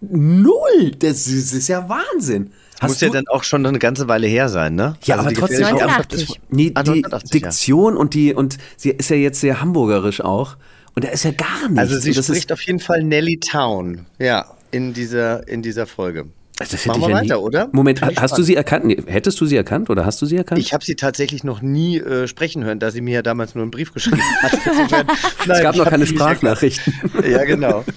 Null! 0.00 0.92
Das 0.98 1.26
ist, 1.26 1.52
das 1.52 1.58
ist 1.58 1.68
ja 1.68 1.86
Wahnsinn. 1.88 2.52
Muss 2.88 3.00
ja 3.00 3.08
dann 3.10 3.28
auch 3.28 3.44
schon 3.44 3.64
eine 3.66 3.78
ganze 3.78 4.08
Weile 4.08 4.26
her 4.26 4.48
sein, 4.48 4.74
ne? 4.74 4.96
Ja, 5.04 5.18
aber 5.18 5.28
die 5.30 5.34
trotzdem- 5.36 5.58
gefährliche 5.60 5.84
Erbschaft 5.84 6.12
89. 6.12 6.28
ist- 6.30 6.40
Nee, 6.50 6.70
die 6.70 6.76
1980, 6.76 7.40
ja. 7.42 7.48
Diktion 7.48 7.96
und 7.96 8.14
die 8.14 8.34
und 8.34 8.58
sie 8.76 8.90
ist 8.90 9.10
ja 9.10 9.16
jetzt 9.16 9.40
sehr 9.40 9.60
hamburgerisch 9.60 10.20
auch. 10.20 10.56
Und 10.94 11.04
da 11.04 11.08
ist 11.08 11.24
ja 11.24 11.30
gar 11.30 11.68
nichts. 11.68 11.78
Also 11.78 11.98
sie 11.98 12.12
das 12.12 12.26
spricht 12.26 12.52
auf 12.52 12.60
jeden 12.62 12.78
Fall 12.80 13.02
Nelly 13.02 13.38
Town, 13.40 14.04
ja, 14.18 14.44
in 14.70 14.92
dieser, 14.92 15.46
in 15.48 15.62
dieser 15.62 15.86
Folge. 15.86 16.26
das 16.58 16.72
hätte 16.72 16.88
Machen 16.88 17.00
wir 17.02 17.08
ja 17.08 17.22
nie- 17.22 17.30
weiter, 17.30 17.40
oder? 17.40 17.68
Moment, 17.72 18.02
hast 18.02 18.10
du 18.12 18.26
spannend. 18.26 18.46
sie 18.46 18.56
erkannt? 18.56 18.84
Nee, 18.84 19.02
hättest 19.06 19.40
du 19.40 19.46
sie 19.46 19.56
erkannt 19.56 19.88
oder 19.90 20.04
hast 20.04 20.20
du 20.20 20.26
sie 20.26 20.36
erkannt? 20.36 20.60
Ich 20.60 20.74
habe 20.74 20.84
sie 20.84 20.94
tatsächlich 20.94 21.44
noch 21.44 21.62
nie 21.62 21.98
äh, 21.98 22.28
sprechen 22.28 22.62
hören, 22.64 22.78
da 22.78 22.90
sie 22.90 23.00
mir 23.00 23.14
ja 23.14 23.22
damals 23.22 23.54
nur 23.54 23.62
einen 23.62 23.70
Brief 23.70 23.92
geschrieben 23.94 24.20
hat. 24.42 24.52
Insofern, 24.66 25.06
es 25.40 25.46
nein, 25.46 25.62
gab 25.62 25.76
noch 25.76 25.88
keine 25.88 26.06
Sprachnachrichten. 26.06 26.92
Ja, 27.28 27.44
genau. 27.44 27.84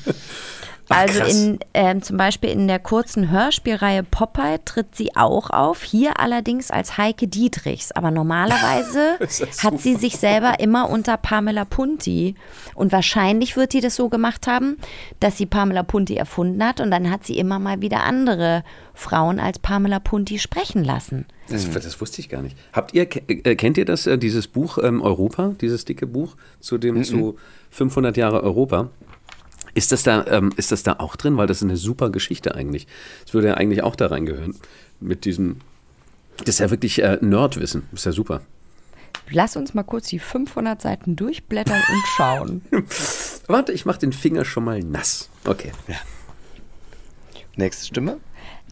Also 0.89 1.19
krass. 1.19 1.33
in, 1.33 1.59
ähm, 1.73 2.01
zum 2.01 2.17
Beispiel 2.17 2.49
in 2.49 2.67
der 2.67 2.79
kurzen 2.79 3.31
Hörspielreihe 3.31 4.03
Popeye 4.03 4.59
tritt 4.63 4.95
sie 4.95 5.15
auch 5.15 5.49
auf, 5.49 5.83
hier 5.83 6.19
allerdings 6.19 6.71
als 6.71 6.97
Heike 6.97 7.27
Dietrichs. 7.27 7.91
Aber 7.91 8.11
normalerweise 8.11 9.17
hat 9.63 9.79
sie 9.79 9.95
sich 9.95 10.17
selber 10.17 10.59
immer 10.59 10.89
unter 10.89 11.17
Pamela 11.17 11.65
Punti. 11.65 12.35
Und 12.75 12.91
wahrscheinlich 12.91 13.57
wird 13.57 13.71
sie 13.71 13.81
das 13.81 13.95
so 13.95 14.09
gemacht 14.09 14.47
haben, 14.47 14.77
dass 15.19 15.37
sie 15.37 15.45
Pamela 15.45 15.83
Punti 15.83 16.15
erfunden 16.15 16.63
hat 16.63 16.79
und 16.79 16.91
dann 16.91 17.09
hat 17.09 17.25
sie 17.25 17.37
immer 17.37 17.59
mal 17.59 17.81
wieder 17.81 18.03
andere 18.03 18.63
Frauen 18.93 19.39
als 19.39 19.59
Pamela 19.59 19.99
Punti 19.99 20.39
sprechen 20.39 20.83
lassen. 20.83 21.25
Das, 21.49 21.69
das 21.69 22.01
wusste 22.01 22.21
ich 22.21 22.29
gar 22.29 22.41
nicht. 22.41 22.57
Habt 22.73 22.93
ihr, 22.93 23.07
äh, 23.27 23.55
kennt 23.55 23.77
ihr 23.77 23.85
das, 23.85 24.07
äh, 24.07 24.17
dieses 24.17 24.47
Buch 24.47 24.79
ähm, 24.81 25.01
Europa, 25.01 25.53
dieses 25.61 25.85
dicke 25.85 26.07
Buch 26.07 26.35
zu 26.59 26.77
dem 26.77 27.03
zu 27.03 27.37
500 27.69 28.17
Jahre 28.17 28.41
Europa? 28.41 28.89
Ist 29.75 29.91
das 29.91 30.03
da, 30.03 30.25
ähm, 30.27 30.51
ist 30.55 30.71
das 30.71 30.83
da 30.83 30.93
auch 30.93 31.15
drin? 31.17 31.38
Weil 31.38 31.47
das 31.47 31.57
ist 31.57 31.63
eine 31.63 31.77
super 31.77 32.09
Geschichte 32.09 32.55
eigentlich. 32.55 32.88
Es 33.27 33.33
würde 33.33 33.49
ja 33.49 33.53
eigentlich 33.55 33.83
auch 33.83 33.95
da 33.95 34.07
reingehören. 34.07 34.55
Mit 35.01 35.25
diesem, 35.25 35.57
das 36.38 36.55
ist 36.55 36.59
ja 36.59 36.71
wirklich 36.71 37.03
äh, 37.03 37.19
Nerdwissen. 37.21 37.84
Das 37.91 37.99
ist 38.01 38.05
ja 38.05 38.11
super. 38.13 38.41
Lass 39.30 39.57
uns 39.57 39.73
mal 39.73 39.84
kurz 39.84 40.07
die 40.07 40.19
500 40.19 40.82
Seiten 40.82 41.15
durchblättern 41.15 41.82
und 41.91 42.03
schauen. 42.15 42.61
Warte, 43.47 43.73
ich 43.73 43.86
mache 43.86 43.99
den 43.99 44.13
Finger 44.13 44.45
schon 44.45 44.63
mal 44.63 44.80
nass. 44.80 45.30
Okay. 45.45 45.71
Nächste 47.57 47.88
Stimme. 47.88 48.17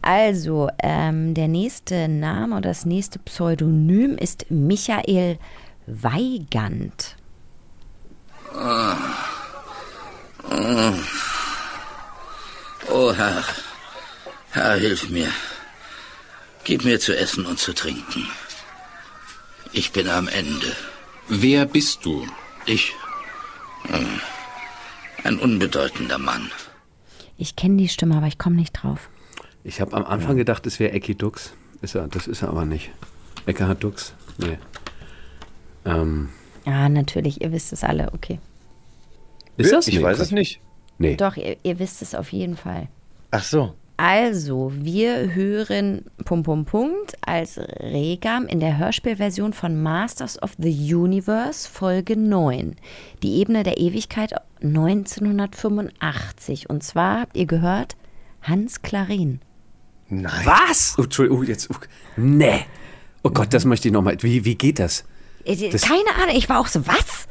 Also, 0.00 0.68
ähm, 0.82 1.34
der 1.34 1.48
nächste 1.48 2.08
Name 2.08 2.56
oder 2.56 2.70
das 2.70 2.86
nächste 2.86 3.18
Pseudonym 3.18 4.16
ist 4.16 4.50
Michael 4.50 5.38
Weigand. 5.86 7.16
Oh 12.90 13.12
Herr, 13.14 13.42
Herr, 14.50 14.74
hilf 14.76 15.08
mir. 15.10 15.28
Gib 16.64 16.84
mir 16.84 17.00
zu 17.00 17.16
essen 17.16 17.46
und 17.46 17.58
zu 17.58 17.72
trinken. 17.74 18.26
Ich 19.72 19.92
bin 19.92 20.08
am 20.08 20.28
Ende. 20.28 20.72
Wer 21.28 21.66
bist 21.66 22.04
du? 22.04 22.26
Ich. 22.66 22.92
Hm, 23.86 24.20
Ein 25.24 25.38
unbedeutender 25.38 26.18
Mann. 26.18 26.50
Ich 27.36 27.56
kenne 27.56 27.76
die 27.78 27.88
Stimme, 27.88 28.16
aber 28.16 28.26
ich 28.26 28.38
komme 28.38 28.56
nicht 28.56 28.72
drauf. 28.72 29.08
Ich 29.64 29.80
habe 29.80 29.96
am 29.96 30.04
Anfang 30.04 30.36
gedacht, 30.36 30.66
es 30.66 30.78
wäre 30.78 30.92
Ecki 30.92 31.14
Dux. 31.14 31.52
Ist 31.82 31.94
er, 31.94 32.06
das 32.08 32.26
ist 32.26 32.42
er 32.42 32.48
aber 32.50 32.64
nicht. 32.64 32.90
Eckhard 33.46 33.82
Dux? 33.82 34.14
Nee. 34.38 34.58
Ähm, 35.84 36.28
Ja, 36.64 36.88
natürlich, 36.88 37.40
ihr 37.40 37.50
wisst 37.52 37.72
es 37.72 37.82
alle, 37.84 38.12
okay. 38.12 38.38
Ist 39.56 39.72
das 39.72 39.88
Ich 39.88 39.96
Nee, 39.98 40.02
weiß 40.02 40.18
es 40.20 40.30
nicht. 40.30 40.60
Nee. 40.98 41.16
Doch, 41.16 41.36
ihr, 41.36 41.56
ihr 41.62 41.78
wisst 41.78 42.02
es 42.02 42.14
auf 42.14 42.32
jeden 42.32 42.56
Fall. 42.56 42.88
Ach 43.30 43.42
so. 43.42 43.74
Also, 43.96 44.72
wir 44.74 45.34
hören 45.34 46.04
Pum 46.24 46.42
Pum 46.42 46.64
Punkt 46.64 47.14
als 47.24 47.58
Regam 47.80 48.46
in 48.46 48.58
der 48.58 48.76
Hörspielversion 48.78 49.52
von 49.52 49.80
Masters 49.80 50.42
of 50.42 50.54
the 50.58 50.94
Universe 50.94 51.68
Folge 51.68 52.16
9. 52.16 52.74
Die 53.22 53.36
Ebene 53.36 53.62
der 53.62 53.78
Ewigkeit 53.78 54.32
1985. 54.62 56.68
Und 56.70 56.82
zwar 56.82 57.20
habt 57.20 57.36
ihr 57.36 57.46
gehört 57.46 57.94
Hans 58.42 58.82
Klarin. 58.82 59.40
Nein. 60.08 60.32
Was? 60.44 60.96
Oh, 60.98 61.02
Entschuldigung, 61.04 61.40
oh, 61.40 61.44
jetzt. 61.44 61.70
Oh, 61.70 61.76
nee. 62.16 62.64
Oh 63.22 63.30
Gott, 63.30 63.54
das 63.54 63.64
möchte 63.64 63.86
ich 63.88 63.94
nochmal. 63.94 64.16
Wie, 64.20 64.44
wie 64.44 64.54
geht 64.56 64.78
das? 64.80 65.04
Äh, 65.44 65.70
Das- 65.70 65.82
Keine 65.82 66.14
Ahnung, 66.22 66.34
ich 66.36 66.48
war 66.48 66.58
auch 66.60 66.66
so, 66.66 66.84
was? 66.86 67.28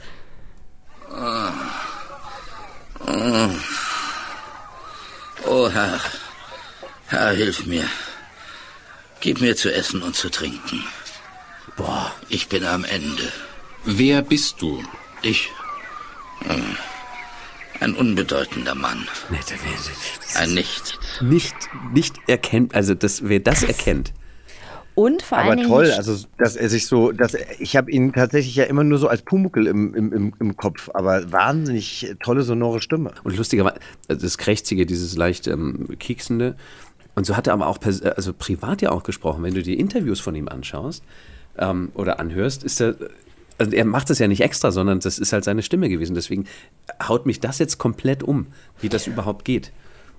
Oh 5.46 5.70
Herr, 5.70 6.00
Herr, 7.08 7.32
hilf 7.32 7.66
mir. 7.66 7.86
Gib 9.20 9.42
mir 9.42 9.56
zu 9.56 9.74
essen 9.74 10.02
und 10.02 10.16
zu 10.16 10.30
trinken. 10.30 10.84
Boah. 11.78 12.12
Ich 12.30 12.48
bin 12.50 12.66
am 12.66 12.84
Ende. 12.84 13.32
Wer 13.86 14.22
bist 14.22 14.62
du? 14.62 14.84
Ich. 15.22 15.50
hm, 16.46 16.78
Ein 17.80 17.96
unbedeutender 17.96 18.76
Mann. 18.76 19.08
Ein 20.36 20.54
Nichts. 20.54 20.94
nicht, 21.22 21.56
nicht 21.92 22.16
erkennt, 22.28 22.74
also 22.76 22.94
das, 22.96 23.24
wer 23.24 23.40
das 23.40 23.64
erkennt. 23.64 24.14
Und 24.96 25.24
vor 25.24 25.40
Aber 25.40 25.52
allen 25.52 25.68
toll, 25.68 25.86
die- 25.86 25.92
also 25.94 26.16
dass 26.38 26.56
er 26.56 26.70
sich 26.70 26.86
so, 26.88 27.12
dass 27.12 27.34
er, 27.34 27.60
ich 27.60 27.76
habe 27.76 27.90
ihn 27.92 28.14
tatsächlich 28.14 28.56
ja 28.56 28.66
immer 28.66 28.84
nur 28.84 29.00
so 29.00 29.08
als 29.08 29.24
Pumuckel 29.24 29.66
im, 29.68 29.96
im, 29.96 30.14
im, 30.14 30.34
im 30.40 30.58
Kopf, 30.58 30.90
aber 30.94 31.32
wahnsinnig 31.32 32.16
tolle 32.24 32.44
sonore 32.44 32.80
Stimme. 32.82 33.12
Und 33.24 33.36
lustigerweise, 33.36 33.78
also 34.08 34.22
das 34.22 34.38
Krächzige, 34.38 34.86
dieses 34.86 35.16
leicht 35.16 35.48
ähm, 35.48 35.88
kieksende. 35.98 36.56
Und 37.16 37.26
so 37.26 37.36
hat 37.38 37.48
er 37.48 37.54
aber 37.54 37.68
auch 37.68 37.80
also 38.16 38.34
privat 38.34 38.82
ja 38.82 38.92
auch 38.92 39.04
gesprochen. 39.04 39.44
Wenn 39.44 39.54
du 39.54 39.64
dir 39.64 39.78
Interviews 39.78 40.20
von 40.20 40.36
ihm 40.36 40.48
anschaust 40.48 41.04
ähm, 41.58 41.92
oder 41.96 42.20
anhörst, 42.20 42.64
ist 42.64 42.82
er. 42.82 42.96
Also 43.60 43.72
er 43.72 43.86
macht 43.86 44.10
das 44.10 44.18
ja 44.18 44.28
nicht 44.28 44.42
extra, 44.42 44.72
sondern 44.72 45.00
das 45.00 45.20
ist 45.20 45.32
halt 45.32 45.44
seine 45.44 45.62
Stimme 45.62 45.88
gewesen. 45.88 46.16
Deswegen 46.16 46.46
haut 47.08 47.28
mich 47.28 47.40
das 47.40 47.60
jetzt 47.60 47.78
komplett 47.78 48.24
um, 48.24 48.48
wie 48.82 48.90
das 48.90 49.06
überhaupt 49.06 49.46
geht. 49.46 49.72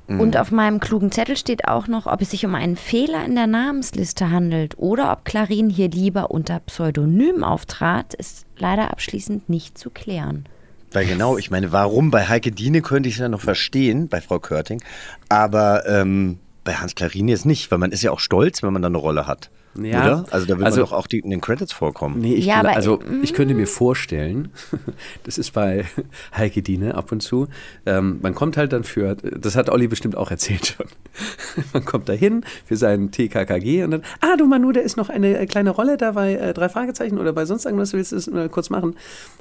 Und 0.07 0.37
auf 0.37 0.51
meinem 0.51 0.81
klugen 0.81 1.11
Zettel 1.11 1.37
steht 1.37 1.67
auch 1.67 1.89
noch, 1.89 2.07
ob 2.07 2.21
es 2.21 2.31
sich 2.31 2.45
um 2.45 2.55
einen 2.55 2.77
Fehler 2.77 3.25
in 3.25 3.35
der 3.35 3.47
Namensliste 3.47 4.31
handelt 4.31 4.77
oder 4.77 5.11
ob 5.13 5.25
Clarin 5.25 5.71
hier 5.71 5.89
lieber 5.89 6.31
unter 6.31 6.61
Pseudonym 6.61 7.43
auftrat, 7.43 8.13
ist 8.13 8.45
leider 8.59 8.91
abschließend 8.91 9.49
nicht 9.49 9.79
zu 9.79 9.89
klären. 9.89 10.45
Weil 10.93 11.07
genau, 11.07 11.39
ich 11.39 11.51
meine, 11.51 11.73
warum? 11.73 12.11
Bei 12.11 12.29
Heike 12.29 12.53
Diene 12.53 12.83
könnte 12.83 13.09
ich 13.09 13.17
es 13.17 13.21
ja 13.21 13.29
noch 13.29 13.41
verstehen, 13.41 14.09
bei 14.09 14.21
Frau 14.21 14.39
Körting, 14.39 14.83
aber 15.29 15.87
ähm, 15.89 16.39
bei 16.65 16.75
Hans 16.75 16.95
Klarin 16.95 17.29
jetzt 17.29 17.47
nicht, 17.47 17.71
weil 17.71 17.79
man 17.79 17.93
ist 17.93 18.03
ja 18.03 18.11
auch 18.11 18.21
stolz, 18.21 18.63
wenn 18.63 18.73
man 18.73 18.83
da 18.83 18.89
eine 18.89 18.99
Rolle 18.99 19.27
hat. 19.27 19.51
Ja, 19.77 20.05
Oder? 20.05 20.25
Also 20.31 20.47
da 20.47 20.57
will 20.57 20.65
also- 20.65 20.81
man 20.83 20.89
doch 20.89 20.97
auch 20.97 21.09
die, 21.09 21.19
in 21.19 21.31
den 21.31 21.41
Credits 21.41 21.73
vorkommen. 21.73 22.21
Nee, 22.21 22.35
ich, 22.35 22.47
Ja, 22.47 22.61
aber, 22.61 22.77
also 22.77 22.99
mm. 22.99 23.25
ich 23.25 23.35
könnte 23.35 23.55
mir 23.55 23.67
vorstellen, 23.67 24.51
das 25.25 25.37
ist 25.37 25.51
bei 25.53 25.85
Heike 26.37 26.63
Diene 26.63 26.95
ab 26.95 27.11
und 27.11 27.23
zu, 27.25 27.49
ähm, 27.85 28.21
man 28.23 28.37
kommt 28.37 28.57
halt 28.57 28.73
dann 28.73 28.85
für, 28.85 29.17
das 29.17 29.57
hat 29.57 29.69
Olli 29.71 29.89
bestimmt 29.89 30.17
auch 30.17 30.31
erzählt 30.31 30.65
schon, 30.67 30.87
man 31.73 31.85
kommt 31.85 32.09
da 32.09 32.13
hin 32.13 32.45
für 32.65 32.77
seinen 32.77 33.11
TKKG 33.11 33.83
und 33.83 33.91
dann, 33.91 34.03
ah 34.21 34.37
du 34.39 34.47
Manu, 34.47 34.71
da 34.71 34.81
ist 34.81 34.97
noch 34.97 35.09
eine 35.09 35.39
äh, 35.39 35.47
kleine 35.47 35.71
Rolle 35.71 35.97
da 35.97 36.13
bei 36.13 36.35
äh, 36.35 36.55
drei 36.55 36.69
Fragezeichen 36.69 37.19
oder 37.19 37.33
bei 37.33 37.45
sonst 37.45 37.65
irgendwas, 37.65 37.93
willst 37.95 38.13
du 38.13 38.17
das 38.17 38.29
mal 38.29 38.49
kurz 38.49 38.71
machen? 38.71 38.95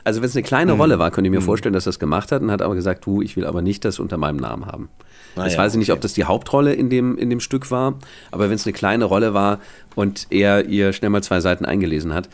Also 0.04 0.22
wenn 0.22 0.30
es 0.30 0.36
eine 0.36 0.42
kleine 0.44 0.74
Mhm. 0.74 0.80
Rolle 0.82 0.98
war, 1.00 1.12
könnte 1.12 1.28
ich 1.28 1.32
mir 1.32 1.42
vorstellen, 1.42 1.74
dass 1.74 1.86
er 1.86 1.92
es 1.92 2.00
gemacht 2.00 2.32
hat 2.32 2.42
und 2.42 2.50
hat 2.50 2.64
aber 2.64 2.74
gesagt, 2.74 3.06
du, 3.06 3.22
ich 3.22 3.36
will 3.38 3.46
aber 3.46 3.62
nicht 3.62 3.86
das 3.86 4.00
unter 4.00 4.18
meinem 4.18 4.38
Namen 4.38 4.66
haben. 4.66 4.90
Ah 5.36 5.48
ich 5.48 5.54
ja, 5.54 5.60
weiß 5.60 5.76
nicht, 5.76 5.90
okay. 5.90 5.98
ob 5.98 6.02
das 6.02 6.14
die 6.14 6.26
Hauptrolle 6.26 6.74
in 6.74 6.90
dem, 6.90 7.18
in 7.18 7.30
dem 7.30 7.40
Stück 7.40 7.72
war, 7.72 7.96
aber 8.32 8.50
wenn 8.50 8.56
es 8.56 8.66
eine 8.66 8.74
kleine 8.74 9.06
Rolle 9.06 9.34
war 9.34 9.60
und 9.96 10.28
er 10.30 10.66
ihr 10.66 10.94
schnell 10.94 11.10
mal 11.10 11.24
zwei 11.24 11.40
Seiten 11.40 11.66
eingelesen 11.66 12.14
hat, 12.14 12.30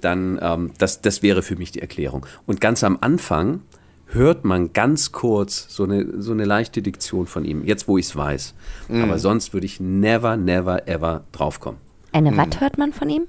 dann 0.00 0.38
ähm, 0.40 0.70
das, 0.78 1.00
das 1.02 1.22
wäre 1.22 1.42
für 1.42 1.56
mich 1.56 1.72
die 1.72 1.80
Erklärung. 1.80 2.24
Und 2.46 2.60
ganz 2.60 2.84
am 2.84 2.98
Anfang 3.00 3.60
hört 4.06 4.44
man 4.44 4.72
ganz 4.72 5.12
kurz 5.12 5.66
so 5.68 5.84
eine, 5.84 6.22
so 6.22 6.32
eine 6.32 6.44
leichte 6.46 6.80
Diktion 6.80 7.26
von 7.26 7.44
ihm, 7.44 7.64
jetzt 7.64 7.88
wo 7.88 7.98
ich 7.98 8.06
es 8.06 8.16
weiß. 8.16 8.54
Mhm. 8.88 9.02
Aber 9.02 9.18
sonst 9.18 9.52
würde 9.52 9.66
ich 9.66 9.80
never, 9.80 10.36
never, 10.36 10.88
ever 10.88 11.24
draufkommen. 11.32 11.80
Eine 12.12 12.30
Hm. 12.30 12.38
was 12.38 12.60
hört 12.60 12.78
man 12.78 12.92
von 12.94 13.10
ihm? 13.10 13.26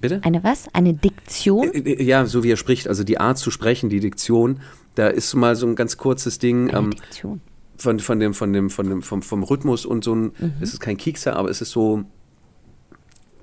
Bitte? 0.00 0.20
Eine 0.24 0.42
was? 0.42 0.66
Eine 0.72 0.94
Diktion? 0.94 1.72
Äh, 1.72 1.78
äh, 1.78 2.02
Ja, 2.02 2.26
so 2.26 2.42
wie 2.42 2.50
er 2.50 2.56
spricht, 2.56 2.88
also 2.88 3.04
die 3.04 3.18
Art 3.18 3.38
zu 3.38 3.50
sprechen, 3.52 3.88
die 3.88 4.00
Diktion, 4.00 4.60
da 4.96 5.06
ist 5.06 5.32
mal 5.34 5.54
so 5.54 5.66
ein 5.66 5.76
ganz 5.76 5.96
kurzes 5.96 6.38
Ding. 6.40 6.70
Eine 6.70 6.78
Ähm, 6.78 6.90
Diktion. 6.90 7.40
Von, 7.84 8.00
von 8.00 8.18
dem, 8.18 8.34
von 8.34 8.52
dem, 8.52 8.70
von 8.70 8.88
dem, 8.88 9.02
vom, 9.02 9.22
vom 9.22 9.42
Rhythmus 9.44 9.86
und 9.86 10.02
so 10.02 10.14
ein, 10.14 10.32
es 10.60 10.72
ist 10.72 10.80
kein 10.80 10.96
Kiekser, 10.96 11.36
aber 11.36 11.50
es 11.50 11.60
ist 11.60 11.70
so. 11.70 12.02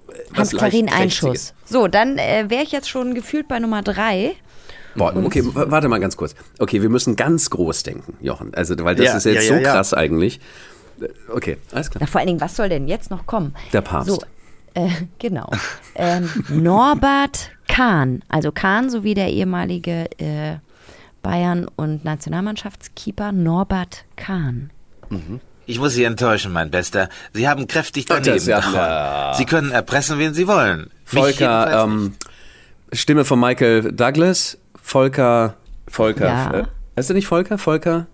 äh, 0.10 0.14
was 0.36 0.54
Hans 0.54 0.76
Einschuss. 0.92 1.54
So, 1.66 1.88
dann 1.88 2.18
äh, 2.18 2.50
wäre 2.50 2.64
ich 2.64 2.72
jetzt 2.72 2.90
schon 2.90 3.14
gefühlt 3.14 3.48
bei 3.48 3.60
Nummer 3.60 3.82
drei. 3.82 4.36
Boah, 4.96 5.16
okay, 5.16 5.42
warte 5.46 5.88
mal 5.88 6.00
ganz 6.02 6.18
kurz. 6.18 6.36
Okay, 6.60 6.82
wir 6.82 6.90
müssen 6.90 7.16
ganz 7.16 7.50
groß 7.50 7.84
denken, 7.84 8.18
Jochen. 8.20 8.54
Also, 8.54 8.76
weil 8.84 8.96
das 8.96 9.06
Ja, 9.06 9.18
ist 9.18 9.24
jetzt 9.26 9.36
ja, 9.36 9.42
ja, 9.42 9.48
so 9.60 9.64
ja. 9.64 9.72
krass 9.72 9.94
eigentlich. 9.94 10.40
Äh, 11.00 11.08
Okay, 11.34 11.58
alles 11.72 11.90
klar. 11.90 12.02
Na, 12.02 12.08
vor 12.08 12.20
allen 12.20 12.28
Dingen, 12.28 12.42
was 12.42 12.56
soll 12.58 12.68
denn 12.70 12.88
jetzt 12.88 13.10
noch 13.10 13.26
kommen? 13.26 13.56
Der 13.72 13.82
Papst. 13.82 14.10
So, 14.10 14.22
äh, 14.74 14.90
genau. 15.20 15.50
ähm, 15.96 16.30
Norbert 16.50 17.52
Kahn. 17.68 18.22
Also 18.28 18.52
Kahn 18.52 18.90
sowie 18.90 19.14
der 19.14 19.30
ehemalige 19.30 20.10
äh, 20.20 20.58
Bayern- 21.22 21.68
und 21.76 22.04
Nationalmannschaftskeeper 22.06 23.32
Norbert 23.32 24.06
Kahn. 24.16 24.72
Ich 25.66 25.80
muss 25.80 25.94
Sie 25.94 26.04
enttäuschen, 26.04 26.52
mein 26.52 26.72
Bester. 26.72 27.10
Sie 27.34 27.48
haben 27.48 27.68
kräftig 27.68 28.06
daneben 28.06 28.46
ja-. 28.46 29.34
Sie 29.38 29.46
können 29.46 29.72
erpressen, 29.72 30.18
wen 30.20 30.34
Sie 30.34 30.48
wollen. 30.48 30.90
Volker, 31.06 31.84
ähm, 31.86 32.14
Stimme 32.94 33.26
von 33.26 33.40
Michael 33.40 33.92
Douglas. 33.94 34.58
Volker, 34.82 35.56
Volker. 35.88 36.26
Ja. 36.26 36.54
Äh, 36.60 36.64
heißt 36.98 37.10
er 37.12 37.14
nicht 37.14 37.28
Volker? 37.28 37.58
Volker? 37.58 38.08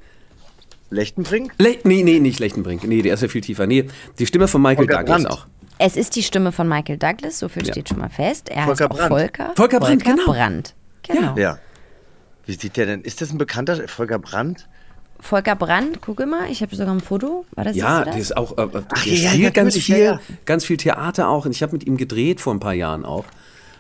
Lechtenbrink? 0.90 1.54
Le 1.58 1.78
nee, 1.84 2.04
nee, 2.04 2.20
nicht 2.20 2.40
Lechtenbrink. 2.40 2.84
Nee, 2.84 3.02
der 3.02 3.14
ist 3.16 3.22
ja 3.22 3.28
viel 3.28 3.42
tiefer. 3.42 3.68
Nee, 3.68 3.88
die 4.20 4.26
Stimme 4.26 4.48
von 4.48 4.62
Michael 4.62 4.88
Volker 4.88 5.04
Douglas 5.04 5.24
Brandt. 5.24 5.32
auch. 5.40 5.48
Es 5.80 5.96
ist 5.96 6.16
die 6.16 6.24
Stimme 6.24 6.52
von 6.52 6.68
Michael 6.68 6.98
Douglas, 6.98 7.40
so 7.40 7.50
viel 7.50 7.66
Ja. 7.66 7.74
steht 7.74 7.90
schon 7.90 8.00
mal 8.00 8.10
fest. 8.10 8.50
Er 8.50 8.64
Volker 8.66 8.86
heißt 8.86 8.92
auch 8.92 8.98
Brandt. 8.98 9.10
Volker. 9.10 9.54
Volker 9.56 9.80
Brandt, 9.80 10.04
genau. 10.04 10.26
Brandt. 10.26 10.74
Genau. 11.04 11.36
Ja. 11.38 11.60
Wie 12.48 12.54
sieht 12.54 12.78
der 12.78 12.88
denn? 12.88 13.02
Ist 13.02 13.22
das 13.22 13.32
ein 13.32 13.38
bekannter 13.38 13.88
Volker 13.88 14.18
Brandt? 14.18 14.68
Volker 15.20 15.56
Brandt, 15.56 16.00
guck 16.02 16.26
mal, 16.26 16.50
ich 16.50 16.62
habe 16.62 16.76
sogar 16.76 16.94
ein 16.94 17.02
Foto. 17.02 17.46
War 17.56 17.64
das, 17.66 17.76
Ja, 17.76 18.00
du 18.00 18.06
der 18.06 18.14
das? 18.14 18.22
ist 18.22 18.38
auch, 18.38 18.58
äh, 18.58 18.64
äh, 18.64 18.68
der 18.70 18.86
Ach, 18.90 19.06
ja, 19.06 19.14
ja, 19.14 19.30
spielt 19.32 19.54
ganz 19.54 19.66
natürlich, 19.76 19.86
viel, 19.86 19.98
ja, 19.98 20.04
ja. 20.14 20.20
ganz 20.46 20.66
viel 20.66 20.78
Theater 20.78 21.28
auch. 21.30 21.46
Und 21.46 21.52
ich 21.52 21.62
habe 21.62 21.74
mit 21.74 21.86
ihm 21.86 21.98
gedreht 21.98 22.40
vor 22.40 22.54
ein 22.54 22.60
paar 22.60 22.74
Jahren 22.74 23.04
auch. 23.06 23.26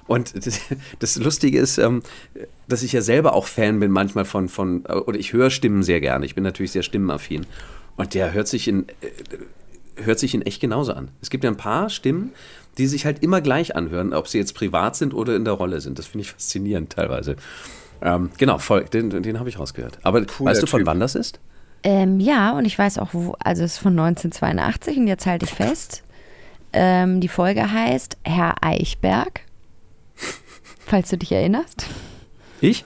Und 0.07 0.33
das, 0.45 0.59
das 0.99 1.15
Lustige 1.17 1.59
ist, 1.59 1.77
ähm, 1.77 2.01
dass 2.67 2.83
ich 2.83 2.91
ja 2.91 3.01
selber 3.01 3.33
auch 3.33 3.45
Fan 3.47 3.79
bin 3.79 3.91
manchmal 3.91 4.25
von, 4.25 4.49
von, 4.49 4.83
äh, 4.85 4.93
oder 4.93 5.17
ich 5.19 5.33
höre 5.33 5.49
Stimmen 5.49 5.83
sehr 5.83 6.01
gerne. 6.01 6.25
Ich 6.25 6.35
bin 6.35 6.43
natürlich 6.43 6.71
sehr 6.71 6.83
stimmenaffin. 6.83 7.45
Und 7.95 8.13
der 8.13 8.33
hört 8.33 8.47
sich 8.47 8.67
in, 8.67 8.87
äh, 9.01 10.03
hört 10.03 10.19
sich 10.19 10.33
in 10.33 10.41
echt 10.41 10.59
genauso 10.59 10.93
an. 10.93 11.09
Es 11.21 11.29
gibt 11.29 11.43
ja 11.43 11.49
ein 11.49 11.57
paar 11.57 11.89
Stimmen, 11.89 12.31
die 12.77 12.87
sich 12.87 13.05
halt 13.05 13.23
immer 13.23 13.41
gleich 13.41 13.75
anhören, 13.75 14.13
ob 14.13 14.27
sie 14.27 14.37
jetzt 14.37 14.53
privat 14.53 14.95
sind 14.95 15.13
oder 15.13 15.35
in 15.35 15.45
der 15.45 15.53
Rolle 15.53 15.81
sind. 15.81 15.97
Das 15.99 16.07
finde 16.07 16.23
ich 16.23 16.31
faszinierend 16.31 16.91
teilweise. 16.91 17.35
Ähm, 18.01 18.29
genau, 18.37 18.57
voll, 18.57 18.85
den, 18.85 19.09
den 19.09 19.39
habe 19.39 19.49
ich 19.49 19.59
rausgehört. 19.59 19.99
Aber 20.03 20.21
weißt 20.21 20.61
du, 20.61 20.67
von 20.67 20.79
Typ. 20.81 20.87
wann 20.87 20.99
das 20.99 21.15
ist? 21.15 21.39
Ähm, 21.83 22.19
ja, 22.19 22.51
und 22.51 22.65
ich 22.65 22.77
weiß 22.77 22.97
auch, 22.97 23.09
wo, 23.13 23.35
also 23.39 23.63
es 23.63 23.73
ist 23.73 23.77
von 23.79 23.97
1982 23.97 24.97
und 24.97 25.07
jetzt 25.07 25.25
halte 25.25 25.45
ich 25.45 25.51
fest. 25.53 26.03
Ähm, 26.73 27.21
die 27.21 27.27
Folge 27.27 27.71
heißt 27.71 28.17
Herr 28.23 28.55
Eichberg, 28.61 29.41
falls 30.85 31.09
du 31.09 31.17
dich 31.17 31.31
erinnerst. 31.31 31.85
Ich? 32.61 32.83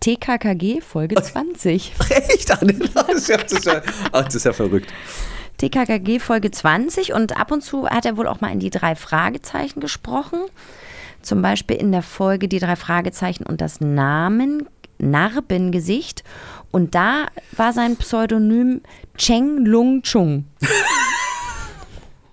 TKKG 0.00 0.80
Folge 0.80 1.14
20. 1.22 1.94
Echt? 2.10 2.50
Ach, 2.52 2.60
Das 2.60 3.14
ist 3.16 3.28
ja, 3.28 3.36
das 3.38 3.52
ist 3.52 3.64
ja, 3.66 3.82
ach, 4.12 4.24
das 4.24 4.34
ist 4.34 4.44
ja 4.44 4.52
verrückt. 4.52 4.92
TKKG 5.58 6.20
Folge 6.20 6.52
20 6.52 7.12
und 7.14 7.36
ab 7.36 7.50
und 7.50 7.62
zu 7.62 7.88
hat 7.88 8.06
er 8.06 8.16
wohl 8.16 8.28
auch 8.28 8.40
mal 8.40 8.52
in 8.52 8.60
die 8.60 8.70
drei 8.70 8.94
Fragezeichen 8.94 9.80
gesprochen. 9.80 10.38
Zum 11.22 11.42
Beispiel 11.42 11.76
in 11.76 11.92
der 11.92 12.02
Folge 12.02 12.48
Die 12.48 12.58
drei 12.58 12.76
Fragezeichen 12.76 13.44
und 13.44 13.60
das 13.60 13.80
Namen 13.80 14.66
Narbengesicht. 14.98 16.24
Und 16.70 16.94
da 16.94 17.26
war 17.56 17.72
sein 17.72 17.96
Pseudonym 17.96 18.80
Cheng 19.16 19.64
Lung 19.64 20.02
Chung. 20.02 20.44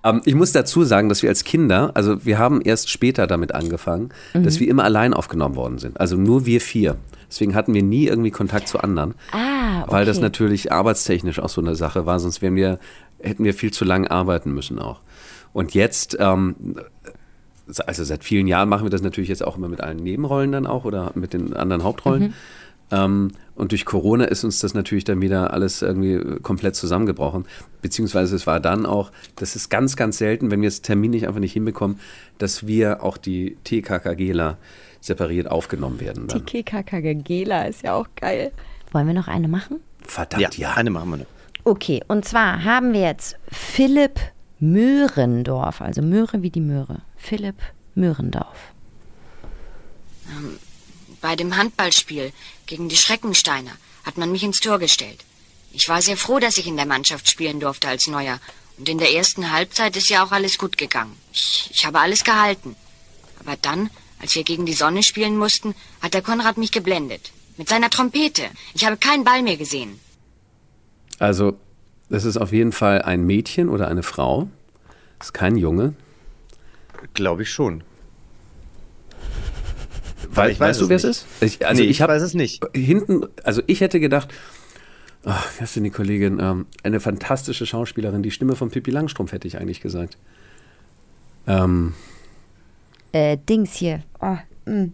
Ähm, 0.04 0.22
ich 0.24 0.34
muss 0.34 0.52
dazu 0.52 0.84
sagen, 0.84 1.08
dass 1.08 1.22
wir 1.22 1.28
als 1.30 1.44
Kinder, 1.44 1.90
also 1.94 2.24
wir 2.24 2.38
haben 2.38 2.60
erst 2.60 2.90
später 2.90 3.26
damit 3.26 3.54
angefangen, 3.54 4.10
Mhm. 4.34 4.44
dass 4.44 4.60
wir 4.60 4.68
immer 4.68 4.84
allein 4.84 5.14
aufgenommen 5.14 5.56
worden 5.56 5.78
sind. 5.78 5.98
Also 6.00 6.16
nur 6.16 6.46
wir 6.46 6.60
vier. 6.60 6.96
Deswegen 7.28 7.54
hatten 7.56 7.74
wir 7.74 7.82
nie 7.82 8.06
irgendwie 8.06 8.30
Kontakt 8.30 8.68
zu 8.68 8.78
anderen. 8.80 9.14
Ah, 9.32 9.82
okay. 9.82 9.92
Weil 9.92 10.04
das 10.04 10.20
natürlich 10.20 10.70
arbeitstechnisch 10.70 11.40
auch 11.40 11.48
so 11.48 11.60
eine 11.60 11.74
Sache 11.74 12.06
war, 12.06 12.20
sonst 12.20 12.40
wären 12.40 12.54
wir, 12.54 12.78
hätten 13.20 13.42
wir 13.44 13.52
viel 13.52 13.72
zu 13.72 13.84
lang 13.84 14.06
arbeiten 14.06 14.52
müssen 14.52 14.78
auch. 14.78 15.00
Und 15.52 15.74
jetzt, 15.74 16.16
ähm, 16.20 16.54
also 17.86 18.04
seit 18.04 18.24
vielen 18.24 18.46
Jahren 18.46 18.68
machen 18.68 18.84
wir 18.84 18.90
das 18.90 19.02
natürlich 19.02 19.28
jetzt 19.28 19.44
auch 19.44 19.56
immer 19.56 19.68
mit 19.68 19.80
allen 19.80 19.98
Nebenrollen 19.98 20.52
dann 20.52 20.66
auch 20.66 20.84
oder 20.84 21.12
mit 21.14 21.32
den 21.32 21.54
anderen 21.54 21.82
Hauptrollen. 21.84 22.22
Mhm. 22.22 22.34
Ähm, 22.90 23.30
und 23.54 23.72
durch 23.72 23.84
Corona 23.84 24.26
ist 24.26 24.44
uns 24.44 24.60
das 24.60 24.74
natürlich 24.74 25.04
dann 25.04 25.20
wieder 25.20 25.52
alles 25.52 25.82
irgendwie 25.82 26.40
komplett 26.40 26.76
zusammengebrochen. 26.76 27.46
Beziehungsweise 27.82 28.36
es 28.36 28.46
war 28.46 28.60
dann 28.60 28.86
auch, 28.86 29.10
das 29.36 29.56
ist 29.56 29.70
ganz, 29.70 29.96
ganz 29.96 30.18
selten, 30.18 30.50
wenn 30.50 30.60
wir 30.60 30.68
es 30.68 30.82
terminlich 30.82 31.26
einfach 31.26 31.40
nicht 31.40 31.54
hinbekommen, 31.54 31.98
dass 32.38 32.66
wir 32.66 33.02
auch 33.02 33.16
die 33.16 33.56
TKKGler 33.64 34.58
separiert 35.00 35.50
aufgenommen 35.50 36.00
werden. 36.00 36.28
Dann. 36.28 36.44
TKKGela 36.46 37.64
ist 37.64 37.82
ja 37.82 37.94
auch 37.94 38.06
geil. 38.16 38.52
Wollen 38.92 39.06
wir 39.06 39.14
noch 39.14 39.28
eine 39.28 39.48
machen? 39.48 39.80
Verdammt, 40.02 40.56
ja. 40.58 40.74
Eine 40.74 40.90
machen 40.90 41.10
wir 41.10 41.16
noch. 41.18 41.26
Okay, 41.64 42.02
und 42.06 42.24
zwar 42.24 42.62
haben 42.62 42.92
wir 42.92 43.00
jetzt 43.00 43.36
Philipp 43.50 44.20
Möhrendorf, 44.58 45.80
also 45.80 46.02
Möhre 46.02 46.42
wie 46.42 46.50
die 46.50 46.60
Möhre. 46.60 47.02
Philipp 47.16 47.56
Möhrendorf. 47.94 48.72
Bei 51.20 51.36
dem 51.36 51.56
Handballspiel 51.56 52.32
gegen 52.66 52.88
die 52.88 52.96
Schreckensteiner 52.96 53.72
hat 54.04 54.18
man 54.18 54.32
mich 54.32 54.42
ins 54.42 54.60
Tor 54.60 54.78
gestellt. 54.78 55.24
Ich 55.72 55.88
war 55.88 56.00
sehr 56.00 56.16
froh, 56.16 56.38
dass 56.38 56.58
ich 56.58 56.66
in 56.66 56.76
der 56.76 56.86
Mannschaft 56.86 57.28
spielen 57.28 57.60
durfte 57.60 57.88
als 57.88 58.06
Neuer. 58.06 58.38
Und 58.78 58.88
in 58.88 58.98
der 58.98 59.12
ersten 59.12 59.52
Halbzeit 59.52 59.96
ist 59.96 60.08
ja 60.08 60.24
auch 60.24 60.32
alles 60.32 60.58
gut 60.58 60.78
gegangen. 60.78 61.16
Ich, 61.32 61.70
ich 61.72 61.86
habe 61.86 62.00
alles 62.00 62.24
gehalten. 62.24 62.76
Aber 63.40 63.56
dann, 63.60 63.90
als 64.20 64.34
wir 64.34 64.44
gegen 64.44 64.66
die 64.66 64.72
Sonne 64.72 65.02
spielen 65.02 65.36
mussten, 65.36 65.74
hat 66.00 66.14
der 66.14 66.22
Konrad 66.22 66.56
mich 66.56 66.72
geblendet. 66.72 67.32
Mit 67.56 67.68
seiner 67.68 67.90
Trompete. 67.90 68.44
Ich 68.74 68.84
habe 68.84 68.96
keinen 68.96 69.24
Ball 69.24 69.42
mehr 69.42 69.56
gesehen. 69.56 69.98
Also, 71.18 71.58
das 72.08 72.24
ist 72.24 72.36
auf 72.36 72.52
jeden 72.52 72.72
Fall 72.72 73.02
ein 73.02 73.24
Mädchen 73.24 73.68
oder 73.68 73.88
eine 73.88 74.02
Frau. 74.02 74.48
Das 75.18 75.28
ist 75.28 75.32
kein 75.32 75.56
Junge. 75.56 75.94
Glaube 77.14 77.42
ich 77.42 77.50
schon. 77.50 77.82
Wei- 80.30 80.50
ich 80.50 80.60
weiß 80.60 80.68
weißt 80.68 80.80
du, 80.80 80.84
es 80.84 80.88
wer 80.90 80.96
es 80.96 81.04
ist? 81.04 81.26
Ich, 81.40 81.66
also 81.66 81.80
Nee, 81.80 81.86
ich, 81.88 81.96
ich 81.96 82.02
hab 82.02 82.08
weiß 82.10 82.22
es 82.22 82.34
nicht. 82.34 82.62
Hinten, 82.74 83.26
also 83.44 83.62
ich 83.66 83.80
hätte 83.80 84.00
gedacht, 84.00 84.28
ach, 85.24 85.46
wie 85.56 85.60
heißt 85.62 85.76
denn 85.76 85.84
die 85.84 85.90
Kollegin? 85.90 86.38
Ähm, 86.40 86.66
eine 86.82 87.00
fantastische 87.00 87.64
Schauspielerin, 87.66 88.22
die 88.22 88.30
Stimme 88.30 88.56
von 88.56 88.70
Pippi 88.70 88.90
Langstrumpf, 88.90 89.32
hätte 89.32 89.48
ich 89.48 89.58
eigentlich 89.58 89.80
gesagt. 89.80 90.18
Ähm, 91.46 91.94
Äh, 93.12 93.38
Dings 93.48 93.74
hier. 93.74 94.02
Oh, 94.20 94.36
mm. 94.70 94.92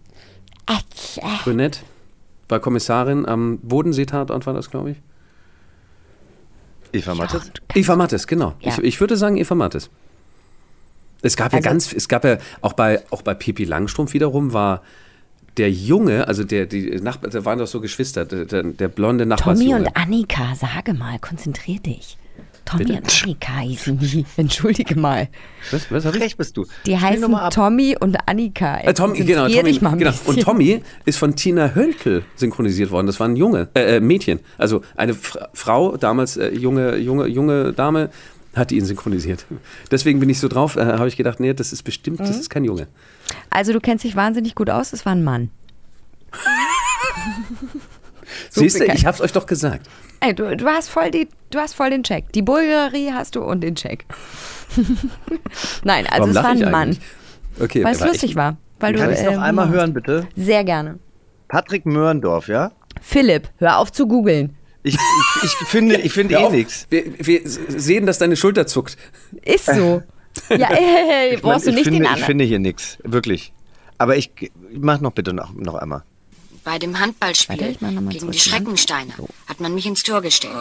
Ach, 0.66 0.82
äh. 1.16 1.20
Brünett 1.44 1.82
war 2.48 2.60
Kommissarin 2.60 3.26
am 3.26 3.58
Bodenseetatort, 3.58 4.46
war 4.46 4.54
das, 4.54 4.70
glaube 4.70 4.90
ich. 4.90 4.96
Eva 6.92 7.14
Mattes? 7.14 7.50
Eva 7.74 7.96
Mattes, 7.96 8.26
genau. 8.26 8.54
Ja. 8.60 8.72
Ich, 8.72 8.78
ich 8.78 9.00
würde 9.00 9.16
sagen 9.16 9.36
Eva 9.36 9.54
Mattes. 9.54 9.90
Es 11.22 11.36
gab 11.36 11.52
ja 11.52 11.58
Also- 11.58 11.68
ganz, 11.68 11.92
es 11.92 12.08
gab 12.08 12.24
ja 12.24 12.38
auch 12.60 12.72
bei, 12.72 13.02
auch 13.10 13.22
bei 13.22 13.34
Pippi 13.34 13.64
Langstrumpf 13.64 14.12
wiederum 14.12 14.52
war 14.52 14.82
der 15.56 15.70
Junge, 15.70 16.26
also 16.28 16.44
der, 16.44 16.64
die 16.66 16.90
Nachbar, 17.00 17.30
da 17.30 17.44
waren 17.44 17.58
doch 17.58 17.66
so 17.66 17.80
Geschwister, 17.80 18.24
der, 18.24 18.46
der, 18.46 18.62
der 18.62 18.88
blonde 18.88 19.24
Tommy 19.24 19.28
Nachbarsjunge. 19.28 19.76
und 19.76 19.96
Annika, 19.96 20.54
sage 20.54 20.94
mal, 20.94 21.18
konzentrier 21.18 21.78
dich. 21.78 22.16
Tommy 22.64 22.84
Bitte? 22.84 22.98
und 23.00 23.22
Annika 23.22 23.58
hießen 23.58 23.98
die. 23.98 24.24
Entschuldige 24.36 24.98
mal. 24.98 25.28
Was, 25.70 25.90
was 25.90 26.04
hab 26.04 26.14
ich? 26.14 26.20
Frech 26.20 26.36
bist 26.36 26.56
du. 26.56 26.64
Die 26.86 26.96
Spiel 26.96 27.00
heißen. 27.00 27.36
Tommy 27.50 27.96
und 27.98 28.16
Annika. 28.26 28.78
Äh, 28.80 28.94
Tommy, 28.94 29.18
genau, 29.24 29.48
Tommy, 29.48 29.62
dich 29.64 29.80
mal 29.82 29.90
ein 29.92 29.98
genau. 29.98 30.12
Und 30.26 30.40
Tommy 30.40 30.82
ist 31.04 31.18
von 31.18 31.34
Tina 31.36 31.74
Hölkel 31.74 32.24
synchronisiert 32.36 32.90
worden. 32.90 33.06
Das 33.06 33.18
war 33.20 33.28
ein 33.28 33.36
Junge, 33.36 33.68
äh, 33.74 33.96
äh, 33.96 34.00
Mädchen. 34.00 34.40
Also 34.58 34.82
eine 34.96 35.14
Fra 35.14 35.48
Frau, 35.54 35.96
damals 35.96 36.36
äh, 36.36 36.50
junge, 36.54 36.96
junge, 36.96 37.26
junge 37.26 37.72
Dame, 37.72 38.10
hat 38.54 38.70
ihn 38.70 38.84
synchronisiert. 38.84 39.46
Deswegen 39.90 40.20
bin 40.20 40.28
ich 40.28 40.38
so 40.38 40.46
drauf, 40.48 40.76
äh, 40.76 40.84
habe 40.84 41.08
ich 41.08 41.16
gedacht, 41.16 41.40
nee, 41.40 41.54
das 41.54 41.72
ist 41.72 41.82
bestimmt, 41.84 42.20
das 42.20 42.30
Mhm. 42.34 42.40
ist 42.40 42.50
kein 42.50 42.64
Junge. 42.64 42.86
Also 43.50 43.72
du 43.72 43.80
kennst 43.80 44.04
dich 44.04 44.14
wahnsinnig 44.14 44.54
gut 44.54 44.68
aus, 44.70 44.92
es 44.92 45.06
war 45.06 45.12
ein 45.14 45.24
Mann. 45.24 45.50
Siehst 48.54 48.80
du, 48.80 48.84
ich 48.84 49.06
hab's 49.06 49.20
euch 49.20 49.32
doch 49.32 49.46
gesagt. 49.46 49.86
Ey, 50.20 50.34
du, 50.34 50.54
du, 50.56 50.66
hast 50.66 50.88
voll 50.90 51.10
die, 51.10 51.28
du 51.50 51.58
hast 51.58 51.74
voll 51.74 51.90
den 51.90 52.02
Check. 52.02 52.32
Die 52.32 52.42
Bulgarie 52.42 53.10
hast 53.12 53.34
du 53.34 53.42
und 53.42 53.60
den 53.62 53.74
Check. 53.74 54.04
Nein, 55.84 56.06
also 56.06 56.20
Warum 56.22 56.30
es 56.30 56.36
war 56.36 56.54
ich 56.54 56.64
ein 56.66 56.70
Mann. 56.70 56.96
Okay, 57.60 57.84
Weil 57.84 57.94
es 57.94 58.00
lustig 58.00 58.30
ich- 58.30 58.36
war. 58.36 58.56
Weil 58.80 58.94
Kann 58.94 59.06
du, 59.08 59.12
ich 59.12 59.20
es 59.20 59.24
noch 59.24 59.32
ähm, 59.34 59.40
einmal 59.40 59.68
hören, 59.68 59.94
bitte? 59.94 60.26
Sehr 60.36 60.64
gerne. 60.64 60.98
Patrick 61.48 61.86
Mörndorf, 61.86 62.48
ja? 62.48 62.72
Philipp, 63.00 63.48
hör 63.58 63.78
auf 63.78 63.92
zu 63.92 64.08
googeln. 64.08 64.56
Ich, 64.82 64.94
ich, 64.94 65.00
ich 65.44 65.68
finde, 65.68 65.96
ich 65.96 66.12
finde 66.12 66.34
eh 66.38 66.48
nichts. 66.50 66.86
Wir, 66.90 67.04
wir 67.18 67.40
sehen, 67.44 68.06
dass 68.06 68.18
deine 68.18 68.34
Schulter 68.36 68.66
zuckt. 68.66 68.96
Ist 69.44 69.66
so. 69.66 70.02
ja, 70.48 70.68
ey, 70.72 71.34
Ich, 71.36 71.42
brauchst 71.42 71.66
mein, 71.66 71.74
du 71.76 71.80
ich, 71.80 71.84
nicht 71.84 71.84
finde, 71.84 71.98
den 72.00 72.02
ich 72.04 72.08
anderen. 72.08 72.26
finde 72.26 72.44
hier 72.44 72.58
nichts. 72.58 72.98
Wirklich. 73.04 73.52
Aber 73.98 74.16
ich 74.16 74.32
mach 74.72 75.00
noch 75.00 75.12
bitte 75.12 75.32
noch, 75.32 75.54
noch 75.54 75.74
einmal. 75.76 76.02
Bei 76.64 76.78
dem 76.78 76.92
Warte, 76.92 77.02
Handballspiel 77.04 77.76
mal 77.80 77.90
gegen 77.90 77.98
zurück 77.98 78.12
die 78.12 78.18
dran. 78.20 78.32
Schreckensteiner 78.34 79.14
hat 79.48 79.58
man 79.60 79.74
mich 79.74 79.84
ins 79.86 80.02
Tor 80.04 80.22
gestellt. 80.22 80.54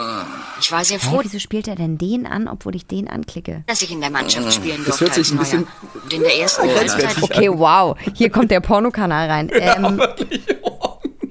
Ich 0.60 0.72
war 0.72 0.84
sehr 0.84 0.98
Hä, 0.98 1.06
froh, 1.06 1.20
wieso 1.22 1.38
spielt 1.38 1.68
er 1.68 1.76
denn 1.76 1.96
den 1.96 2.26
an, 2.26 2.48
obwohl 2.48 2.74
ich 2.74 2.86
den 2.86 3.08
anklicke? 3.08 3.62
dass 3.66 3.82
ich 3.82 3.92
in 3.92 4.00
der 4.00 4.10
Mannschaft 4.10 4.52
spielen 4.52 4.78
Das 4.84 4.98
durfte 4.98 5.04
hört 5.06 5.14
sich 5.14 5.30
ein 5.32 5.38
bisschen-. 5.38 5.66
Und 6.02 6.12
in 6.12 6.22
der 6.22 6.38
ersten 6.40 6.62
Halbzeit 6.68 7.22
Okay, 7.22 7.48
wow. 7.50 7.96
Hier 8.14 8.30
kommt 8.30 8.50
der 8.50 8.60
Pornokanal 8.60 9.28
rein. 9.28 9.50
Ähm, 9.60 10.02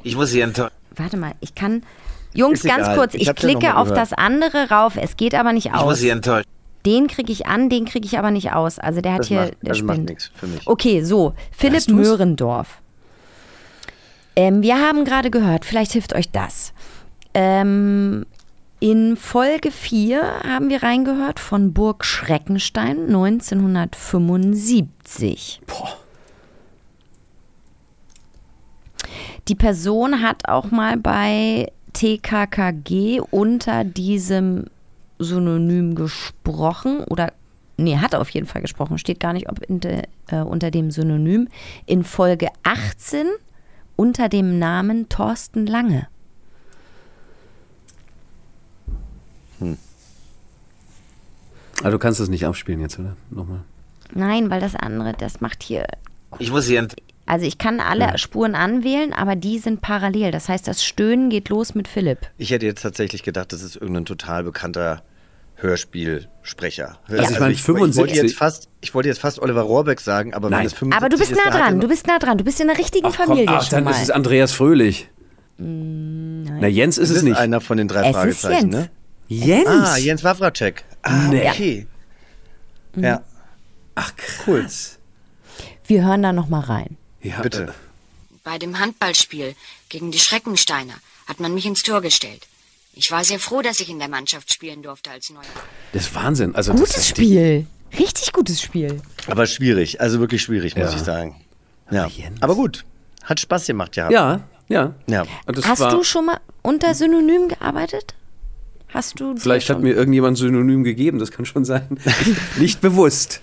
Ich 0.03 0.15
muss 0.15 0.29
Sie 0.29 0.39
enttäuschen. 0.39 0.73
warte 0.95 1.17
mal, 1.17 1.33
ich 1.41 1.53
kann. 1.53 1.83
Jungs, 2.33 2.63
ganz 2.63 2.87
kurz, 2.95 3.13
Ich 3.13 3.27
ich, 3.27 3.35
klicke 3.35 3.75
auf 3.75 3.89
das 3.91 4.13
andere 4.13 4.69
rauf. 4.69 4.93
Es 4.95 5.17
geht 5.17 5.35
aber 5.35 5.51
nicht 5.53 5.65
Ich 5.67 5.71
muss 5.73 5.81
aus. 5.81 5.99
Sie 5.99 6.09
enttäuschen. 6.09 6.47
Den 6.85 7.07
kriege 7.07 7.31
ich 7.31 7.45
an, 7.45 7.69
den 7.69 7.85
kriege 7.85 8.05
ich 8.07 8.17
aber 8.17 8.31
nicht 8.31 8.53
aus. 8.53 8.79
Also 8.79 9.01
der 9.01 9.13
hat 9.13 9.19
Das 9.19 9.27
hier. 9.27 9.41
macht, 9.41 9.51
der 9.61 9.69
das 9.73 9.81
macht 9.83 9.99
nichts 9.99 10.31
für 10.33 10.47
mich. 10.47 10.65
Okay, 10.65 11.03
so. 11.03 11.33
Philipp 11.51 11.75
Weißt 11.75 11.89
du's? 11.91 11.97
Möhrendorf. 11.97 12.81
Ähm, 14.35 14.61
wir 14.61 14.77
haben 14.79 15.05
gerade 15.05 15.29
gehört, 15.29 15.65
vielleicht 15.65 15.91
hilft 15.91 16.15
euch 16.15 16.31
das. 16.31 16.73
Ähm, 17.33 18.25
in 18.79 19.15
Folge 19.15 19.71
4 19.71 20.41
haben 20.43 20.69
wir 20.69 20.83
reingehört 20.83 21.39
von 21.39 21.73
Burg 21.73 22.03
Schreckenstein 22.03 23.05
1975. 23.07 25.61
Die 29.47 29.55
Person 29.55 30.21
hat 30.21 30.47
auch 30.47 30.69
mal 30.71 30.97
bei 30.97 31.71
TKKG 31.93 33.21
unter 33.31 33.83
diesem 33.83 34.65
Synonym 35.19 35.93
gesprochen 35.93 37.03
oder 37.03 37.33
nee, 37.77 37.97
hat 37.97 38.15
auf 38.15 38.29
jeden 38.29 38.47
Fall 38.47 38.61
gesprochen, 38.61 38.97
steht 38.97 39.19
gar 39.19 39.33
nicht, 39.33 39.49
ob 39.49 39.59
de, 39.67 40.03
äh, 40.29 40.41
unter 40.41 40.71
dem 40.71 40.89
Synonym 40.91 41.47
in 41.85 42.03
Folge 42.03 42.47
18 42.63 43.27
unter 44.01 44.29
dem 44.29 44.57
Namen 44.57 45.09
Thorsten 45.09 45.67
Lange. 45.67 46.07
Aber 51.81 51.91
du 51.91 51.99
kannst 51.99 52.19
das 52.19 52.27
nicht 52.27 52.47
abspielen 52.47 52.81
jetzt, 52.81 52.97
oder? 52.97 53.15
Nochmal. 53.29 53.61
Nein, 54.15 54.49
weil 54.49 54.59
das 54.59 54.75
andere, 54.75 55.13
das 55.13 55.39
macht 55.39 55.61
hier 55.61 55.85
Ich 56.39 56.49
muss 56.49 56.67
enttäuschen. 56.67 57.05
also 57.27 57.45
ich 57.45 57.59
kann 57.59 57.79
alle 57.79 58.17
Spuren 58.17 58.55
anwählen, 58.55 59.13
aber 59.13 59.35
die 59.35 59.59
sind 59.59 59.81
parallel. 59.81 60.31
Das 60.31 60.49
heißt, 60.49 60.67
das 60.67 60.83
Stöhnen 60.83 61.29
geht 61.29 61.49
los 61.49 61.75
mit 61.75 61.87
Philipp. 61.87 62.27
Ich 62.39 62.49
hätte 62.49 62.65
jetzt 62.65 62.81
tatsächlich 62.81 63.21
gedacht, 63.21 63.53
das 63.53 63.61
ist 63.61 63.75
irgendein 63.75 64.05
total 64.05 64.43
bekannter 64.43 65.03
Hörspielsprecher. 65.61 66.97
Also 67.07 67.33
ich 67.33 67.39
meine, 67.39 67.53
ich, 67.53 67.67
wollte 67.67 67.79
75 67.93 68.15
jetzt 68.17 68.35
fast, 68.35 68.67
ich 68.81 68.93
wollte 68.93 69.09
jetzt 69.09 69.19
fast 69.21 69.39
Oliver 69.39 69.61
Rohrbeck 69.61 69.99
sagen, 70.01 70.33
aber 70.33 70.49
Nein. 70.49 70.59
wenn 70.61 70.65
es 70.67 70.73
75 70.73 70.97
Aber 70.97 71.09
du 71.09 71.17
bist 71.17 71.31
ist, 71.31 71.37
nah 71.45 71.51
dran, 71.51 71.79
du 71.79 71.87
bist 71.87 72.07
nah 72.07 72.19
dran, 72.19 72.37
du 72.37 72.43
bist 72.43 72.59
in 72.59 72.67
der 72.67 72.77
richtigen 72.77 73.05
Ach 73.07 73.13
komm, 73.15 73.27
Familie 73.27 73.47
ach, 73.49 73.61
schon 73.63 73.69
dann 73.71 73.83
mal. 73.85 73.91
ist 73.91 74.01
es 74.03 74.09
Andreas 74.09 74.51
Fröhlich. 74.53 75.07
Nein. 75.57 76.57
Na, 76.59 76.67
Jens 76.67 76.97
ist 76.97 77.09
es 77.11 77.17
ist 77.17 77.23
nicht. 77.23 77.37
einer 77.37 77.61
von 77.61 77.77
den 77.77 77.87
drei 77.87 78.01
Es 78.01 78.07
ist 78.07 78.15
Fragezeichen, 78.15 78.71
Jens. 78.71 78.75
ne? 78.75 78.89
Jens? 79.27 79.67
Ah, 79.69 79.97
Jens 79.97 80.23
Wawracek. 80.23 80.83
Ah, 81.03 81.27
Nee. 81.29 81.47
okay. 81.49 81.87
Mhm. 82.95 83.03
Ja, 83.03 83.23
Ach, 83.95 84.15
krass. 84.15 84.97
Wir 85.85 86.03
hören 86.05 86.23
da 86.23 86.33
noch 86.33 86.47
mal 86.49 86.61
rein. 86.61 86.97
Ja, 87.21 87.41
bitte. 87.41 87.63
äh, 87.63 87.71
bei 88.43 88.57
dem 88.57 88.79
Handballspiel 88.79 89.53
gegen 89.89 90.11
die 90.11 90.19
Schreckensteiner 90.19 90.93
hat 91.27 91.39
man 91.39 91.53
mich 91.53 91.65
ins 91.65 91.83
Tor 91.83 92.01
gestellt. 92.01 92.47
Ich 92.93 93.09
war 93.11 93.23
sehr 93.23 93.39
froh, 93.39 93.61
dass 93.61 93.79
ich 93.79 93.89
in 93.89 93.99
der 93.99 94.09
Mannschaft 94.09 94.53
spielen 94.53 94.81
durfte 94.83 95.11
als 95.11 95.29
Neuer. 95.29 95.43
Das 95.93 96.03
ist 96.03 96.15
Wahnsinn. 96.15 96.55
Also, 96.55 96.73
Gutes 96.73 96.95
das, 96.95 97.07
Spiel. 97.07 97.65
Richtig 97.97 98.31
gutes 98.33 98.61
Spiel. 98.61 99.01
Aber 99.27 99.45
schwierig, 99.45 99.99
also 100.01 100.19
wirklich 100.19 100.41
schwierig, 100.41 100.75
muss 100.75 100.91
Ja. 100.91 100.95
ich 100.97 101.03
sagen. 101.03 101.35
Ja. 101.89 102.07
Jens. 102.07 102.41
Aber 102.41 102.55
gut, 102.55 102.85
hat 103.23 103.39
Spaß 103.39 103.67
gemacht, 103.67 103.95
ja. 103.95 104.09
Ja, 104.09 104.41
ja. 104.69 104.95
Ja. 105.07 105.23
Und 105.45 105.57
das 105.57 105.67
Hast 105.67 105.79
war, 105.79 105.91
du 105.91 106.03
schon 106.03 106.25
mal 106.25 106.39
unter 106.61 106.93
Synonym 106.93 107.49
gearbeitet? 107.49 108.15
Hast 108.93 109.19
du. 109.19 109.35
Vielleicht 109.37 109.69
hat 109.69 109.81
mir 109.81 109.93
irgendjemand 109.93 110.33
ein 110.33 110.35
Synonym 110.41 110.83
gegeben, 110.83 111.19
das 111.19 111.31
kann 111.31 111.45
schon 111.45 111.63
sein. 111.63 111.97
Nicht 112.57 112.81
bewusst. 112.81 113.41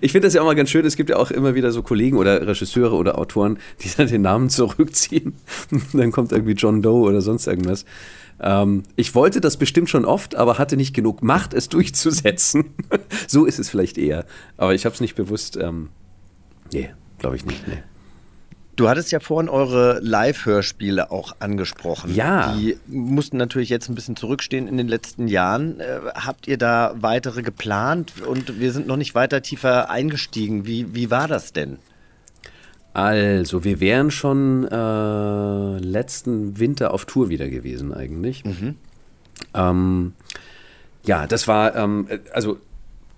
Ich 0.00 0.10
finde 0.12 0.26
das 0.26 0.34
ja 0.34 0.40
auch 0.40 0.46
mal 0.46 0.54
ganz 0.56 0.70
schön. 0.70 0.84
Es 0.84 0.96
gibt 0.96 1.10
ja 1.10 1.16
auch 1.16 1.30
immer 1.30 1.54
wieder 1.54 1.70
so 1.70 1.82
Kollegen 1.82 2.16
oder 2.16 2.44
Regisseure 2.46 2.96
oder 2.96 3.18
Autoren, 3.18 3.58
die 3.82 3.90
dann 3.96 4.08
den 4.08 4.22
Namen 4.22 4.50
zurückziehen. 4.50 5.34
dann 5.92 6.10
kommt 6.10 6.32
irgendwie 6.32 6.52
John 6.54 6.82
Doe 6.82 7.08
oder 7.08 7.20
sonst 7.20 7.46
irgendwas. 7.46 7.84
Ähm, 8.42 8.82
ich 8.96 9.14
wollte 9.14 9.40
das 9.40 9.56
bestimmt 9.56 9.88
schon 9.88 10.04
oft, 10.04 10.34
aber 10.34 10.58
hatte 10.58 10.76
nicht 10.76 10.94
genug 10.94 11.22
Macht, 11.22 11.54
es 11.54 11.68
durchzusetzen. 11.68 12.74
so 13.28 13.44
ist 13.44 13.58
es 13.58 13.70
vielleicht 13.70 13.98
eher. 13.98 14.24
Aber 14.56 14.74
ich 14.74 14.84
habe 14.84 14.94
es 14.94 15.00
nicht 15.00 15.14
bewusst. 15.14 15.56
Ähm, 15.56 15.88
nee, 16.72 16.90
glaube 17.18 17.36
ich 17.36 17.46
nicht. 17.46 17.66
Nee. 17.68 17.82
Du 18.74 18.88
hattest 18.88 19.12
ja 19.12 19.20
vorhin 19.20 19.50
eure 19.50 20.00
Live-Hörspiele 20.00 21.10
auch 21.10 21.36
angesprochen. 21.40 22.14
Ja. 22.14 22.54
Die 22.54 22.78
mussten 22.86 23.36
natürlich 23.36 23.68
jetzt 23.68 23.90
ein 23.90 23.94
bisschen 23.94 24.16
zurückstehen 24.16 24.66
in 24.66 24.78
den 24.78 24.88
letzten 24.88 25.28
Jahren. 25.28 25.78
Äh, 25.78 26.00
habt 26.14 26.48
ihr 26.48 26.56
da 26.56 26.94
weitere 26.96 27.42
geplant? 27.42 28.12
Und 28.26 28.58
wir 28.58 28.72
sind 28.72 28.86
noch 28.86 28.96
nicht 28.96 29.14
weiter 29.14 29.42
tiefer 29.42 29.90
eingestiegen. 29.90 30.66
Wie, 30.66 30.94
wie 30.94 31.10
war 31.10 31.28
das 31.28 31.52
denn? 31.52 31.78
Also, 32.94 33.64
wir 33.64 33.80
wären 33.80 34.10
schon 34.10 34.66
äh, 34.70 35.78
letzten 35.78 36.58
Winter 36.58 36.92
auf 36.92 37.06
Tour 37.06 37.28
wieder 37.28 37.48
gewesen 37.48 37.94
eigentlich. 37.94 38.44
Mhm. 38.44 38.74
Ähm, 39.54 40.12
ja, 41.04 41.26
das 41.26 41.48
war, 41.48 41.74
ähm, 41.74 42.06
also 42.32 42.58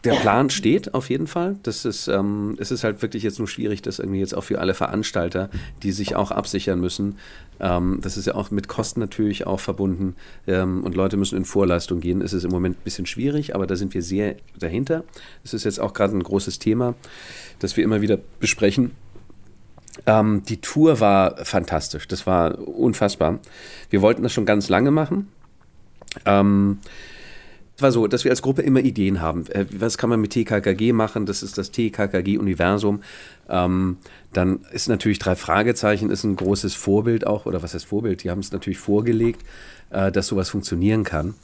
der 0.05 0.15
Plan 0.17 0.51
steht 0.51 0.93
auf 0.93 1.09
jeden 1.09 1.27
Fall. 1.27 1.57
Das 1.63 1.85
ist, 1.85 2.09
ähm, 2.09 2.57
es 2.59 2.71
ist 2.71 2.85
halt 2.85 3.01
wirklich 3.01 3.23
jetzt 3.23 3.39
nur 3.39 3.49
schwierig, 3.49 3.81
das 3.81 3.99
irgendwie 3.99 4.21
jetzt 4.21 4.35
auch 4.35 4.45
für 4.45 4.61
alle 4.61 4.75
Veranstalter, 4.75 5.49
die 5.83 5.93
sich 5.93 6.15
auch 6.15 6.31
absichern 6.31 6.79
müssen. 6.79 7.19
Ähm, 7.59 8.01
das 8.03 8.17
ist 8.17 8.27
ja 8.27 8.35
auch 8.35 8.51
mit 8.51 8.69
Kosten 8.69 9.01
natürlich 9.01 9.47
auch 9.47 9.61
verbunden 9.61 10.15
ähm, 10.47 10.85
und 10.85 10.95
Leute 10.95 11.17
müssen 11.17 11.37
in 11.39 11.47
Vorleistung 11.47 12.01
gehen. 12.01 12.21
Es 12.21 12.35
ist 12.35 12.45
im 12.45 12.51
Moment 12.51 12.79
ein 12.79 12.85
bisschen 12.85 13.07
schwierig, 13.07 13.55
aber 13.55 13.67
da 13.67 13.77
sind 13.77 13.95
wir 13.95 14.03
sehr 14.03 14.37
dahinter. 14.59 15.05
Es 15.43 15.55
ist 15.55 15.65
jetzt 15.65 15.81
auch 15.81 15.95
gerade 15.95 16.15
ein 16.15 16.23
großes 16.23 16.59
Thema, 16.59 16.95
das 17.61 17.77
wir 17.77 17.85
immer 17.85 18.03
wieder 18.03 18.19
besprechen. 18.41 18.91
Ähm, 20.07 20.43
die 20.49 20.61
Tour 20.61 21.01
war 21.01 21.37
fantastisch. 21.45 22.09
Das 22.09 22.27
war 22.27 22.59
unfassbar. 22.59 23.39
Wir 23.91 24.03
wollten 24.03 24.23
das 24.23 24.33
schon 24.33 24.47
ganz 24.47 24.69
lange 24.69 24.91
machen. 24.91 25.29
Ähm, 26.25 26.79
es 27.77 27.83
war 27.83 27.91
so, 27.91 28.07
dass 28.07 28.23
wir 28.23 28.31
als 28.31 28.43
Gruppe 28.43 28.63
immer 28.63 28.81
Ideen 28.81 29.21
haben. 29.21 29.47
Äh, 29.49 29.67
was 29.73 29.99
kann 29.99 30.11
man 30.11 30.21
mit 30.21 30.33
TKKG 30.33 30.93
machen? 30.93 31.27
Das 31.27 31.43
ist 31.43 31.59
das 31.59 31.73
TKKG-Universum. 31.73 33.03
Ähm, 33.49 33.99
dann 34.33 34.61
ist 34.73 34.89
natürlich 34.89 35.19
drei 35.19 35.35
Fragezeichen 35.35 36.11
ist 36.11 36.25
ein 36.25 36.37
großes 36.37 36.75
Vorbild 36.75 37.27
auch, 37.27 37.47
oder 37.47 37.63
was 37.63 37.75
heißt 37.75 37.87
Vorbild? 37.87 38.23
Die 38.23 38.31
haben 38.31 38.41
es 38.41 38.53
natürlich 38.53 38.79
vorgelegt, 38.79 39.43
äh, 39.91 40.13
dass 40.13 40.29
sowas 40.29 40.51
funktionieren 40.51 41.03
kann. 41.03 41.35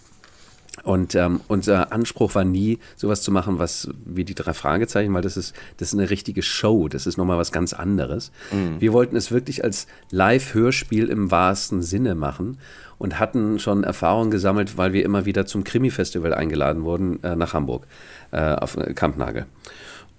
Und 0.83 1.15
ähm, 1.15 1.41
unser 1.49 1.93
Anspruch 1.93 2.35
war 2.35 2.45
nie, 2.45 2.79
sowas 2.97 3.23
zu 3.23 3.31
machen, 3.31 3.59
was 3.59 3.89
wie 4.05 4.25
die 4.25 4.35
drei 4.35 4.55
Fragezeichen, 4.55 5.13
weil 5.13 5.23
das 5.23 5.37
ist, 5.37 5.55
das 5.77 5.89
ist 5.89 5.99
eine 5.99 6.11
richtige 6.11 6.43
Show, 6.43 6.89
das 6.89 7.07
ist 7.07 7.17
nochmal 7.17 7.39
was 7.39 7.53
ganz 7.53 7.73
anderes. 7.73 8.33
Mhm. 8.53 8.81
Wir 8.81 8.93
wollten 8.93 9.17
es 9.17 9.31
wirklich 9.31 9.63
als 9.65 9.87
Live-Hörspiel 10.11 11.09
im 11.09 11.31
wahrsten 11.31 11.83
Sinne 11.83 12.15
machen 12.15 12.59
und 12.99 13.19
hatten 13.19 13.59
schon 13.59 13.85
Erfahrungen 13.85 14.31
gesammelt, 14.31 14.77
weil 14.79 14.93
wir 14.93 15.05
immer 15.05 15.25
wieder 15.25 15.47
zum 15.47 15.65
Krimi-Festival 15.65 16.35
eingeladen 16.35 16.85
wurden 16.85 17.23
äh, 17.23 17.37
nach 17.37 17.55
Hamburg, 17.55 17.87
äh, 18.31 18.55
auf 18.55 18.77
äh, 18.77 18.95
Kampnagel. 18.95 19.47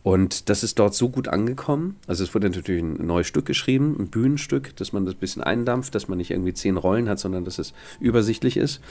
Und 0.04 0.50
das 0.50 0.64
ist 0.64 0.80
dort 0.80 0.96
so 0.96 1.10
gut 1.10 1.28
angekommen. 1.28 1.96
Also 2.08 2.24
es 2.24 2.34
wurde 2.34 2.50
natürlich 2.50 2.82
ein 2.82 3.06
neues 3.06 3.28
Stück 3.28 3.46
geschrieben, 3.46 3.96
ein 4.00 4.08
Bühnenstück, 4.08 4.76
dass 4.78 4.94
man 4.94 5.06
das 5.06 5.14
ein 5.14 5.20
bisschen 5.20 5.44
eindampft, 5.44 5.94
dass 5.94 6.08
man 6.08 6.18
nicht 6.18 6.32
irgendwie 6.32 6.54
zehn 6.54 6.78
Rollen 6.78 7.08
hat, 7.08 7.20
sondern 7.20 7.46
dass 7.46 7.60
es 7.60 7.74
übersichtlich 8.00 8.58
ist. 8.58 8.82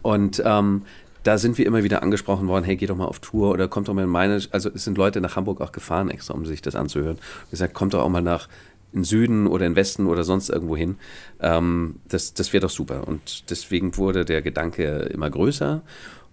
Und 0.00 0.42
ähm, 0.44 0.82
da 1.22 1.38
sind 1.38 1.58
wir 1.58 1.66
immer 1.66 1.84
wieder 1.84 2.02
angesprochen 2.02 2.48
worden, 2.48 2.64
hey, 2.64 2.76
geh 2.76 2.86
doch 2.86 2.96
mal 2.96 3.04
auf 3.04 3.20
Tour 3.20 3.50
oder 3.50 3.68
kommt 3.68 3.88
doch 3.88 3.94
mal 3.94 4.04
in 4.04 4.08
meine, 4.08 4.40
also 4.50 4.70
es 4.74 4.84
sind 4.84 4.98
Leute 4.98 5.20
nach 5.20 5.36
Hamburg 5.36 5.60
auch 5.60 5.72
gefahren 5.72 6.10
extra, 6.10 6.34
um 6.34 6.46
sich 6.46 6.62
das 6.62 6.74
anzuhören. 6.74 7.16
Und 7.16 7.50
gesagt, 7.50 7.74
kommt 7.74 7.94
doch 7.94 8.02
auch 8.02 8.08
mal 8.08 8.22
nach 8.22 8.48
in 8.92 9.04
Süden 9.04 9.46
oder 9.46 9.66
in 9.66 9.76
Westen 9.76 10.06
oder 10.06 10.24
sonst 10.24 10.50
irgendwo 10.50 10.76
hin. 10.76 10.96
Ähm, 11.40 11.96
das 12.08 12.34
das 12.34 12.52
wäre 12.52 12.62
doch 12.62 12.70
super. 12.70 13.06
Und 13.06 13.50
deswegen 13.50 13.96
wurde 13.96 14.24
der 14.24 14.42
Gedanke 14.42 14.84
immer 15.12 15.30
größer. 15.30 15.82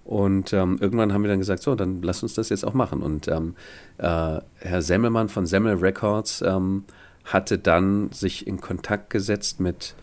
Und 0.04 0.54
ähm, 0.54 0.78
irgendwann 0.82 1.14
haben 1.14 1.22
wir 1.22 1.30
dann 1.30 1.40
gesagt, 1.40 1.62
so, 1.62 1.76
dann 1.76 2.02
lass 2.02 2.24
uns 2.24 2.34
das 2.34 2.50
jetzt 2.50 2.66
auch 2.66 2.74
machen. 2.74 3.02
Und 3.02 3.28
ähm, 3.28 3.56
äh, 4.00 4.40
Herr 4.58 4.82
Semmelmann 4.82 5.30
von 5.30 5.46
Semmel 5.46 5.76
Records 5.76 6.42
ähm, 6.42 6.84
hatte 7.26 7.60
dann 7.60 8.12
sich 8.12 8.48
in 8.48 8.60
Kontakt 8.60 9.12
gesetzt 9.12 9.60
mit 9.60 9.94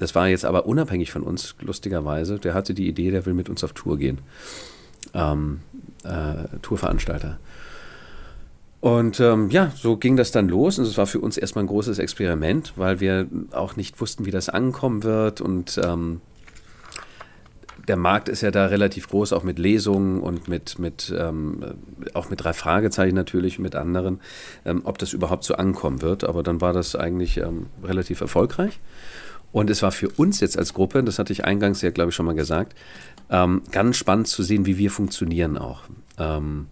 das 0.00 0.14
war 0.14 0.28
jetzt 0.28 0.44
aber 0.46 0.66
unabhängig 0.66 1.12
von 1.12 1.22
uns, 1.22 1.54
lustigerweise. 1.60 2.38
Der 2.38 2.54
hatte 2.54 2.74
die 2.74 2.88
Idee, 2.88 3.10
der 3.10 3.26
will 3.26 3.34
mit 3.34 3.48
uns 3.50 3.62
auf 3.62 3.74
Tour 3.74 3.98
gehen. 3.98 4.18
Ähm, 5.14 5.60
äh, 6.04 6.58
Tourveranstalter. 6.62 7.38
Und 8.80 9.20
ähm, 9.20 9.50
ja, 9.50 9.72
so 9.76 9.98
ging 9.98 10.16
das 10.16 10.32
dann 10.32 10.48
los. 10.48 10.78
Und 10.78 10.86
es 10.86 10.96
war 10.96 11.06
für 11.06 11.20
uns 11.20 11.36
erstmal 11.36 11.64
ein 11.64 11.68
großes 11.68 11.98
Experiment, 11.98 12.72
weil 12.76 13.00
wir 13.00 13.26
auch 13.52 13.76
nicht 13.76 14.00
wussten, 14.00 14.24
wie 14.24 14.30
das 14.30 14.48
ankommen 14.48 15.02
wird. 15.02 15.42
Und 15.42 15.78
ähm, 15.84 16.22
der 17.86 17.96
Markt 17.96 18.30
ist 18.30 18.40
ja 18.40 18.50
da 18.50 18.66
relativ 18.66 19.08
groß, 19.08 19.34
auch 19.34 19.42
mit 19.42 19.58
Lesungen 19.58 20.20
und 20.20 20.48
mit, 20.48 20.78
mit 20.78 21.14
ähm, 21.14 21.62
auch 22.14 22.30
mit 22.30 22.42
drei 22.42 22.54
Fragezeichen 22.54 23.14
natürlich, 23.14 23.58
mit 23.58 23.74
anderen, 23.74 24.20
ähm, 24.64 24.80
ob 24.84 24.96
das 24.96 25.12
überhaupt 25.12 25.44
so 25.44 25.56
ankommen 25.56 26.00
wird. 26.00 26.24
Aber 26.24 26.42
dann 26.42 26.62
war 26.62 26.72
das 26.72 26.96
eigentlich 26.96 27.36
ähm, 27.36 27.66
relativ 27.84 28.22
erfolgreich. 28.22 28.80
Und 29.52 29.70
es 29.70 29.82
war 29.82 29.92
für 29.92 30.08
uns 30.08 30.40
jetzt 30.40 30.58
als 30.58 30.74
Gruppe, 30.74 31.02
das 31.02 31.18
hatte 31.18 31.32
ich 31.32 31.44
eingangs 31.44 31.82
ja, 31.82 31.90
glaube 31.90 32.10
ich, 32.10 32.14
schon 32.14 32.26
mal 32.26 32.34
gesagt, 32.34 32.76
ähm, 33.30 33.62
ganz 33.70 33.96
spannend 33.96 34.28
zu 34.28 34.42
sehen, 34.42 34.66
wie 34.66 34.78
wir 34.78 34.90
funktionieren 34.90 35.58
auch. 35.58 35.82
Ähm, 36.18 36.66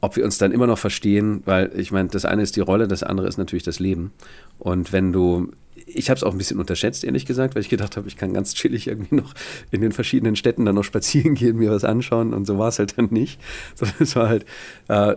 ob 0.00 0.16
wir 0.16 0.24
uns 0.24 0.38
dann 0.38 0.52
immer 0.52 0.66
noch 0.66 0.78
verstehen, 0.78 1.42
weil 1.46 1.72
ich 1.76 1.90
meine, 1.90 2.08
das 2.08 2.24
eine 2.24 2.42
ist 2.42 2.54
die 2.56 2.60
Rolle, 2.60 2.86
das 2.86 3.02
andere 3.02 3.26
ist 3.26 3.38
natürlich 3.38 3.64
das 3.64 3.80
Leben. 3.80 4.12
Und 4.58 4.92
wenn 4.92 5.12
du, 5.12 5.52
ich 5.86 6.10
habe 6.10 6.16
es 6.16 6.22
auch 6.22 6.32
ein 6.32 6.38
bisschen 6.38 6.60
unterschätzt, 6.60 7.02
ehrlich 7.02 7.26
gesagt, 7.26 7.54
weil 7.54 7.62
ich 7.62 7.68
gedacht 7.68 7.96
habe, 7.96 8.06
ich 8.06 8.16
kann 8.16 8.32
ganz 8.32 8.54
chillig 8.54 8.86
irgendwie 8.86 9.14
noch 9.14 9.34
in 9.70 9.80
den 9.80 9.92
verschiedenen 9.92 10.36
Städten 10.36 10.64
dann 10.64 10.74
noch 10.74 10.84
spazieren 10.84 11.34
gehen, 11.34 11.56
mir 11.56 11.70
was 11.70 11.84
anschauen 11.84 12.34
und 12.34 12.46
so 12.46 12.58
war 12.58 12.68
es 12.68 12.78
halt 12.78 12.98
dann 12.98 13.08
nicht. 13.10 13.40
Sondern 13.74 13.96
es 13.98 14.14
war 14.14 14.28
halt 14.28 14.44
äh, 14.88 15.16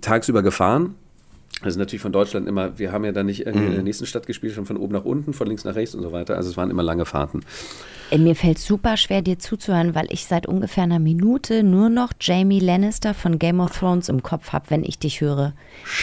tagsüber 0.00 0.42
gefahren, 0.42 0.94
also 1.62 1.78
natürlich 1.78 2.02
von 2.02 2.12
Deutschland 2.12 2.46
immer, 2.46 2.78
wir 2.78 2.92
haben 2.92 3.04
ja 3.04 3.12
dann 3.12 3.26
nicht 3.26 3.46
irgendwie 3.46 3.66
in 3.66 3.74
der 3.74 3.82
nächsten 3.82 4.06
Stadt 4.06 4.26
gespielt, 4.26 4.54
schon 4.54 4.66
von 4.66 4.76
oben 4.76 4.92
nach 4.92 5.04
unten, 5.04 5.32
von 5.32 5.46
links 5.46 5.64
nach 5.64 5.74
rechts 5.74 5.94
und 5.94 6.02
so 6.02 6.12
weiter. 6.12 6.36
Also 6.36 6.50
es 6.50 6.56
waren 6.56 6.70
immer 6.70 6.82
lange 6.82 7.04
Fahrten. 7.04 7.40
Ey, 8.10 8.18
Mir 8.18 8.36
fällt 8.36 8.58
super 8.58 8.96
schwer, 8.96 9.22
dir 9.22 9.38
zuzuhören, 9.38 9.94
weil 9.94 10.06
ich 10.10 10.26
seit 10.26 10.46
ungefähr 10.46 10.84
einer 10.84 10.98
Minute 10.98 11.62
nur 11.62 11.88
noch 11.88 12.12
Jamie 12.20 12.60
Lannister 12.60 13.12
von 13.12 13.38
Game 13.38 13.60
of 13.60 13.76
Thrones 13.76 14.08
im 14.08 14.22
Kopf 14.22 14.52
habe, 14.52 14.66
wenn 14.68 14.84
ich 14.84 14.98
dich 14.98 15.20
höre. 15.20 15.52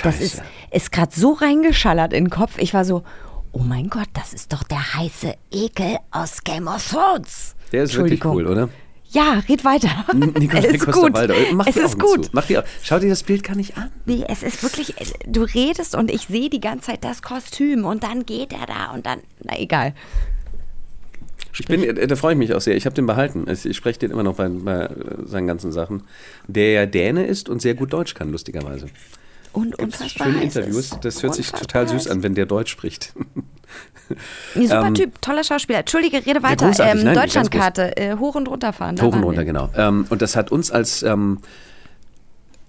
Das 0.04 0.20
ist, 0.20 0.42
ist 0.72 0.92
gerade 0.92 1.12
so 1.16 1.32
reingeschallert 1.34 2.14
in 2.14 2.26
den 2.26 2.30
Kopf. 2.30 2.58
Ich 2.58 2.74
war 2.74 2.86
so, 2.86 3.04
oh 3.52 3.60
mein 3.64 3.90
Gott, 3.90 4.10
das 4.14 4.34
ist 4.34 4.52
doch 4.52 4.64
der 4.64 4.96
heiße 4.96 5.34
Ekel 5.52 5.98
aus 6.12 6.44
Game 6.44 6.68
of 6.68 6.86
Thrones. 6.92 7.56
Der 7.72 7.84
ist 7.84 7.96
wirklich 7.96 8.24
cool, 8.26 8.46
oder? 8.46 8.70
Ja, 9.16 9.42
red 9.48 9.64
weiter. 9.64 9.90
Nikolai 10.14 10.66
es 10.68 10.74
ist 10.84 10.92
gut. 10.92 11.14
Mach 11.54 11.68
es 11.68 11.76
die 11.76 11.80
ist 11.80 11.94
Augen 11.94 12.00
gut. 12.00 12.30
Mach 12.34 12.46
die 12.46 12.58
Au- 12.58 12.64
Schau 12.84 13.00
dir 13.00 13.08
das 13.10 13.24
Bild 13.24 13.44
gar 13.44 13.56
nicht 13.56 13.78
an. 13.78 13.90
Nee, 14.06 14.26
es 14.28 14.44
ist 14.44 14.62
wirklich, 14.62 14.94
du 15.26 15.44
redest 15.44 15.96
und 15.96 16.12
ich 16.12 16.24
sehe 16.28 16.50
die 16.50 16.60
ganze 16.60 16.88
Zeit 16.88 17.04
das 17.06 17.22
Kostüm 17.22 17.86
und 17.86 18.04
dann 18.04 18.26
geht 18.26 18.52
er 18.52 18.66
da 18.66 18.92
und 18.94 19.06
dann, 19.06 19.20
na 19.42 19.58
egal. 19.58 19.94
Ich 21.58 21.66
bin, 21.66 21.82
äh, 21.84 22.08
da 22.08 22.16
freue 22.18 22.34
ich 22.34 22.38
mich 22.38 22.54
auch 22.54 22.60
sehr. 22.60 22.76
Ich 22.76 22.86
habe 22.86 22.94
den 22.94 23.06
behalten. 23.06 23.46
Ich 23.50 23.78
spreche 23.78 24.00
den 24.00 24.12
immer 24.12 24.24
noch 24.24 24.36
bei, 24.36 24.50
bei 24.50 24.88
äh, 24.88 24.90
seinen 25.26 25.48
ganzen 25.48 25.72
Sachen. 25.72 26.04
Der 26.48 26.72
ja 26.72 26.86
Däne 26.86 27.26
ist 27.26 27.48
und 27.48 27.62
sehr 27.62 27.74
gut 27.76 27.94
Deutsch 27.94 28.14
kann, 28.16 28.32
lustigerweise. 28.34 28.88
Und 29.54 29.80
unfassbar 29.80 30.28
schöne 30.28 30.44
Interviews. 30.44 30.98
Das 31.02 31.24
hört 31.24 31.36
sich 31.36 31.54
total 31.54 31.88
süß 31.88 32.10
an, 32.10 32.22
wenn 32.24 32.36
der 32.36 32.46
Deutsch 32.46 32.72
spricht. 32.72 33.14
Nee, 34.56 34.68
super 34.68 34.88
Ähm, 34.88 34.94
Typ, 34.94 35.22
toller 35.22 35.44
Schauspieler. 35.44 35.80
Entschuldige, 35.80 36.26
rede 36.26 36.44
weiter. 36.44 36.68
großartig. 36.68 37.02
ähm, 37.02 37.06
ganz 37.06 37.20
Deutschlandkarte, 37.20 37.98
äh, 37.98 38.16
hoch 38.18 38.36
und 38.36 38.48
runter 38.48 38.74
fahren. 38.74 39.00
Hoch 39.02 39.14
und 39.14 39.24
runter, 39.24 39.40
wir. 39.40 39.46
genau. 39.46 39.70
Ähm, 39.76 40.06
und 40.10 40.22
das 40.22 40.36
hat 40.36 40.52
uns 40.52 40.72
als, 40.72 41.04
ähm, 41.04 41.40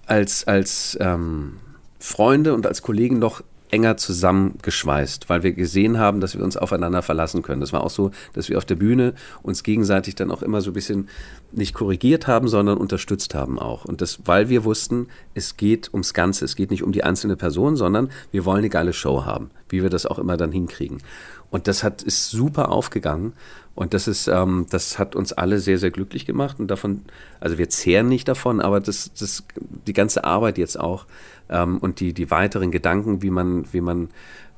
als, 0.05 0.47
als 0.47 0.97
ähm, 0.99 1.57
Freunde 1.99 2.53
und 2.53 2.65
als 2.65 2.81
Kollegen 2.81 3.19
noch 3.19 3.41
enger 3.69 3.97
zusammengeschweißt, 3.97 5.29
weil 5.29 5.43
wir 5.43 5.51
gesehen 5.51 5.97
haben, 5.97 6.21
dass 6.21 6.37
wir 6.37 6.43
uns 6.43 6.57
aufeinander 6.57 7.01
verlassen 7.01 7.41
können. 7.41 7.61
Das 7.61 7.73
war 7.73 7.83
auch 7.83 7.89
so, 7.89 8.11
dass 8.33 8.49
wir 8.49 8.57
auf 8.57 8.65
der 8.65 8.75
Bühne 8.75 9.13
uns 9.43 9.63
gegenseitig 9.63 10.15
dann 10.15 10.31
auch 10.31 10.41
immer 10.41 10.61
so 10.61 10.71
ein 10.71 10.73
bisschen 10.73 11.09
nicht 11.51 11.73
korrigiert 11.73 12.27
haben, 12.27 12.47
sondern 12.47 12.77
unterstützt 12.77 13.35
haben 13.35 13.59
auch. 13.59 13.85
Und 13.85 14.01
das, 14.01 14.19
weil 14.25 14.49
wir 14.49 14.63
wussten, 14.63 15.07
es 15.33 15.57
geht 15.57 15.93
ums 15.93 16.13
Ganze, 16.13 16.45
es 16.45 16.55
geht 16.55 16.71
nicht 16.71 16.83
um 16.83 16.91
die 16.91 17.03
einzelne 17.03 17.35
Person, 17.35 17.75
sondern 17.75 18.09
wir 18.31 18.45
wollen 18.45 18.59
eine 18.59 18.69
geile 18.69 18.93
Show 18.93 19.25
haben, 19.25 19.51
wie 19.69 19.81
wir 19.81 19.89
das 19.89 20.05
auch 20.05 20.19
immer 20.19 20.37
dann 20.37 20.51
hinkriegen. 20.51 21.01
Und 21.49 21.67
das 21.67 21.83
hat, 21.83 22.01
ist 22.01 22.29
super 22.29 22.71
aufgegangen. 22.71 23.33
Und 23.75 23.93
das 23.93 24.07
ist, 24.07 24.27
ähm, 24.27 24.65
das 24.69 24.99
hat 24.99 25.15
uns 25.15 25.33
alle 25.33 25.59
sehr, 25.59 25.77
sehr 25.77 25.91
glücklich 25.91 26.25
gemacht. 26.25 26.59
Und 26.59 26.67
davon, 26.67 27.03
also 27.39 27.57
wir 27.57 27.69
zehren 27.69 28.09
nicht 28.09 28.27
davon, 28.27 28.59
aber 28.59 28.79
das, 28.79 29.11
das, 29.17 29.43
die 29.85 29.93
ganze 29.93 30.23
Arbeit 30.23 30.57
jetzt 30.57 30.79
auch 30.79 31.05
ähm, 31.49 31.77
und 31.77 31.99
die, 31.99 32.13
die 32.13 32.31
weiteren 32.31 32.71
Gedanken, 32.71 33.21
wie 33.21 33.29
man, 33.29 33.71
wie 33.71 33.81
man 33.81 34.09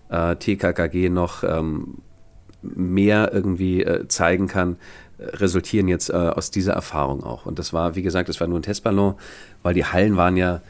äh, 0.10 0.36
TKKG 0.36 1.10
noch 1.10 1.44
ähm, 1.44 2.00
mehr 2.62 3.32
irgendwie 3.34 3.84
äh, 3.84 4.08
zeigen 4.08 4.48
kann, 4.48 4.78
resultieren 5.20 5.88
jetzt 5.88 6.10
äh, 6.10 6.14
aus 6.14 6.50
dieser 6.50 6.74
Erfahrung 6.74 7.24
auch. 7.24 7.46
Und 7.46 7.60
das 7.60 7.74
war, 7.74 7.96
wie 7.96 8.02
gesagt, 8.02 8.30
das 8.30 8.40
war 8.40 8.48
nur 8.48 8.60
ein 8.60 8.64
Testballon, 8.64 9.16
weil 9.64 9.74
die 9.74 9.86
Hallen 9.86 10.16
waren 10.16 10.38
ja 10.38 10.62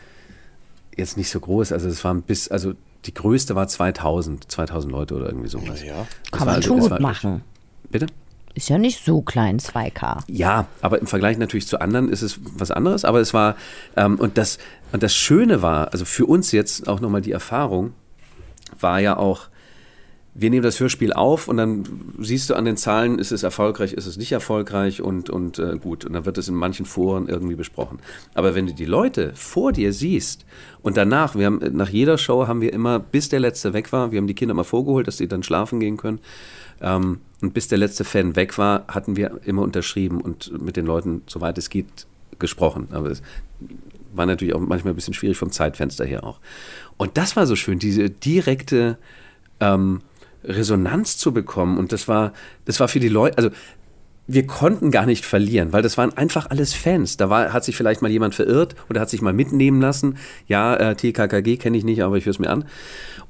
jetzt 0.97 1.17
nicht 1.17 1.29
so 1.29 1.39
groß. 1.39 1.71
Also 1.71 1.87
es 1.87 2.03
waren 2.03 2.23
bis, 2.23 2.49
also 2.49 2.73
die 3.05 3.13
größte 3.13 3.55
war 3.55 3.67
2000, 3.67 4.51
2000 4.51 4.91
Leute 4.91 5.15
oder 5.15 5.27
irgendwie 5.27 5.47
sowas. 5.47 5.83
Ja. 5.83 6.05
Kann 6.31 6.47
man 6.47 6.61
schon 6.61 6.79
gut 6.79 6.99
machen. 6.99 7.41
Bitte? 7.89 8.07
Ist 8.55 8.69
ja 8.69 8.77
nicht 8.77 9.05
so 9.05 9.21
klein, 9.21 9.59
2K. 9.59 10.19
Ja, 10.27 10.67
aber 10.81 10.99
im 10.99 11.07
Vergleich 11.07 11.37
natürlich 11.37 11.67
zu 11.67 11.79
anderen 11.79 12.09
ist 12.09 12.21
es 12.21 12.39
was 12.43 12.71
anderes. 12.71 13.05
Aber 13.05 13.19
es 13.19 13.33
war, 13.33 13.55
ähm, 13.95 14.19
und, 14.19 14.37
das, 14.37 14.57
und 14.91 15.01
das 15.01 15.15
Schöne 15.15 15.61
war, 15.61 15.93
also 15.93 16.03
für 16.03 16.25
uns 16.25 16.51
jetzt 16.51 16.87
auch 16.87 16.99
nochmal 16.99 17.21
die 17.21 17.31
Erfahrung, 17.31 17.93
war 18.79 18.99
ja 18.99 19.17
auch, 19.17 19.47
wir 20.33 20.49
nehmen 20.49 20.63
das 20.63 20.79
Hörspiel 20.79 21.11
auf 21.11 21.47
und 21.47 21.57
dann 21.57 21.83
siehst 22.19 22.49
du 22.49 22.55
an 22.55 22.65
den 22.65 22.77
Zahlen, 22.77 23.19
ist 23.19 23.31
es 23.31 23.43
erfolgreich, 23.43 23.93
ist 23.93 24.05
es 24.05 24.17
nicht 24.17 24.31
erfolgreich 24.31 25.01
und, 25.01 25.29
und 25.29 25.59
äh, 25.59 25.77
gut. 25.77 26.05
Und 26.05 26.13
dann 26.13 26.25
wird 26.25 26.37
es 26.37 26.47
in 26.47 26.55
manchen 26.55 26.85
Foren 26.85 27.27
irgendwie 27.27 27.55
besprochen. 27.55 27.99
Aber 28.33 28.55
wenn 28.55 28.67
du 28.67 28.73
die 28.73 28.85
Leute 28.85 29.31
vor 29.35 29.71
dir 29.71 29.91
siehst 29.91 30.45
und 30.81 30.97
danach, 30.97 31.35
wir 31.35 31.45
haben 31.45 31.59
nach 31.71 31.89
jeder 31.89 32.17
Show 32.17 32.47
haben 32.47 32.61
wir 32.61 32.71
immer, 32.73 32.99
bis 32.99 33.29
der 33.29 33.39
letzte 33.39 33.73
weg 33.73 33.91
war, 33.91 34.11
wir 34.11 34.17
haben 34.17 34.27
die 34.27 34.35
Kinder 34.35 34.53
mal 34.53 34.63
vorgeholt, 34.63 35.07
dass 35.07 35.17
sie 35.17 35.27
dann 35.27 35.43
schlafen 35.43 35.79
gehen 35.79 35.97
können. 35.97 36.19
Ähm, 36.81 37.19
und 37.41 37.53
bis 37.53 37.67
der 37.67 37.77
letzte 37.77 38.03
Fan 38.03 38.35
weg 38.35 38.57
war, 38.57 38.85
hatten 38.87 39.15
wir 39.15 39.41
immer 39.45 39.61
unterschrieben 39.61 40.21
und 40.21 40.61
mit 40.61 40.77
den 40.77 40.85
Leuten, 40.85 41.23
soweit 41.27 41.57
es 41.57 41.69
geht, 41.69 42.07
gesprochen. 42.37 42.87
Aber 42.91 43.09
es 43.09 43.21
war 44.13 44.25
natürlich 44.25 44.53
auch 44.53 44.59
manchmal 44.59 44.93
ein 44.93 44.95
bisschen 44.95 45.13
schwierig 45.13 45.37
vom 45.37 45.51
Zeitfenster 45.51 46.05
her 46.05 46.23
auch. 46.23 46.39
Und 46.97 47.17
das 47.17 47.35
war 47.35 47.45
so 47.45 47.55
schön, 47.55 47.79
diese 47.79 48.09
direkte 48.09 48.97
ähm, 49.59 50.01
Resonanz 50.43 51.17
zu 51.17 51.33
bekommen. 51.33 51.77
Und 51.77 51.91
das 51.91 52.07
war, 52.07 52.33
das 52.65 52.79
war 52.79 52.87
für 52.87 52.99
die 52.99 53.09
Leute, 53.09 53.37
also 53.37 53.49
wir 54.31 54.45
konnten 54.45 54.91
gar 54.91 55.07
nicht 55.07 55.25
verlieren, 55.25 55.73
weil 55.73 55.81
das 55.81 55.97
waren 55.97 56.15
einfach 56.15 56.51
alles 56.51 56.75
Fans. 56.75 57.17
Da 57.17 57.31
war, 57.31 57.51
hat 57.51 57.63
sich 57.63 57.75
vielleicht 57.75 58.03
mal 58.03 58.11
jemand 58.11 58.35
verirrt 58.35 58.75
oder 58.87 59.01
hat 59.01 59.09
sich 59.09 59.23
mal 59.23 59.33
mitnehmen 59.33 59.81
lassen. 59.81 60.17
Ja, 60.47 60.75
äh, 60.75 60.95
TKKG 60.95 61.57
kenne 61.57 61.75
ich 61.75 61.83
nicht, 61.83 62.03
aber 62.03 62.15
ich 62.15 62.25
höre 62.25 62.31
es 62.31 62.39
mir 62.39 62.51
an. 62.51 62.65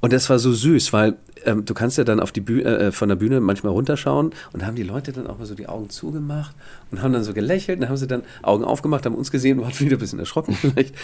Und 0.00 0.12
das 0.12 0.28
war 0.28 0.38
so 0.38 0.52
süß, 0.52 0.92
weil 0.92 1.16
ähm, 1.46 1.64
du 1.64 1.72
kannst 1.72 1.96
ja 1.96 2.04
dann 2.04 2.20
auf 2.20 2.32
die 2.32 2.42
Bühne, 2.42 2.78
äh, 2.78 2.92
von 2.92 3.08
der 3.08 3.16
Bühne 3.16 3.40
manchmal 3.40 3.72
runterschauen 3.72 4.32
und 4.52 4.66
haben 4.66 4.76
die 4.76 4.82
Leute 4.82 5.12
dann 5.12 5.26
auch 5.26 5.38
mal 5.38 5.46
so 5.46 5.54
die 5.54 5.68
Augen 5.68 5.88
zugemacht 5.88 6.54
und 6.90 7.00
haben 7.00 7.14
dann 7.14 7.24
so 7.24 7.32
gelächelt 7.32 7.78
und 7.78 7.82
dann 7.82 7.88
haben 7.88 7.96
sie 7.96 8.06
dann 8.06 8.22
Augen 8.42 8.64
aufgemacht, 8.64 9.06
haben 9.06 9.14
uns 9.14 9.30
gesehen 9.30 9.58
und 9.58 9.64
waren 9.64 9.80
wieder 9.80 9.96
ein 9.96 10.00
bisschen 10.00 10.18
erschrocken 10.18 10.54
vielleicht. 10.60 10.94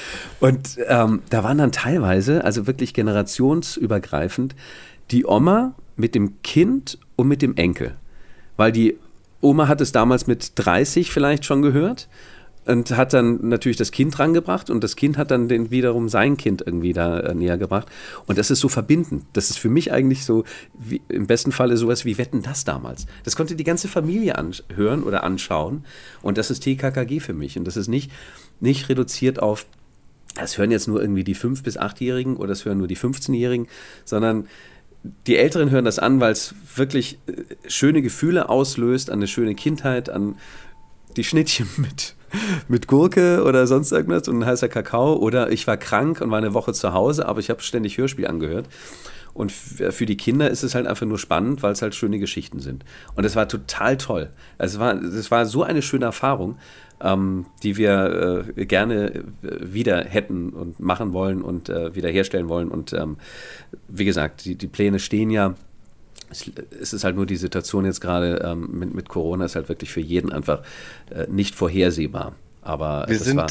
Und 0.41 0.77
ähm, 0.89 1.23
da 1.31 1.43
waren 1.43 1.57
dann 1.57 1.73
teilweise, 1.73 2.45
also 2.45 2.67
wirklich 2.67 2.93
generationsübergreifend, 2.93 4.55
die 5.11 5.25
Oma 5.25 5.75
mit 5.97 6.15
dem 6.15 6.43
Kind 6.43 6.99
und 7.17 7.29
mit 7.29 7.43
dem 7.43 7.57
Enkel. 7.57 7.97
Weil 8.57 8.73
die 8.73 8.97
Oma 9.41 9.69
hat 9.69 9.81
es 9.81 9.93
damals 9.93 10.27
mit 10.27 10.53
30 10.57 11.11
vielleicht 11.11 11.45
schon 11.45 11.63
gehört 11.63 12.09
und 12.67 12.91
hat 12.97 13.13
dann 13.13 13.49
natürlich 13.49 13.77
das 13.77 13.93
Kind 13.93 14.19
rangebracht 14.19 14.71
und 14.71 14.83
das 14.83 14.97
Kind 14.97 15.17
hat 15.17 15.31
dann 15.31 15.49
den 15.49 15.71
wiederum 15.71 16.09
sein 16.09 16.37
Kind 16.37 16.63
irgendwie 16.67 16.93
da 16.93 17.21
äh, 17.21 17.35
näher 17.35 17.59
gebracht. 17.59 17.87
Und 18.27 18.39
das 18.39 18.51
ist 18.51 18.61
so 18.61 18.69
verbindend. 18.69 19.25
Das 19.35 19.51
ist 19.51 19.59
für 19.59 19.69
mich 19.69 19.93
eigentlich 19.93 20.25
so, 20.25 20.45
wie, 20.75 21.01
im 21.09 21.27
besten 21.27 21.53
Falle 21.53 21.77
sowas 21.77 22.05
wie 22.05 22.19
Wetten 22.19 22.43
das 22.43 22.65
damals. 22.65 23.07
Das 23.25 23.37
konnte 23.37 23.55
die 23.55 23.65
ganze 23.65 23.87
Familie 23.87 24.37
anhören 24.37 25.05
oder 25.05 25.23
anschauen. 25.23 25.85
Und 26.23 26.39
das 26.39 26.51
ist 26.51 26.65
TKKG 26.65 27.21
für 27.21 27.35
mich. 27.35 27.57
Und 27.57 27.67
das 27.67 27.77
ist 27.77 27.89
nicht, 27.89 28.11
nicht 28.59 28.89
reduziert 28.89 29.41
auf, 29.41 29.67
das 30.35 30.59
hören 30.59 30.73
jetzt 30.73 30.89
nur 30.89 31.01
irgendwie 31.01 31.25
die 31.25 31.37
5- 31.37 31.63
bis 31.63 31.79
8-Jährigen 31.79 32.37
oder 32.37 32.49
das 32.49 32.65
hören 32.65 32.79
nur 32.79 32.89
die 32.89 32.97
15-Jährigen, 32.97 33.69
sondern 34.05 34.49
die 35.27 35.37
Älteren 35.37 35.71
hören 35.71 35.85
das 35.85 35.99
an, 35.99 36.21
weil 36.21 36.33
es 36.33 36.55
wirklich 36.75 37.19
äh, 37.27 37.69
schöne 37.69 38.03
Gefühle 38.03 38.49
auslöst, 38.49 39.11
an 39.11 39.19
eine 39.19 39.27
schöne 39.27 39.55
Kindheit, 39.55 40.11
an 40.11 40.37
die 41.17 41.25
Schnittchen 41.25 41.69
mit, 41.77 42.15
mit 42.69 42.87
Gurke 42.87 43.43
oder 43.45 43.67
sonst 43.67 43.93
irgendwas 43.93 44.29
und 44.29 44.39
ein 44.39 44.47
heißer 44.47 44.69
Kakao. 44.69 45.15
Oder 45.15 45.51
ich 45.51 45.67
war 45.67 45.77
krank 45.77 46.21
und 46.21 46.31
war 46.31 46.39
eine 46.39 46.55
Woche 46.55 46.73
zu 46.73 46.93
Hause, 46.93 47.27
aber 47.27 47.41
ich 47.41 47.51
habe 47.51 47.63
ständig 47.63 47.99
Hörspiel 47.99 48.27
angehört. 48.27 48.69
Und 49.37 49.53
für 49.53 50.07
die 50.07 50.17
Kinder 50.17 50.49
ist 50.49 50.63
es 50.63 50.75
halt 50.75 50.87
einfach 50.87 51.05
nur 51.05 51.19
spannend, 51.19 51.63
weil 51.63 51.73
es 51.73 51.83
halt 51.83 51.95
schöne 51.95 52.19
Geschichten 52.19 52.59
sind. 52.61 52.87
Und 53.17 53.25
es 53.25 53.37
war 53.37 53.47
total 53.47 53.99
toll. 53.99 54.31
Es 54.57 54.79
war, 54.79 54.95
es 54.95 55.31
war 55.31 55.45
so 55.45 55.63
eine 55.63 55.83
schöne 55.83 56.07
Erfahrung, 56.07 56.57
ähm, 57.01 57.47
die 57.63 57.77
wir 57.77 58.47
äh, 58.57 58.67
gerne 58.67 59.15
äh, 59.15 59.23
wieder 59.43 60.05
hätten 60.05 60.51
und 60.51 60.81
machen 60.81 61.13
wollen 61.13 61.43
und 61.43 61.69
äh, 61.69 61.95
wiederherstellen 61.95 62.49
wollen. 62.49 62.69
Und 62.69 62.93
ähm, 62.93 63.17
wie 63.89 64.05
gesagt, 64.05 64.45
die, 64.45 64.55
die 64.55 64.67
Pläne 64.67 64.99
stehen 64.99 65.31
ja 65.31 65.55
es 66.29 66.93
ist 66.93 67.05
halt 67.05 67.15
nur 67.15 67.25
die 67.25 67.37
Situation 67.37 67.85
jetzt 67.85 68.01
gerade 68.01 68.43
ähm, 68.45 68.69
mit, 68.73 68.95
mit, 68.95 69.09
Corona 69.09 69.45
ist 69.45 69.55
halt 69.55 69.69
wirklich 69.69 69.93
für 69.93 70.01
jeden 70.01 70.33
einfach 70.33 70.63
äh, 71.11 71.27
nicht 71.29 71.55
vorhersehbar. 71.55 72.35
Aber 72.67 73.05
wir 73.07 73.19
sind, 73.21 73.37
war, 73.37 73.47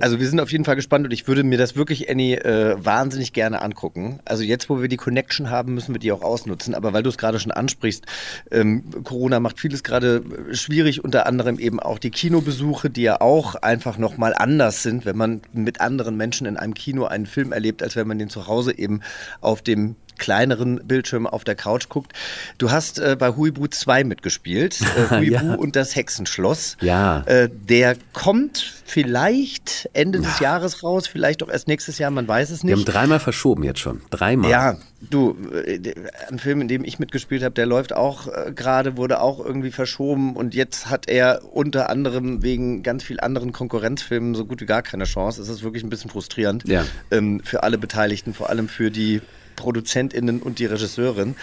also 0.00 0.18
wir 0.18 0.28
sind 0.28 0.40
auf 0.40 0.50
jeden 0.50 0.64
Fall 0.64 0.74
gespannt 0.74 1.04
und 1.04 1.12
ich 1.12 1.28
würde 1.28 1.44
mir 1.44 1.58
das 1.58 1.76
wirklich, 1.76 2.10
Annie, 2.10 2.38
äh, 2.38 2.76
wahnsinnig 2.84 3.32
gerne 3.32 3.62
angucken. 3.62 4.18
Also 4.24 4.42
jetzt, 4.42 4.68
wo 4.68 4.80
wir 4.80 4.88
die 4.88 4.96
Connection 4.96 5.48
haben, 5.48 5.74
müssen 5.74 5.94
wir 5.94 6.00
die 6.00 6.10
auch 6.10 6.22
ausnutzen. 6.22 6.74
Aber 6.74 6.92
weil 6.92 7.04
du 7.04 7.08
es 7.08 7.18
gerade 7.18 7.38
schon 7.38 7.52
ansprichst, 7.52 8.04
ähm, 8.50 8.82
Corona 9.04 9.38
macht 9.38 9.60
vieles 9.60 9.84
gerade 9.84 10.22
schwierig, 10.50 11.04
unter 11.04 11.26
anderem 11.26 11.60
eben 11.60 11.78
auch 11.78 12.00
die 12.00 12.10
Kinobesuche, 12.10 12.90
die 12.90 13.02
ja 13.02 13.20
auch 13.20 13.54
einfach 13.54 13.96
nochmal 13.96 14.34
anders 14.36 14.82
sind, 14.82 15.04
wenn 15.04 15.16
man 15.16 15.40
mit 15.52 15.80
anderen 15.80 16.16
Menschen 16.16 16.46
in 16.46 16.56
einem 16.56 16.74
Kino 16.74 17.04
einen 17.04 17.26
Film 17.26 17.52
erlebt, 17.52 17.82
als 17.84 17.94
wenn 17.94 18.08
man 18.08 18.18
den 18.18 18.28
zu 18.28 18.48
Hause 18.48 18.76
eben 18.76 19.02
auf 19.40 19.62
dem 19.62 19.94
kleineren 20.18 20.86
Bildschirm 20.86 21.26
auf 21.26 21.44
der 21.44 21.54
Couch 21.54 21.88
guckt. 21.88 22.12
Du 22.58 22.70
hast 22.70 22.98
äh, 22.98 23.16
bei 23.18 23.36
Huibu 23.36 23.66
2 23.66 24.04
mitgespielt, 24.04 24.80
äh, 24.80 25.10
Huibu 25.16 25.32
ja. 25.32 25.54
und 25.54 25.76
das 25.76 25.96
Hexenschloss. 25.96 26.76
Ja. 26.80 27.22
Äh, 27.26 27.48
der 27.50 27.96
kommt 28.12 28.74
vielleicht 28.84 29.88
Ende 29.92 30.20
des 30.20 30.40
Jahres 30.40 30.82
raus, 30.82 31.06
vielleicht 31.06 31.42
auch 31.42 31.48
erst 31.48 31.68
nächstes 31.68 31.98
Jahr, 31.98 32.10
man 32.10 32.26
weiß 32.26 32.50
es 32.50 32.64
nicht. 32.64 32.74
Wir 32.74 32.76
haben 32.76 32.90
dreimal 32.90 33.20
verschoben 33.20 33.62
jetzt 33.62 33.80
schon, 33.80 34.00
dreimal. 34.10 34.50
Ja, 34.50 34.76
du, 35.00 35.36
äh, 35.52 35.94
ein 36.28 36.38
Film, 36.38 36.60
in 36.62 36.68
dem 36.68 36.84
ich 36.84 36.98
mitgespielt 36.98 37.42
habe, 37.42 37.54
der 37.54 37.66
läuft 37.66 37.92
auch 37.92 38.28
äh, 38.28 38.52
gerade, 38.52 38.96
wurde 38.96 39.20
auch 39.20 39.44
irgendwie 39.44 39.70
verschoben 39.70 40.34
und 40.34 40.54
jetzt 40.54 40.88
hat 40.90 41.08
er 41.08 41.42
unter 41.52 41.90
anderem 41.90 42.42
wegen 42.42 42.82
ganz 42.82 43.04
viel 43.04 43.20
anderen 43.20 43.52
Konkurrenzfilmen 43.52 44.34
so 44.34 44.44
gut 44.44 44.60
wie 44.60 44.66
gar 44.66 44.82
keine 44.82 45.04
Chance. 45.04 45.40
Es 45.42 45.48
ist 45.48 45.62
wirklich 45.62 45.84
ein 45.84 45.90
bisschen 45.90 46.10
frustrierend 46.10 46.66
ja. 46.66 46.84
ähm, 47.10 47.40
für 47.44 47.62
alle 47.62 47.78
Beteiligten, 47.78 48.34
vor 48.34 48.48
allem 48.48 48.68
für 48.68 48.90
die 48.90 49.20
ProduzentInnen 49.58 50.40
und 50.40 50.58
die 50.58 50.66
Regisseurin. 50.66 51.36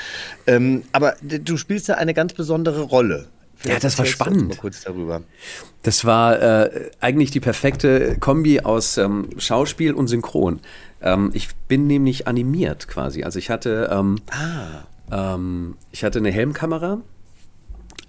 Ähm, 0.48 0.84
aber 0.92 1.16
du 1.22 1.58
spielst 1.58 1.90
da 1.90 1.96
eine 1.96 2.14
ganz 2.14 2.34
besondere 2.34 2.82
Rolle. 2.82 3.28
Vielleicht 3.58 3.84
ja, 3.84 3.88
das 3.88 3.98
war 3.98 4.06
spannend. 4.06 4.50
Mal 4.50 4.58
kurz 4.58 4.82
darüber. 4.82 5.22
Das 5.84 6.06
war 6.06 6.42
äh, 6.42 6.92
eigentlich 7.00 7.32
die 7.32 7.40
perfekte 7.40 8.18
Kombi 8.20 8.62
aus 8.62 8.98
ähm, 8.98 9.30
Schauspiel 9.38 9.94
und 9.94 10.08
Synchron. 10.08 10.60
Ähm, 11.02 11.32
ich 11.34 11.50
bin 11.68 11.88
nämlich 11.88 12.28
animiert 12.28 12.88
quasi. 12.88 13.24
Also 13.24 13.40
ich 13.40 13.50
hatte, 13.50 13.90
ähm, 13.92 14.18
ah. 14.32 15.36
Ähm, 15.36 15.78
ich 15.92 16.04
hatte 16.04 16.20
eine 16.20 16.32
Helmkamera 16.32 17.00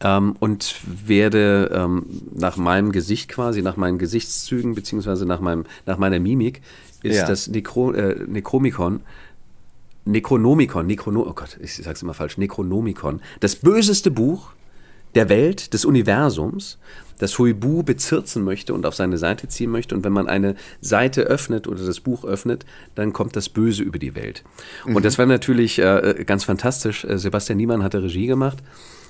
ähm, 0.00 0.36
und 0.40 0.76
werde 0.84 1.70
ähm, 1.72 2.06
nach 2.34 2.56
meinem 2.56 2.92
Gesicht 2.92 3.28
quasi, 3.28 3.62
nach 3.62 3.76
meinen 3.76 3.98
Gesichtszügen 3.98 4.74
beziehungsweise 4.74 5.26
nach 5.26 5.40
meinem, 5.40 5.64
nach 5.86 5.98
meiner 5.98 6.18
Mimik 6.18 6.62
ist 7.02 7.16
ja. 7.16 7.26
das 7.26 7.48
Necro, 7.48 7.92
äh, 7.92 8.24
Necromicon 8.26 9.00
Necronomicon, 10.06 10.86
Necrono 10.86 11.26
oh 11.28 11.34
Gott, 11.34 11.58
ich 11.60 11.74
sag's 11.74 12.02
immer 12.02 12.14
falsch, 12.14 12.38
Necronomicon, 12.38 13.20
das 13.40 13.56
böseste 13.56 14.10
Buch 14.10 14.52
der 15.14 15.28
Welt, 15.28 15.72
des 15.72 15.84
Universums, 15.84 16.78
das 17.18 17.38
Huibu 17.38 17.82
bezirzen 17.82 18.44
möchte 18.44 18.74
und 18.74 18.84
auf 18.84 18.94
seine 18.94 19.16
Seite 19.18 19.48
ziehen 19.48 19.70
möchte. 19.70 19.94
Und 19.94 20.04
wenn 20.04 20.12
man 20.12 20.28
eine 20.28 20.54
Seite 20.82 21.22
öffnet 21.22 21.66
oder 21.66 21.84
das 21.84 22.00
Buch 22.00 22.24
öffnet, 22.24 22.66
dann 22.94 23.14
kommt 23.14 23.34
das 23.34 23.48
Böse 23.48 23.82
über 23.82 23.98
die 23.98 24.14
Welt. 24.14 24.44
Mhm. 24.84 24.96
Und 24.96 25.04
das 25.04 25.16
war 25.16 25.24
natürlich 25.24 25.78
äh, 25.78 26.24
ganz 26.26 26.44
fantastisch. 26.44 27.04
Äh, 27.04 27.18
Sebastian 27.18 27.56
Niemann 27.56 27.82
hatte 27.82 28.02
Regie 28.02 28.26
gemacht. 28.26 28.58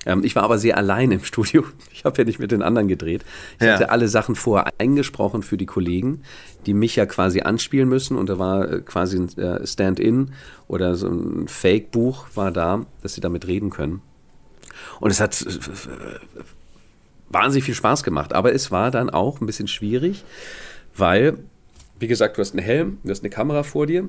Ähm, 0.06 0.24
ich 0.24 0.34
war 0.36 0.44
aber 0.44 0.58
sehr 0.58 0.78
allein 0.78 1.10
im 1.10 1.24
Studio. 1.24 1.64
Ich 1.92 2.04
habe 2.04 2.16
ja 2.18 2.24
nicht 2.24 2.38
mit 2.38 2.52
den 2.52 2.62
anderen 2.62 2.88
gedreht. 2.88 3.24
Ich 3.58 3.66
ja. 3.66 3.74
hatte 3.74 3.90
alle 3.90 4.08
Sachen 4.08 4.36
vorher 4.36 4.72
eingesprochen 4.78 5.42
für 5.42 5.56
die 5.56 5.66
Kollegen, 5.66 6.22
die 6.64 6.72
mich 6.72 6.96
ja 6.96 7.04
quasi 7.04 7.40
anspielen 7.40 7.88
müssen. 7.88 8.16
Und 8.16 8.30
da 8.30 8.38
war 8.38 8.70
äh, 8.70 8.80
quasi 8.80 9.18
ein 9.18 9.36
äh, 9.36 9.66
Stand-in 9.66 10.30
oder 10.68 10.94
so 10.94 11.08
ein 11.08 11.48
Fake-Buch 11.48 12.26
war 12.34 12.52
da, 12.52 12.86
dass 13.02 13.14
sie 13.14 13.20
damit 13.20 13.46
reden 13.46 13.70
können. 13.70 14.00
Und 15.00 15.10
es 15.10 15.20
hat 15.20 15.40
äh, 15.42 15.46
wahnsinnig 17.28 17.64
viel 17.64 17.74
Spaß 17.74 18.02
gemacht. 18.04 18.32
Aber 18.32 18.54
es 18.54 18.70
war 18.70 18.90
dann 18.90 19.10
auch 19.10 19.40
ein 19.40 19.46
bisschen 19.46 19.68
schwierig, 19.68 20.24
weil, 20.96 21.38
wie 21.98 22.06
gesagt, 22.06 22.36
du 22.36 22.40
hast 22.40 22.54
einen 22.54 22.64
Helm, 22.64 22.98
du 23.02 23.10
hast 23.10 23.22
eine 23.22 23.30
Kamera 23.30 23.62
vor 23.62 23.86
dir 23.86 24.08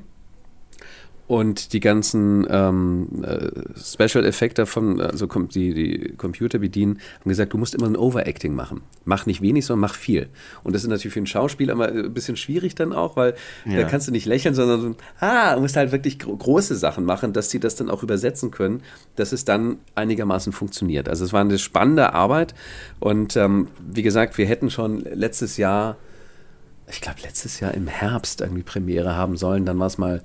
Und 1.28 1.74
die 1.74 1.82
ganzen 1.82 2.48
ähm, 2.50 3.10
äh, 3.22 3.50
Special-Effekte 3.78 4.66
von, 4.66 5.02
also 5.02 5.28
kom 5.28 5.50
die, 5.50 5.74
die 5.74 6.14
Computer 6.16 6.60
bedienen, 6.60 7.00
haben 7.20 7.28
gesagt, 7.30 7.52
du 7.52 7.58
musst 7.58 7.76
immer 7.76 7.88
ein 7.88 7.98
Overacting 7.98 8.56
machen. 8.56 8.82
Mach 9.04 9.26
nicht 9.26 9.42
wenig, 9.42 9.66
sondern 9.66 9.82
mach 9.82 9.96
viel. 9.96 10.30
Und 10.64 10.74
das 10.74 10.84
ist 10.84 10.90
natürlich 10.90 11.12
für 11.14 11.20
einen 11.20 11.28
Schauspieler 11.28 11.74
immer 11.74 11.90
ein 11.90 12.14
bisschen 12.14 12.38
schwierig 12.38 12.76
dann 12.76 12.94
auch, 12.94 13.18
weil 13.18 13.36
Ja. 13.66 13.82
da 13.82 13.84
kannst 13.84 14.08
du 14.08 14.14
nicht 14.14 14.26
lächeln, 14.26 14.56
sondern 14.56 14.80
so, 14.82 14.96
ah, 15.20 15.56
du 15.56 15.60
musst 15.62 15.76
halt 15.76 15.92
wirklich 15.92 16.18
gro 16.18 16.38
große 16.38 16.76
Sachen 16.76 17.04
machen, 17.04 17.34
dass 17.34 17.50
sie 17.50 17.60
das 17.60 17.76
dann 17.76 17.90
auch 17.90 18.04
übersetzen 18.04 18.50
können, 18.52 18.82
dass 19.18 19.34
es 19.34 19.44
dann 19.44 19.80
einigermaßen 19.96 20.54
funktioniert. 20.54 21.10
Also 21.10 21.26
es 21.26 21.34
war 21.34 21.42
eine 21.42 21.58
spannende 21.60 22.14
Arbeit 22.14 22.56
und 23.02 23.36
ähm, 23.36 23.68
wie 23.86 24.02
gesagt, 24.04 24.38
wir 24.38 24.46
hätten 24.46 24.70
schon 24.70 25.02
letztes 25.14 25.58
Jahr, 25.58 25.98
ich 26.90 27.02
glaube 27.02 27.20
letztes 27.24 27.60
Jahr 27.60 27.74
im 27.74 27.88
Herbst 27.88 28.40
irgendwie 28.40 28.64
Premiere 28.64 29.16
haben 29.18 29.36
sollen, 29.36 29.66
dann 29.66 29.78
war 29.78 29.88
es 29.88 29.98
mal 29.98 30.22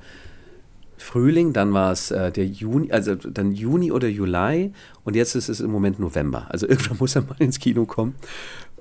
Frühling, 1.03 1.53
dann 1.53 1.73
war 1.73 1.93
es 1.93 2.11
äh, 2.11 2.31
der 2.33 2.47
Juni, 2.47 2.93
also 2.93 3.15
dann 3.15 3.53
Juni 3.53 3.93
oder 3.93 4.09
Juli 4.09 4.73
und 5.05 5.17
jetzt 5.17 5.35
ist 5.35 5.49
es 5.49 5.61
im 5.61 5.71
Moment 5.71 5.99
November. 5.99 6.47
Also 6.49 6.67
irgendwann 6.69 6.99
muss 6.99 7.17
er 7.17 7.23
mal 7.23 7.37
ins 7.39 7.59
Kino 7.59 7.85
kommen. 7.87 8.15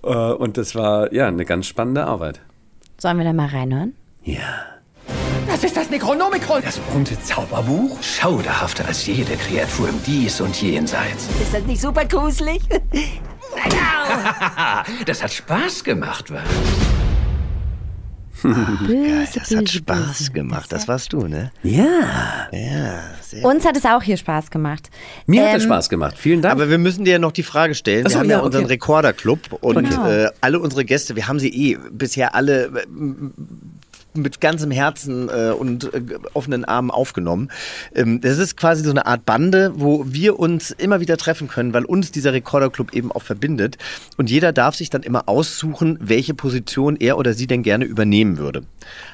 Äh, 0.04 0.08
und 0.08 0.58
das 0.58 0.76
war 0.76 1.14
ja 1.14 1.28
eine 1.28 1.46
ganz 1.46 1.68
spannende 1.68 2.06
Arbeit. 2.06 2.42
Sollen 2.98 3.18
wir 3.18 3.26
da 3.26 3.34
mal 3.34 3.48
reinhören? 3.48 3.94
Das 5.48 5.64
ist 5.64 5.76
das 5.76 5.90
Necronomicon. 5.90 6.62
Das 6.64 6.78
bunte 6.80 7.20
Zauberbuch. 7.20 8.02
Schauderhafter 8.02 8.86
als 8.88 9.06
jede 9.06 9.36
Kreatur 9.36 9.90
im 9.90 10.02
Dies 10.06 10.40
und 10.40 10.62
Jenseits. 10.62 11.28
Ist 11.42 11.54
das 11.54 11.64
nicht 11.66 11.82
super 11.82 12.06
gruselig? 12.06 12.62
das 15.06 15.24
hat 15.24 15.34
Spaß 15.34 15.84
gemacht, 15.84 16.32
was? 16.32 17.01
Geil, 18.44 19.28
das 19.34 19.52
hat 19.56 19.70
Spaß 19.70 20.34
gemacht. 20.34 20.72
Das 20.72 20.88
warst 20.88 21.14
du, 21.14 21.28
ne? 21.28 21.52
Ja. 21.64 22.50
Ja, 22.52 23.00
sehr 23.22 23.44
Uns 23.46 23.66
hat 23.66 23.78
es 23.78 23.86
auch 23.86 24.02
hier 24.04 24.18
Spaß 24.18 24.50
gemacht. 24.52 24.90
Mir 25.26 25.44
hat 25.50 25.58
es 25.58 25.64
Ähm, 25.64 25.70
Spaß 25.70 25.90
gemacht. 25.90 26.16
Vielen 26.18 26.42
Dank. 26.42 26.54
Aber 26.54 26.70
wir 26.70 26.78
müssen 26.78 27.06
dir 27.06 27.12
ja 27.14 27.20
noch 27.20 27.32
die 27.32 27.44
Frage 27.44 27.76
stellen. 27.76 28.06
Ach 28.08 28.12
so, 28.12 28.16
wir 28.16 28.20
haben 28.22 28.30
ja, 28.30 28.38
ja, 28.38 28.44
unseren 28.44 28.64
okay. 28.66 28.74
Rekorderclub 28.74 29.54
und 29.62 29.90
Genau. 29.90 30.08
äh, 30.10 30.30
alle 30.42 30.60
unsere 30.60 30.86
Gäste, 30.86 31.16
wir 31.16 31.28
haben 31.28 31.40
sie 31.40 31.50
eh 31.50 31.78
bisher 31.92 32.36
alle 32.36 32.66
äh, 32.66 32.70
mit 34.14 34.42
ganzem 34.42 34.72
Herzen 34.72 35.30
äh, 35.30 35.52
und 35.52 35.94
äh, 35.94 36.02
offenen 36.34 36.66
Armen 36.66 36.92
aufgenommen. 36.92 37.50
Ähm, 37.96 38.22
das 38.22 38.38
ist 38.38 38.58
quasi 38.58 38.84
so 38.84 38.92
eine 38.92 39.06
Art 39.06 39.26
Bande, 39.26 39.72
wo 39.76 40.06
wir 40.08 40.40
uns 40.40 40.72
immer 40.72 41.00
wieder 41.00 41.18
treffen 41.18 41.48
können, 41.48 41.74
weil 41.74 41.86
uns 41.86 42.12
dieser 42.12 42.34
Rekorderclub 42.34 42.94
eben 42.94 43.12
auch 43.12 43.22
verbindet. 43.22 43.78
Und 44.18 44.30
jeder 44.30 44.52
darf 44.54 44.76
sich 44.76 44.90
dann 44.90 45.04
immer 45.04 45.28
aussuchen, 45.28 45.98
welche 46.02 46.34
Position 46.34 46.96
er 46.98 47.18
oder 47.18 47.34
sie 47.34 47.48
denn 47.48 47.64
gerne 47.64 47.86
übernehmen 47.86 48.38
würde. 48.38 48.64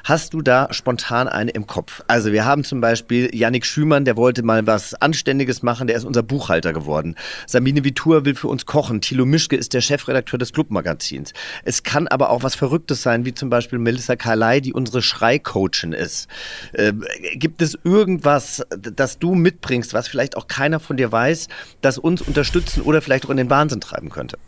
Hast 0.04 0.34
du 0.34 0.42
da 0.42 0.68
spontan 0.72 1.28
eine 1.28 1.50
im 1.50 1.66
Kopf? 1.66 2.02
Also 2.08 2.32
wir 2.32 2.44
haben 2.44 2.64
zum 2.64 2.80
Beispiel 2.80 3.34
Yannick 3.34 3.66
Schümann, 3.66 4.04
der 4.04 4.16
wollte 4.16 4.42
mal 4.42 4.66
was 4.66 4.94
Anständiges 4.94 5.62
machen, 5.62 5.86
der 5.86 5.96
ist 5.96 6.04
unser 6.04 6.22
Buchhalter 6.22 6.72
geworden. 6.72 7.14
Sabine 7.46 7.84
Vitur 7.84 8.24
will 8.24 8.34
für 8.34 8.48
uns 8.48 8.66
kochen. 8.66 9.00
Thilo 9.00 9.26
Mischke 9.26 9.56
ist 9.56 9.74
der 9.74 9.80
Chefredakteur 9.80 10.38
des 10.38 10.52
Clubmagazins. 10.52 11.32
Es 11.64 11.82
kann 11.82 12.08
aber 12.08 12.30
auch 12.30 12.42
was 12.42 12.54
Verrücktes 12.54 13.02
sein, 13.02 13.24
wie 13.24 13.34
zum 13.34 13.50
Beispiel 13.50 13.78
Melissa 13.78 14.16
Carley, 14.16 14.60
die 14.60 14.72
unsere 14.88 15.02
Schreicoachin 15.02 15.92
ist. 15.92 16.28
Äh, 16.72 16.92
gibt 17.34 17.62
es 17.62 17.78
irgendwas, 17.84 18.64
das 18.70 19.18
du 19.18 19.34
mitbringst, 19.34 19.92
was 19.94 20.08
vielleicht 20.08 20.36
auch 20.36 20.48
keiner 20.48 20.80
von 20.80 20.96
dir 20.96 21.12
weiß, 21.12 21.48
das 21.80 21.98
uns 21.98 22.22
unterstützen 22.22 22.82
oder 22.82 23.00
vielleicht 23.02 23.26
auch 23.26 23.30
in 23.30 23.36
den 23.36 23.50
Wahnsinn 23.50 23.80
treiben 23.80 24.10
könnte? 24.10 24.38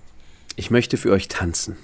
Ich 0.56 0.70
möchte 0.70 0.96
für 0.96 1.12
euch 1.12 1.28
tanzen. 1.28 1.76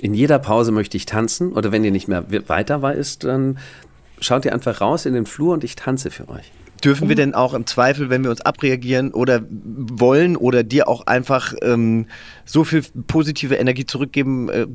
In 0.00 0.14
jeder 0.14 0.38
Pause 0.38 0.72
möchte 0.72 0.96
ich 0.96 1.06
tanzen 1.06 1.52
oder 1.52 1.70
wenn 1.70 1.84
ihr 1.84 1.92
nicht 1.92 2.08
mehr 2.08 2.30
we- 2.30 2.48
weiter 2.48 2.82
weißt, 2.82 3.24
dann 3.24 3.58
schaut 4.20 4.44
ihr 4.44 4.52
einfach 4.52 4.80
raus 4.80 5.06
in 5.06 5.14
den 5.14 5.26
Flur 5.26 5.54
und 5.54 5.62
ich 5.64 5.76
tanze 5.76 6.10
für 6.10 6.28
euch. 6.28 6.50
Dürfen 6.84 7.08
wir 7.08 7.16
denn 7.16 7.34
auch 7.34 7.54
im 7.54 7.66
Zweifel, 7.66 8.10
wenn 8.10 8.22
wir 8.22 8.30
uns 8.30 8.40
abreagieren 8.42 9.12
oder 9.12 9.40
wollen 9.48 10.36
oder 10.36 10.62
dir 10.62 10.86
auch 10.88 11.06
einfach 11.06 11.54
ähm, 11.62 12.06
so 12.44 12.64
viel 12.64 12.84
positive 13.06 13.56
Energie 13.56 13.86
zurückgeben 13.86 14.48
äh, 14.50 14.66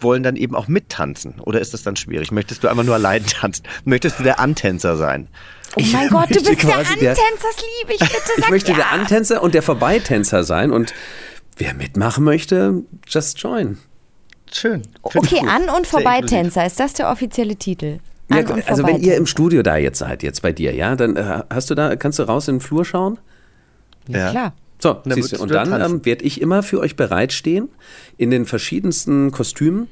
wollen, 0.00 0.22
dann 0.22 0.36
eben 0.36 0.54
auch 0.56 0.68
mittanzen? 0.68 1.40
Oder 1.40 1.60
ist 1.60 1.72
das 1.72 1.82
dann 1.82 1.96
schwierig? 1.96 2.32
Möchtest 2.32 2.64
du 2.64 2.68
einfach 2.68 2.84
nur 2.84 2.94
allein 2.94 3.24
tanzen? 3.26 3.64
Möchtest 3.84 4.18
du 4.18 4.22
der 4.24 4.40
Antänzer 4.40 4.96
sein? 4.96 5.28
Oh 5.76 5.82
mein 5.92 6.08
Gott, 6.08 6.28
du 6.30 6.34
bist 6.34 6.46
der 6.48 6.56
quasi 6.56 6.98
der- 6.98 7.10
Antänzer, 7.12 7.46
das 7.54 7.64
liebe 7.80 7.92
ich. 7.94 8.00
Bitte 8.00 8.16
Ich 8.36 8.42
sag 8.42 8.50
möchte 8.50 8.70
ja. 8.72 8.76
der 8.78 8.92
Antänzer 8.92 9.42
und 9.42 9.54
der 9.54 9.62
Vorbeitänzer 9.62 10.44
sein 10.44 10.70
und 10.70 10.92
wer 11.56 11.74
mitmachen 11.74 12.24
möchte, 12.24 12.82
just 13.06 13.38
join. 13.38 13.78
Schön. 14.50 14.82
Okay, 15.02 15.40
An- 15.48 15.70
und 15.70 15.86
Vorbeitänzer, 15.86 16.66
ist 16.66 16.78
das 16.78 16.92
der 16.92 17.10
offizielle 17.10 17.56
Titel? 17.56 17.98
An- 18.32 18.46
Ja, 18.46 18.54
und 18.54 18.68
also 18.68 18.86
wenn 18.86 19.00
ihr 19.00 19.16
im 19.16 19.26
Studio 19.26 19.62
da 19.62 19.76
jetzt 19.76 19.98
seid, 19.98 20.22
jetzt 20.22 20.42
bei 20.42 20.52
dir, 20.52 20.74
ja, 20.74 20.96
dann 20.96 21.16
äh, 21.16 21.42
hast 21.50 21.70
du 21.70 21.74
da, 21.74 21.96
kannst 21.96 22.18
du 22.18 22.22
raus 22.24 22.48
in 22.48 22.56
den 22.56 22.60
Flur 22.60 22.84
schauen? 22.84 23.18
Ja, 24.08 24.30
klar. 24.30 24.52
So, 24.80 24.94
dann 25.04 25.12
siehst 25.12 25.32
du, 25.36 25.40
und 25.42 25.50
da 25.52 25.64
dann 25.64 25.80
ähm, 25.92 26.04
werde 26.04 26.24
ich 26.24 26.40
immer 26.40 26.64
für 26.64 26.80
euch 26.80 26.96
bereitstehen 26.96 27.68
in 28.16 28.30
den 28.32 28.46
verschiedensten 28.46 29.30
Kostümen. 29.30 29.86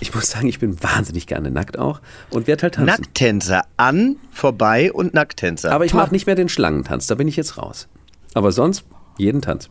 Ich 0.00 0.14
muss 0.14 0.30
sagen, 0.30 0.46
ich 0.48 0.58
bin 0.60 0.80
wahnsinnig 0.82 1.26
gerne 1.26 1.50
nackt 1.50 1.78
auch 1.78 2.00
und 2.30 2.46
werde 2.46 2.62
halt 2.62 2.74
tanzen. 2.76 2.86
Nacktänzer 3.02 3.62
an, 3.76 4.16
vorbei 4.32 4.92
und 4.92 5.12
Nacktänzer. 5.12 5.72
Aber 5.72 5.84
ich 5.84 5.92
mache 5.92 6.12
nicht 6.12 6.26
mehr 6.26 6.34
den 6.36 6.48
Schlangentanz, 6.48 7.08
da 7.08 7.14
bin 7.16 7.26
ich 7.28 7.36
jetzt 7.36 7.58
raus. 7.58 7.88
Aber 8.32 8.52
sonst 8.52 8.84
jeden 9.18 9.42
Tanz. 9.42 9.68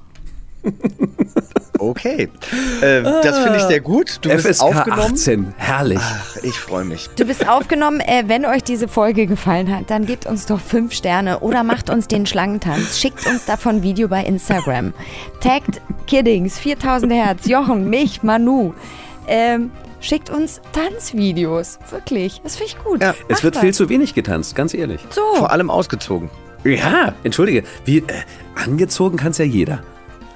Okay. 1.79 2.29
Äh, 2.81 3.03
das 3.03 3.39
finde 3.39 3.57
ich 3.57 3.63
sehr 3.63 3.79
gut. 3.79 4.19
Du 4.21 4.29
bist 4.29 4.47
FSK 4.47 4.63
aufgenommen. 4.63 5.13
18, 5.13 5.53
herrlich. 5.57 5.99
Ach, 6.01 6.37
ich 6.41 6.57
freue 6.57 6.85
mich. 6.85 7.09
Du 7.17 7.25
bist 7.25 7.47
aufgenommen. 7.47 7.99
Äh, 7.99 8.23
wenn 8.27 8.45
euch 8.45 8.63
diese 8.63 8.87
Folge 8.87 9.27
gefallen 9.27 9.73
hat, 9.75 9.89
dann 9.89 10.05
gebt 10.05 10.25
uns 10.25 10.45
doch 10.45 10.59
fünf 10.59 10.93
Sterne 10.93 11.39
oder 11.39 11.63
macht 11.63 11.89
uns 11.89 12.07
den 12.07 12.25
Schlangentanz. 12.25 12.97
Schickt 12.97 13.27
uns 13.27 13.45
davon 13.45 13.83
Video 13.83 14.07
bei 14.07 14.23
Instagram. 14.23 14.93
Taggt 15.41 15.81
Kiddings, 16.07 16.57
4000 16.59 17.11
Hertz, 17.13 17.47
Jochen, 17.47 17.89
mich, 17.89 18.23
Manu. 18.23 18.73
Ähm, 19.27 19.71
schickt 19.99 20.29
uns 20.29 20.61
Tanzvideos. 20.71 21.79
Wirklich. 21.89 22.41
Das 22.43 22.55
finde 22.55 22.71
ich 22.71 22.83
gut. 22.83 23.01
Ja. 23.01 23.13
Es 23.27 23.43
wird 23.43 23.55
das. 23.55 23.61
viel 23.61 23.73
zu 23.73 23.89
wenig 23.89 24.13
getanzt, 24.13 24.55
ganz 24.55 24.73
ehrlich. 24.73 25.01
So. 25.09 25.21
Vor 25.35 25.51
allem 25.51 25.69
ausgezogen. 25.69 26.29
Ja, 26.63 27.13
entschuldige, 27.23 27.63
wie, 27.83 27.97
äh, 27.99 28.03
angezogen 28.55 29.17
kann 29.17 29.31
es 29.31 29.37
ja 29.37 29.45
jeder. 29.45 29.83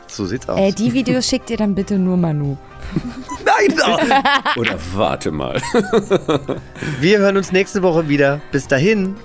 So 0.09 0.25
sieht's 0.25 0.49
aus. 0.49 0.59
Äh, 0.59 0.71
die 0.71 0.93
Videos 0.93 1.27
schickt 1.27 1.49
ihr 1.49 1.57
dann 1.57 1.75
bitte 1.75 1.97
nur 1.97 2.17
Manu. 2.17 2.57
Nein! 3.45 3.79
oh. 4.55 4.59
Oder 4.59 4.77
warte 4.93 5.31
mal. 5.31 5.61
Wir 6.99 7.19
hören 7.19 7.37
uns 7.37 7.51
nächste 7.51 7.81
Woche 7.83 8.09
wieder. 8.09 8.41
Bis 8.51 8.67
dahin. 8.67 9.15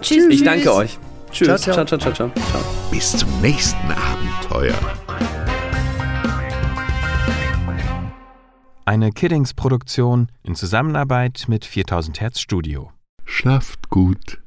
Tschüss. 0.00 0.26
Ich 0.28 0.42
danke 0.42 0.72
euch. 0.74 0.98
Tschüss. 1.30 1.46
Ciao, 1.46 1.58
ciao. 1.58 1.84
ciao, 1.84 1.98
ciao, 1.98 2.12
ciao. 2.12 2.30
ciao. 2.30 2.62
Bis 2.90 3.16
zum 3.16 3.28
nächsten 3.40 3.92
Abenteuer. 3.92 4.74
Eine 8.84 9.12
Kiddings-Produktion 9.12 10.32
in 10.42 10.54
Zusammenarbeit 10.56 11.44
mit 11.46 11.64
4000 11.64 12.20
Hertz 12.20 12.40
Studio. 12.40 12.90
Schlaft 13.24 13.88
gut. 13.90 14.40